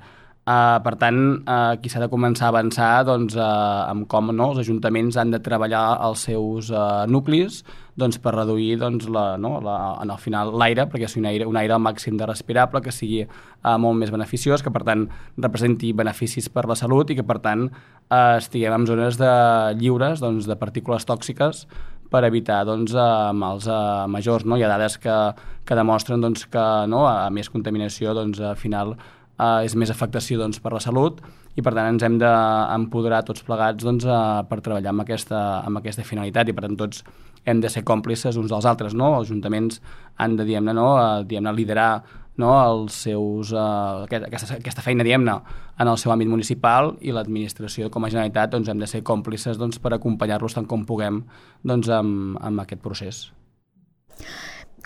[0.50, 4.48] Uh, per tant, uh, aquí s'ha de començar a avançar doncs, uh, amb com no,
[4.50, 7.60] els ajuntaments han de treballar els seus uh, nuclis
[8.00, 11.46] doncs, per reduir doncs, la, no, la, en el final l'aire, perquè sigui un aire,
[11.46, 15.04] un aire al màxim de respirable, que sigui uh, molt més beneficiós, que per tant
[15.36, 19.30] representi beneficis per la salut i que per tant uh, estiguem en zones de,
[19.78, 21.66] lliures doncs, de partícules tòxiques
[22.10, 22.96] per evitar doncs,
[23.38, 24.48] mals uh, majors.
[24.48, 24.58] No?
[24.58, 25.16] Hi ha dades que,
[25.62, 28.96] que demostren doncs, que no, a més contaminació doncs, al final
[29.40, 31.22] eh, és més afectació doncs, per la salut
[31.56, 35.80] i per tant ens hem d'empoderar tots plegats doncs, eh, per treballar amb aquesta, amb
[35.80, 37.04] aquesta finalitat i per tant tots
[37.48, 39.14] hem de ser còmplices uns dels altres, no?
[39.16, 39.80] Els ajuntaments
[40.20, 40.90] han de, diguem-ne, no?
[41.00, 41.92] Eh, diguem liderar
[42.40, 42.52] no?
[42.58, 45.36] els seus, uh, aquesta, aquesta feina, diguem-ne,
[45.80, 49.60] en el seu àmbit municipal i l'administració com a Generalitat doncs, hem de ser còmplices
[49.60, 51.22] doncs, per acompanyar-los tant com puguem
[51.66, 53.26] doncs, amb, amb aquest procés.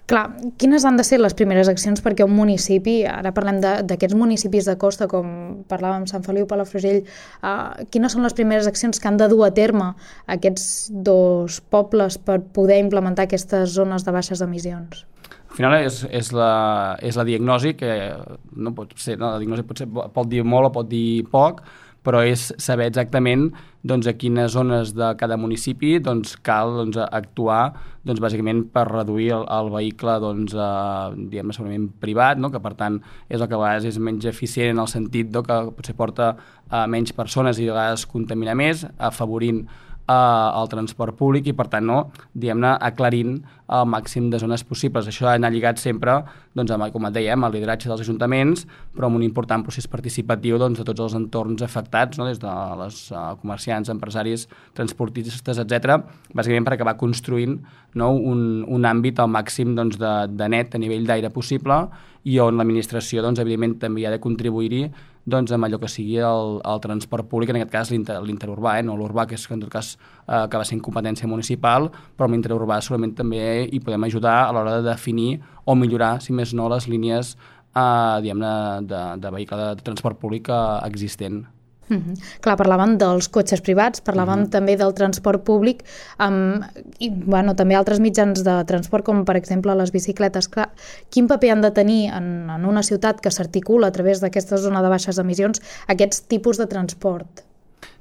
[0.04, 0.24] Clar,
[0.60, 4.74] quines han de ser les primeres accions perquè un municipi, ara parlem d'aquests municipis de
[4.80, 7.00] costa, com parlàvem Sant Feliu, Palafrugell,
[7.40, 9.94] uh, quines són les primeres accions que han de dur a terme
[10.36, 15.06] aquests dos pobles per poder implementar aquestes zones de baixes emissions?
[15.54, 17.92] al final és, és, la, és la diagnosi que
[18.58, 21.60] no pot ser, no, la diagnosi pot, ser, pot dir molt o pot dir poc,
[22.04, 23.48] però és saber exactament
[23.84, 27.74] doncs, a quines zones de cada municipi doncs, cal doncs, actuar
[28.04, 32.52] doncs, bàsicament per reduir el, el vehicle doncs, eh, diguem segurament privat, no?
[32.52, 35.44] que per tant és el que a vegades és menys eficient en el sentit no?
[35.44, 36.34] que potser porta
[36.68, 39.64] a menys persones i a vegades contamina més, afavorint
[40.08, 41.98] eh, el transport públic i per tant no,
[42.34, 43.38] diguem-ne, aclarint
[43.74, 45.08] el màxim de zones possibles.
[45.08, 46.18] Això ha d'anar lligat sempre,
[46.54, 50.58] doncs, amb, com et dèiem, el lideratge dels ajuntaments, però amb un important procés participatiu
[50.60, 52.28] doncs, de tots els entorns afectats, no?
[52.28, 56.00] des de les uh, comerciants, empresaris, transportistes, etc,
[56.34, 57.56] bàsicament per acabar construint
[57.94, 58.12] no?
[58.12, 61.86] un, un àmbit al màxim doncs, de, de net a nivell d'aire possible
[62.24, 64.88] i on l'administració, doncs, evidentment, també ha de contribuir
[65.24, 68.84] doncs, amb allò que sigui el, el transport públic, en aquest cas l'interurbà, eh?
[68.84, 72.36] no l'urbà, que és que en tot cas eh, acaba sent competència municipal, però amb
[72.36, 76.68] l'interurbà solament també hi podem ajudar a l'hora de definir o millorar, si més no,
[76.72, 81.44] les línies eh, de, de vehicle de, de transport públic eh, existent.
[81.88, 82.40] Mm -hmm.
[82.40, 84.50] Clar, parlàvem dels cotxes privats, parlàvem mm -hmm.
[84.50, 85.84] també del transport públic
[86.18, 86.60] um,
[86.98, 90.48] i bueno, també altres mitjans de transport com per exemple les bicicletes.
[90.48, 90.70] Clar,
[91.10, 94.82] quin paper han de tenir en, en una ciutat que s'articula a través d'aquesta zona
[94.82, 97.44] de baixes emissions aquests tipus de transport?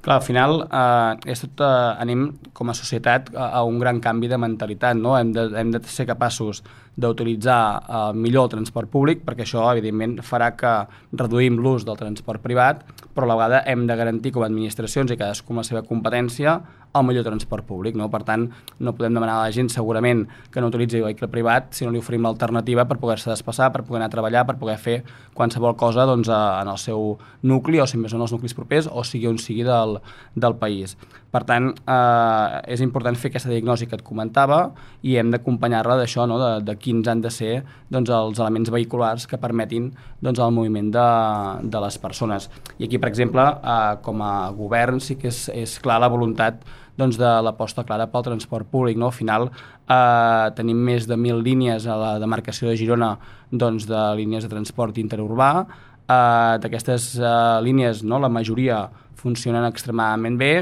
[0.03, 4.01] Clar, al final eh, és tot, eh, anem com a societat a, a un gran
[4.03, 5.13] canvi de mentalitat, no?
[5.15, 6.59] Hem de, hem de ser capaços
[6.99, 10.73] d'utilitzar eh, millor el transport públic, perquè això, evidentment, farà que
[11.15, 12.83] reduïm l'ús del transport privat,
[13.15, 15.87] però a la vegada hem de garantir com a administracions i cadascú amb la seva
[15.87, 16.59] competència
[16.93, 17.95] el millor transport públic.
[17.97, 18.09] No?
[18.13, 18.47] Per tant,
[18.79, 22.01] no podem demanar a la gent segurament que no utilitzi vehicle privat si no li
[22.01, 24.99] oferim l'alternativa per poder-se desplaçar, per poder anar a treballar, per poder fer
[25.33, 29.03] qualsevol cosa doncs, en el seu nucli o si més no els nuclis propers o
[29.07, 29.92] sigui on sigui del,
[30.35, 30.97] del país.
[31.33, 34.59] Per tant, eh, és important fer aquesta diagnosi que et comentava
[35.01, 36.37] i hem d'acompanyar-la d'això, no?
[36.37, 39.89] de, de quins han de ser doncs, els elements vehiculars que permetin
[40.21, 41.07] doncs, el moviment de,
[41.73, 42.49] de les persones.
[42.77, 46.61] I aquí, per exemple, eh, com a govern sí que és, és clar la voluntat
[46.97, 48.97] doncs, de l'aposta clara pel transport públic.
[48.97, 49.09] No?
[49.09, 53.15] Al final eh, tenim més de 1.000 línies a la demarcació de Girona
[53.51, 55.51] doncs, de línies de transport interurbà.
[56.07, 58.19] Eh, D'aquestes eh, línies, no?
[58.19, 58.85] la majoria
[59.23, 60.53] funcionen extremadament bé,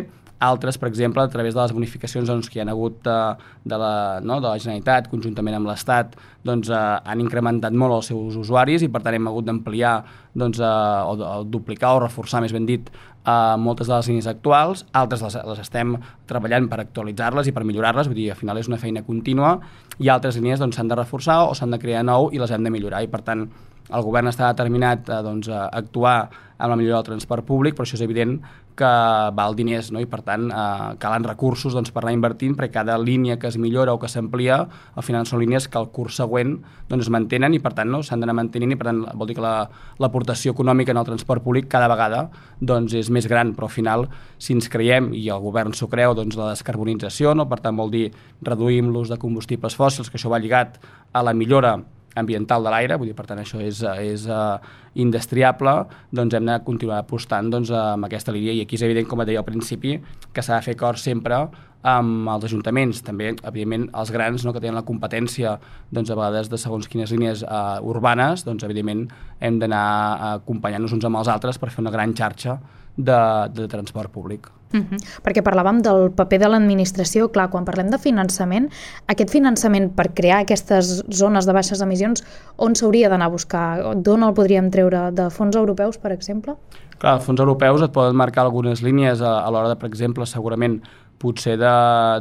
[0.41, 3.17] altres, per exemple, a través de les bonificacions doncs, que hi ha hagut de,
[3.63, 3.93] de, la,
[4.25, 6.15] no, de la Generalitat, conjuntament amb l'Estat,
[6.45, 9.93] doncs, eh, han incrementat molt els seus usuaris i, per tant, hem hagut d'ampliar
[10.33, 10.71] doncs, eh,
[11.05, 12.89] o, o duplicar o reforçar, més ben dit,
[13.21, 14.85] eh, moltes de les línies actuals.
[14.97, 15.93] Altres les, les estem
[16.29, 19.59] treballant per actualitzar-les i per millorar-les, vull dir, al final és una feina contínua,
[20.01, 22.49] i altres línies doncs, s'han doncs, de reforçar o s'han de crear nou i les
[22.49, 23.45] hem de millorar, i, per tant,
[23.91, 26.17] el govern està determinat a, doncs, a actuar
[26.61, 28.37] amb la millora del transport públic, però això és evident
[28.75, 28.91] que
[29.35, 30.01] val diners no?
[30.01, 33.57] i per tant eh, calen recursos doncs, per anar invertint perquè cada línia que es
[33.61, 36.55] millora o que s'amplia al final són línies que el curs següent
[36.89, 38.01] doncs, es mantenen i per tant no?
[38.01, 41.43] s'han d'anar mantenint i per tant vol dir que l'aportació la, econòmica en el transport
[41.43, 42.25] públic cada vegada
[42.59, 44.07] doncs, és més gran però al final
[44.39, 47.49] si ens creiem i el govern s'ho creu doncs, la descarbonització no?
[47.51, 48.07] per tant vol dir
[48.41, 50.79] reduïm l'ús de combustibles fòssils que això va lligat
[51.11, 51.79] a la millora
[52.15, 54.57] ambiental de l'aire, vull dir, per tant, això és, és uh,
[54.99, 55.73] indestriable,
[56.11, 58.55] doncs hem de continuar apostant doncs, amb aquesta línia.
[58.55, 59.97] I aquí és evident, com et deia al principi,
[60.33, 61.45] que s'ha de fer cor sempre
[61.81, 65.55] amb els ajuntaments, també, evidentment, els grans no, que tenen la competència
[65.89, 69.07] doncs, a vegades de segons quines línies uh, urbanes, doncs, evidentment,
[69.41, 69.87] hem d'anar
[70.35, 72.59] acompanyant-nos uns amb els altres per fer una gran xarxa
[72.95, 73.21] de,
[73.53, 74.49] de transport públic.
[74.73, 74.97] Uh -huh.
[75.23, 77.29] Perquè parlàvem del paper de l'administració.
[77.31, 78.69] Clar, quan parlem de finançament,
[79.07, 82.23] aquest finançament per crear aquestes zones de baixes emissions,
[82.57, 83.95] on s'hauria d'anar a buscar?
[83.95, 85.11] D'on el podríem treure?
[85.11, 86.55] De fons europeus, per exemple?
[86.97, 90.25] Clar, els fons europeus et poden marcar algunes línies a, a l'hora de, per exemple,
[90.25, 90.81] segurament
[91.21, 91.57] potser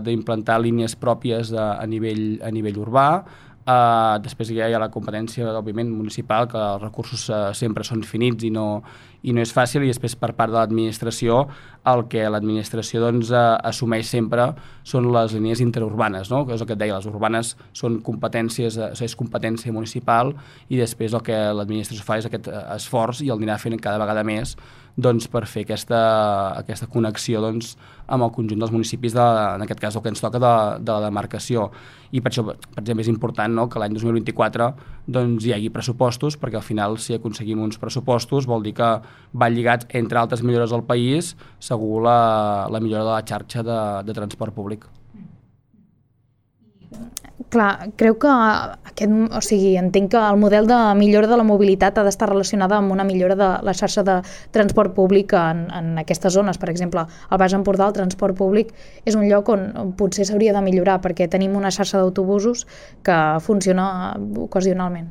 [0.05, 3.25] d'implantar línies pròpies de, a, nivell, a nivell urbà,
[3.71, 8.01] Uh, després ja hi ha la competència, òbviament, municipal, que els recursos uh, sempre són
[8.09, 8.65] finits i no,
[9.23, 11.43] i no és fàcil, i després per part de l'administració
[11.93, 14.49] el que l'administració doncs, uh, assumeix sempre
[14.83, 16.43] són les línies interurbanes, no?
[16.49, 20.33] que és el que et deia, les urbanes són competències, uh, és competència municipal
[20.69, 24.01] i després el que l'administració fa és aquest uh, esforç i el anirà fent cada
[24.03, 24.57] vegada més
[24.97, 26.01] doncs, per fer aquesta,
[26.59, 27.77] aquesta connexió doncs,
[28.11, 30.53] amb el conjunt dels municipis, de, en aquest cas el que ens toca de,
[30.83, 31.69] de la demarcació.
[32.11, 34.71] I per això, per exemple, és important no, que l'any 2024
[35.07, 38.93] doncs, hi hagi pressupostos, perquè al final si aconseguim uns pressupostos vol dir que
[39.33, 42.21] va lligats, entre altres millores del país, segur la,
[42.71, 44.91] la millora de la xarxa de, de transport públic.
[47.51, 51.99] Clar, creu que aquest, o sigui, entenc que el model de millora de la mobilitat
[51.99, 54.21] ha d'estar relacionada amb una millora de la xarxa de
[54.55, 56.61] transport públic en, en aquestes zones.
[56.63, 58.71] Per exemple, al Baix Empordà el transport públic
[59.03, 62.69] és un lloc on potser s'hauria de millorar perquè tenim una xarxa d'autobusos
[63.03, 63.89] que funciona
[64.47, 65.11] ocasionalment.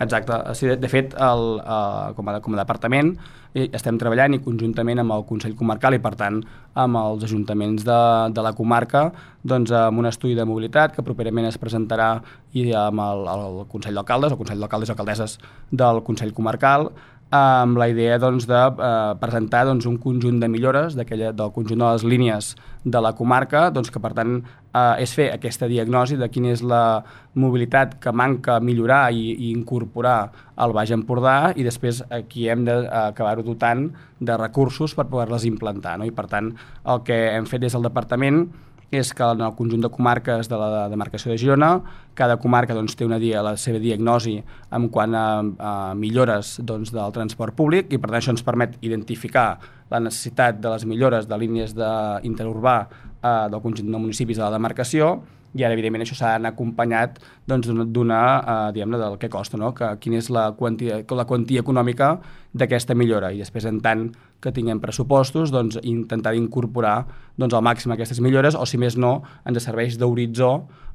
[0.00, 0.32] Exacte.
[0.54, 3.12] Sí, de, de fet, el, uh, com, a, com a departament
[3.58, 6.38] i estem treballant i conjuntament amb el Consell Comarcal i per tant
[6.78, 7.98] amb els ajuntaments de,
[8.30, 9.08] de la comarca
[9.42, 12.12] doncs, amb un estudi de mobilitat que properament es presentarà
[12.54, 15.38] i amb el, el Consell d'Alcaldes, el Consell d'Alcaldes i Alcaldesses
[15.82, 16.92] del Consell Comarcal
[17.30, 21.86] amb la idea doncs, de eh, presentar doncs, un conjunt de millores del conjunt de
[21.92, 24.40] les línies de la comarca, doncs, que per tant
[24.74, 27.02] eh, és fer aquesta diagnosi de quina és la
[27.38, 33.46] mobilitat que manca millorar i, i incorporar al Baix Empordà i després aquí hem d'acabar-ho
[33.46, 33.86] dotant
[34.18, 35.96] de recursos per poder-les implantar.
[35.98, 36.08] No?
[36.08, 36.50] I per tant
[36.84, 38.48] el que hem fet des del departament
[38.90, 41.70] és que en el conjunt de comarques de la demarcació de Girona,
[42.18, 44.36] cada comarca doncs, té una dia, la seva diagnosi
[44.76, 48.74] en quant a, a millores doncs, del transport públic i per tant això ens permet
[48.82, 49.48] identificar
[49.90, 54.54] la necessitat de les millores de línies d'interurbà eh, del conjunt de municipis de la
[54.58, 55.20] demarcació
[55.54, 57.18] i ara, evidentment, això s'ha d'anar acompanyat
[57.50, 59.72] doncs, d'una, eh, diguem del que costa, no?
[59.74, 62.12] que, quina és la quantia, la quantia econòmica
[62.54, 63.32] d'aquesta millora.
[63.34, 64.10] I després, en tant
[64.40, 67.06] que tinguem pressupostos, doncs, intentar incorporar
[67.36, 70.52] doncs, al màxim aquestes millores, o si més no, ens serveix d'horitzó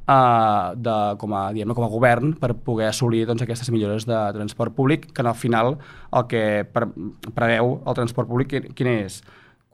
[0.07, 4.21] eh, de, com, a, diguem com a govern per poder assolir doncs, aquestes millores de
[4.37, 5.75] transport públic, que al final
[6.15, 6.87] el que pre
[7.35, 9.19] preveu el transport públic quin és?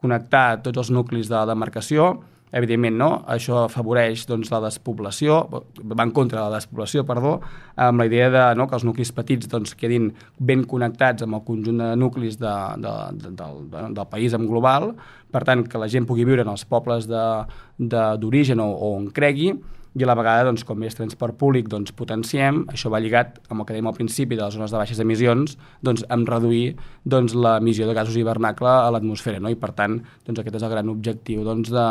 [0.02, 2.16] Connectar tots els nuclis de demarcació,
[2.52, 7.38] evidentment no, això afavoreix doncs, la despoblació, va en contra de la despoblació, perdó,
[7.80, 11.44] amb la idea de no, que els nuclis petits doncs, quedin ben connectats amb el
[11.48, 12.54] conjunt de nuclis de,
[12.84, 14.92] de, de, del, de, del país en global,
[15.32, 19.54] per tant, que la gent pugui viure en els pobles d'origen o, o on cregui,
[19.94, 23.60] i a la vegada, doncs, com més transport públic doncs, potenciem, això va lligat amb
[23.60, 27.36] el que dèiem al principi de les zones de baixes emissions, doncs, amb reduir doncs,
[27.36, 29.52] l'emissió de gasos hivernacle a l'atmosfera, no?
[29.52, 31.86] i per tant doncs, aquest és el gran objectiu doncs, de,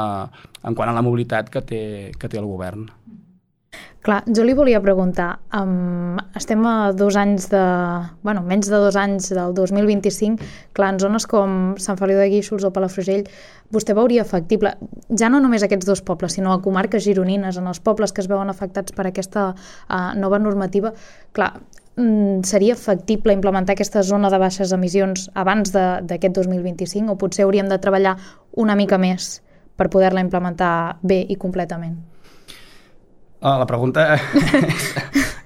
[0.65, 1.83] en quant a la mobilitat que té,
[2.17, 2.89] que té el govern.
[4.01, 7.59] Clar, jo li volia preguntar, um, estem a dos anys de...
[8.25, 10.41] bueno, menys de dos anys del 2025,
[10.73, 13.27] clar, en zones com Sant Feliu de Guíxols o Palafrugell,
[13.69, 14.73] vostè veuria factible,
[15.13, 18.29] ja no només aquests dos pobles, sinó a comarques gironines, en els pobles que es
[18.31, 20.95] veuen afectats per aquesta uh, nova normativa,
[21.37, 21.51] clar,
[21.93, 27.69] mm, seria factible implementar aquesta zona de baixes emissions abans d'aquest 2025 o potser hauríem
[27.69, 28.17] de treballar
[28.57, 29.43] una mica més
[29.77, 32.01] per poder-la implementar bé i completament?
[33.43, 34.03] Oh, la pregunta
[34.69, 34.83] és,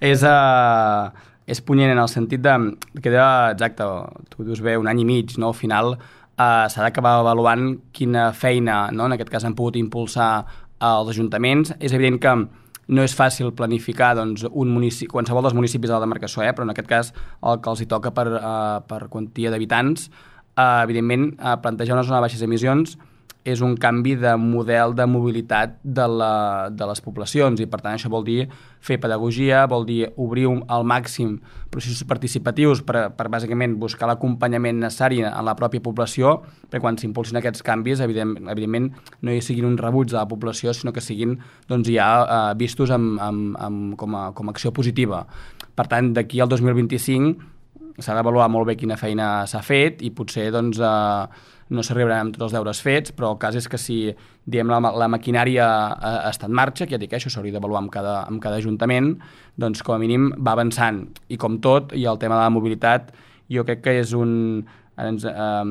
[0.04, 1.08] és, uh,
[1.48, 2.56] és punyent en el sentit de...
[3.00, 3.88] Queda, exacte,
[4.34, 5.54] tu dius bé, un any i mig, no?
[5.54, 9.08] Al final uh, s'ha d'acabar avaluant quina feina, no?
[9.08, 10.30] en aquest cas, han pogut impulsar
[10.84, 11.72] els ajuntaments.
[11.80, 16.04] És evident que no és fàcil planificar doncs, un municipi, qualsevol dels municipis de la
[16.04, 16.52] demarcació, eh?
[16.52, 20.10] però en aquest cas el que els hi toca per, uh, per quantia d'habitants,
[20.60, 23.00] uh, evidentment, uh, plantejar una zona de baixes emissions
[23.46, 27.94] és un canvi de model de mobilitat de, la, de les poblacions i per tant
[27.94, 28.48] això vol dir
[28.82, 31.38] fer pedagogia, vol dir obrir un, al màxim
[31.70, 37.38] processos participatius per, per bàsicament buscar l'acompanyament necessari en la pròpia població perquè quan s'impulsin
[37.38, 38.92] aquests canvis evident, evidentment
[39.22, 41.38] no hi siguin un rebuig de la població sinó que siguin
[41.70, 45.26] doncs, ja eh, vistos amb, amb, amb, com, a, com a acció positiva.
[45.76, 47.54] Per tant, d'aquí al 2025
[48.02, 52.36] s'ha d'avaluar molt bé quina feina s'ha fet i potser doncs, eh, no s'arribarà amb
[52.36, 53.98] tots els deures fets, però el cas és que si
[54.46, 57.82] diem, la, la maquinària ha, ha estat en marxa, que ja dic això s'hauria d'avaluar
[57.82, 59.16] amb, cada, amb cada ajuntament,
[59.58, 61.06] doncs com a mínim va avançant.
[61.30, 63.14] I com tot, i el tema de la mobilitat,
[63.52, 64.66] jo crec que és un...
[65.02, 65.64] Ens, eh,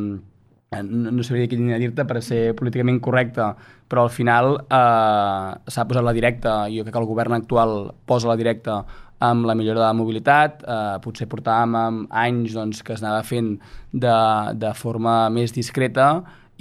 [0.83, 3.47] no, no sabria quina dir-te per ser políticament correcte,
[3.89, 8.33] però al final eh, s'ha posat la directa, jo crec que el govern actual posa
[8.33, 8.83] la directa
[9.25, 13.23] amb la millora de la mobilitat, eh, potser portàvem amb anys doncs, que es anava
[13.27, 13.55] fent
[13.93, 14.17] de,
[14.61, 16.09] de forma més discreta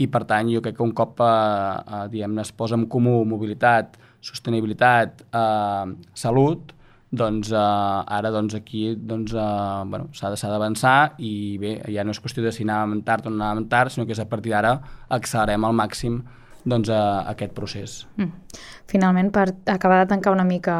[0.01, 3.19] i per tant jo crec que un cop eh, eh, diguem es posa en comú
[3.29, 6.73] mobilitat, sostenibilitat, eh, salut,
[7.13, 12.21] doncs eh, ara doncs, aquí doncs, eh, bueno, s'ha d'avançar i bé, ja no és
[12.21, 14.79] qüestió de si anàvem tard o no anàvem tard, sinó que és a partir d'ara
[15.13, 16.23] accelerem al màxim
[16.65, 17.95] doncs, a, a aquest procés.
[18.17, 18.59] Mm.
[18.89, 20.75] Finalment, per acabar de tancar una mica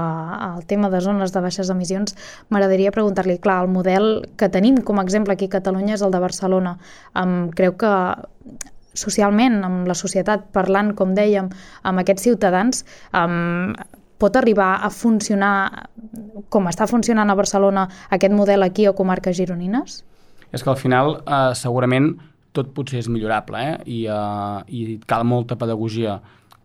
[0.54, 2.16] el tema de zones de baixes emissions,
[2.50, 6.14] m'agradaria preguntar-li, clar, el model que tenim com a exemple aquí a Catalunya és el
[6.14, 6.78] de Barcelona.
[7.20, 7.94] Um, creu que
[8.94, 11.50] socialment, amb la societat, parlant, com dèiem,
[11.84, 12.86] amb aquests ciutadans,
[13.18, 13.74] um,
[14.22, 15.90] pot arribar a funcionar
[16.54, 20.04] com està funcionant a Barcelona aquest model aquí o comarques gironines?
[20.54, 22.14] És que al final eh, segurament
[22.54, 23.74] tot potser és millorable eh?
[23.86, 26.20] I, eh, i cal molta pedagogia,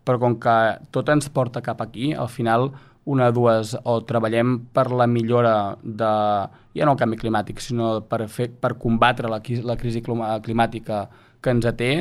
[0.05, 0.55] però com que
[0.95, 2.69] tot ens porta cap aquí, al final
[3.09, 6.13] una o dues, o treballem per la millora de,
[6.77, 11.07] ja no el canvi climàtic, sinó per, fer, per combatre la, la crisi climàtica
[11.41, 11.93] que ens té,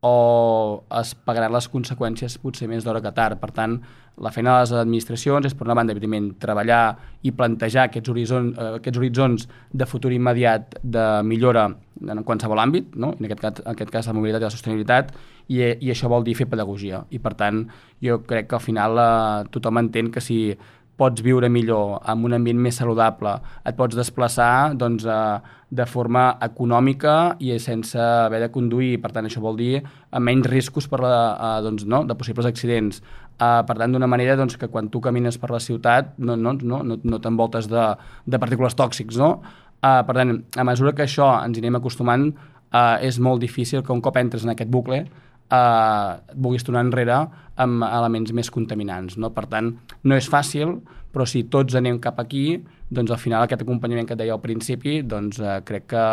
[0.00, 3.40] o es pagaran les conseqüències potser més d'hora que tard.
[3.40, 3.78] Per tant,
[4.18, 8.54] la feina de les administracions és, per una banda, evidentment, treballar i plantejar aquests, horizons,
[8.54, 11.68] eh, aquests horitzons de futur immediat de millora
[11.98, 13.12] en qualsevol àmbit, no?
[13.18, 15.12] en, aquest cas, en aquest cas la mobilitat i la sostenibilitat,
[15.48, 17.02] i, i això vol dir fer pedagogia.
[17.10, 17.64] I, per tant,
[18.04, 20.52] jo crec que al final eh, tothom entén que si
[20.98, 26.24] pots viure millor en un ambient més saludable, et pots desplaçar doncs, eh, de forma
[26.42, 31.00] econòmica i sense haver de conduir, per tant això vol dir amb menys riscos per
[31.04, 33.02] la, eh, doncs, no, de possibles accidents.
[33.38, 36.56] Eh, per tant, d'una manera doncs, que quan tu camines per la ciutat no, no,
[36.58, 37.86] no, no, no t'envoltes de,
[38.26, 39.16] de partícules tòxics.
[39.16, 39.42] No?
[39.78, 42.32] Eh, per tant, a mesura que això ens anem acostumant,
[42.72, 45.04] eh, és molt difícil que un cop entres en aquest bucle
[45.50, 47.18] eh, vulguis tornar enrere
[47.58, 49.18] amb elements més contaminants.
[49.18, 49.32] No?
[49.34, 49.72] Per tant,
[50.04, 50.78] no és fàcil,
[51.12, 52.60] però si tots anem cap aquí,
[52.94, 56.04] doncs al final aquest acompanyament que et deia al principi, doncs eh, crec que...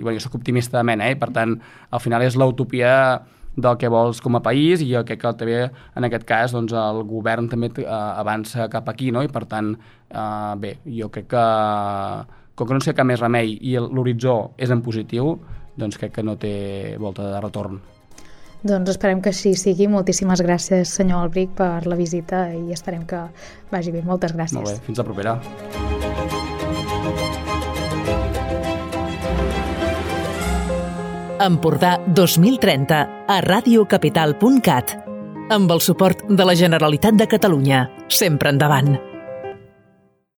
[0.00, 1.18] Bueno, jo soc optimista de mena, eh?
[1.20, 1.56] per tant,
[1.90, 2.94] al final és l'utopia
[3.54, 6.74] del que vols com a país i jo crec que també en aquest cas doncs,
[6.74, 9.22] el govern també eh, avança cap aquí no?
[9.22, 9.74] i per tant,
[10.10, 11.44] eh, bé, jo crec que
[12.54, 15.36] com que no sé cap més remei i l'horitzó és en positiu,
[15.78, 16.54] doncs crec que no té
[17.02, 17.82] volta de retorn.
[18.64, 19.88] Doncs esperem que així sigui.
[19.92, 23.20] Moltíssimes gràcies, senyor Albric, per la visita i esperem que
[23.72, 24.00] vagi bé.
[24.06, 24.56] Moltes gràcies.
[24.56, 25.38] Molt bé, fins la propera.
[31.44, 35.00] Empordà 2030 a radiocapital.cat
[35.52, 37.88] amb el suport de la Generalitat de Catalunya.
[38.08, 39.13] Sempre endavant.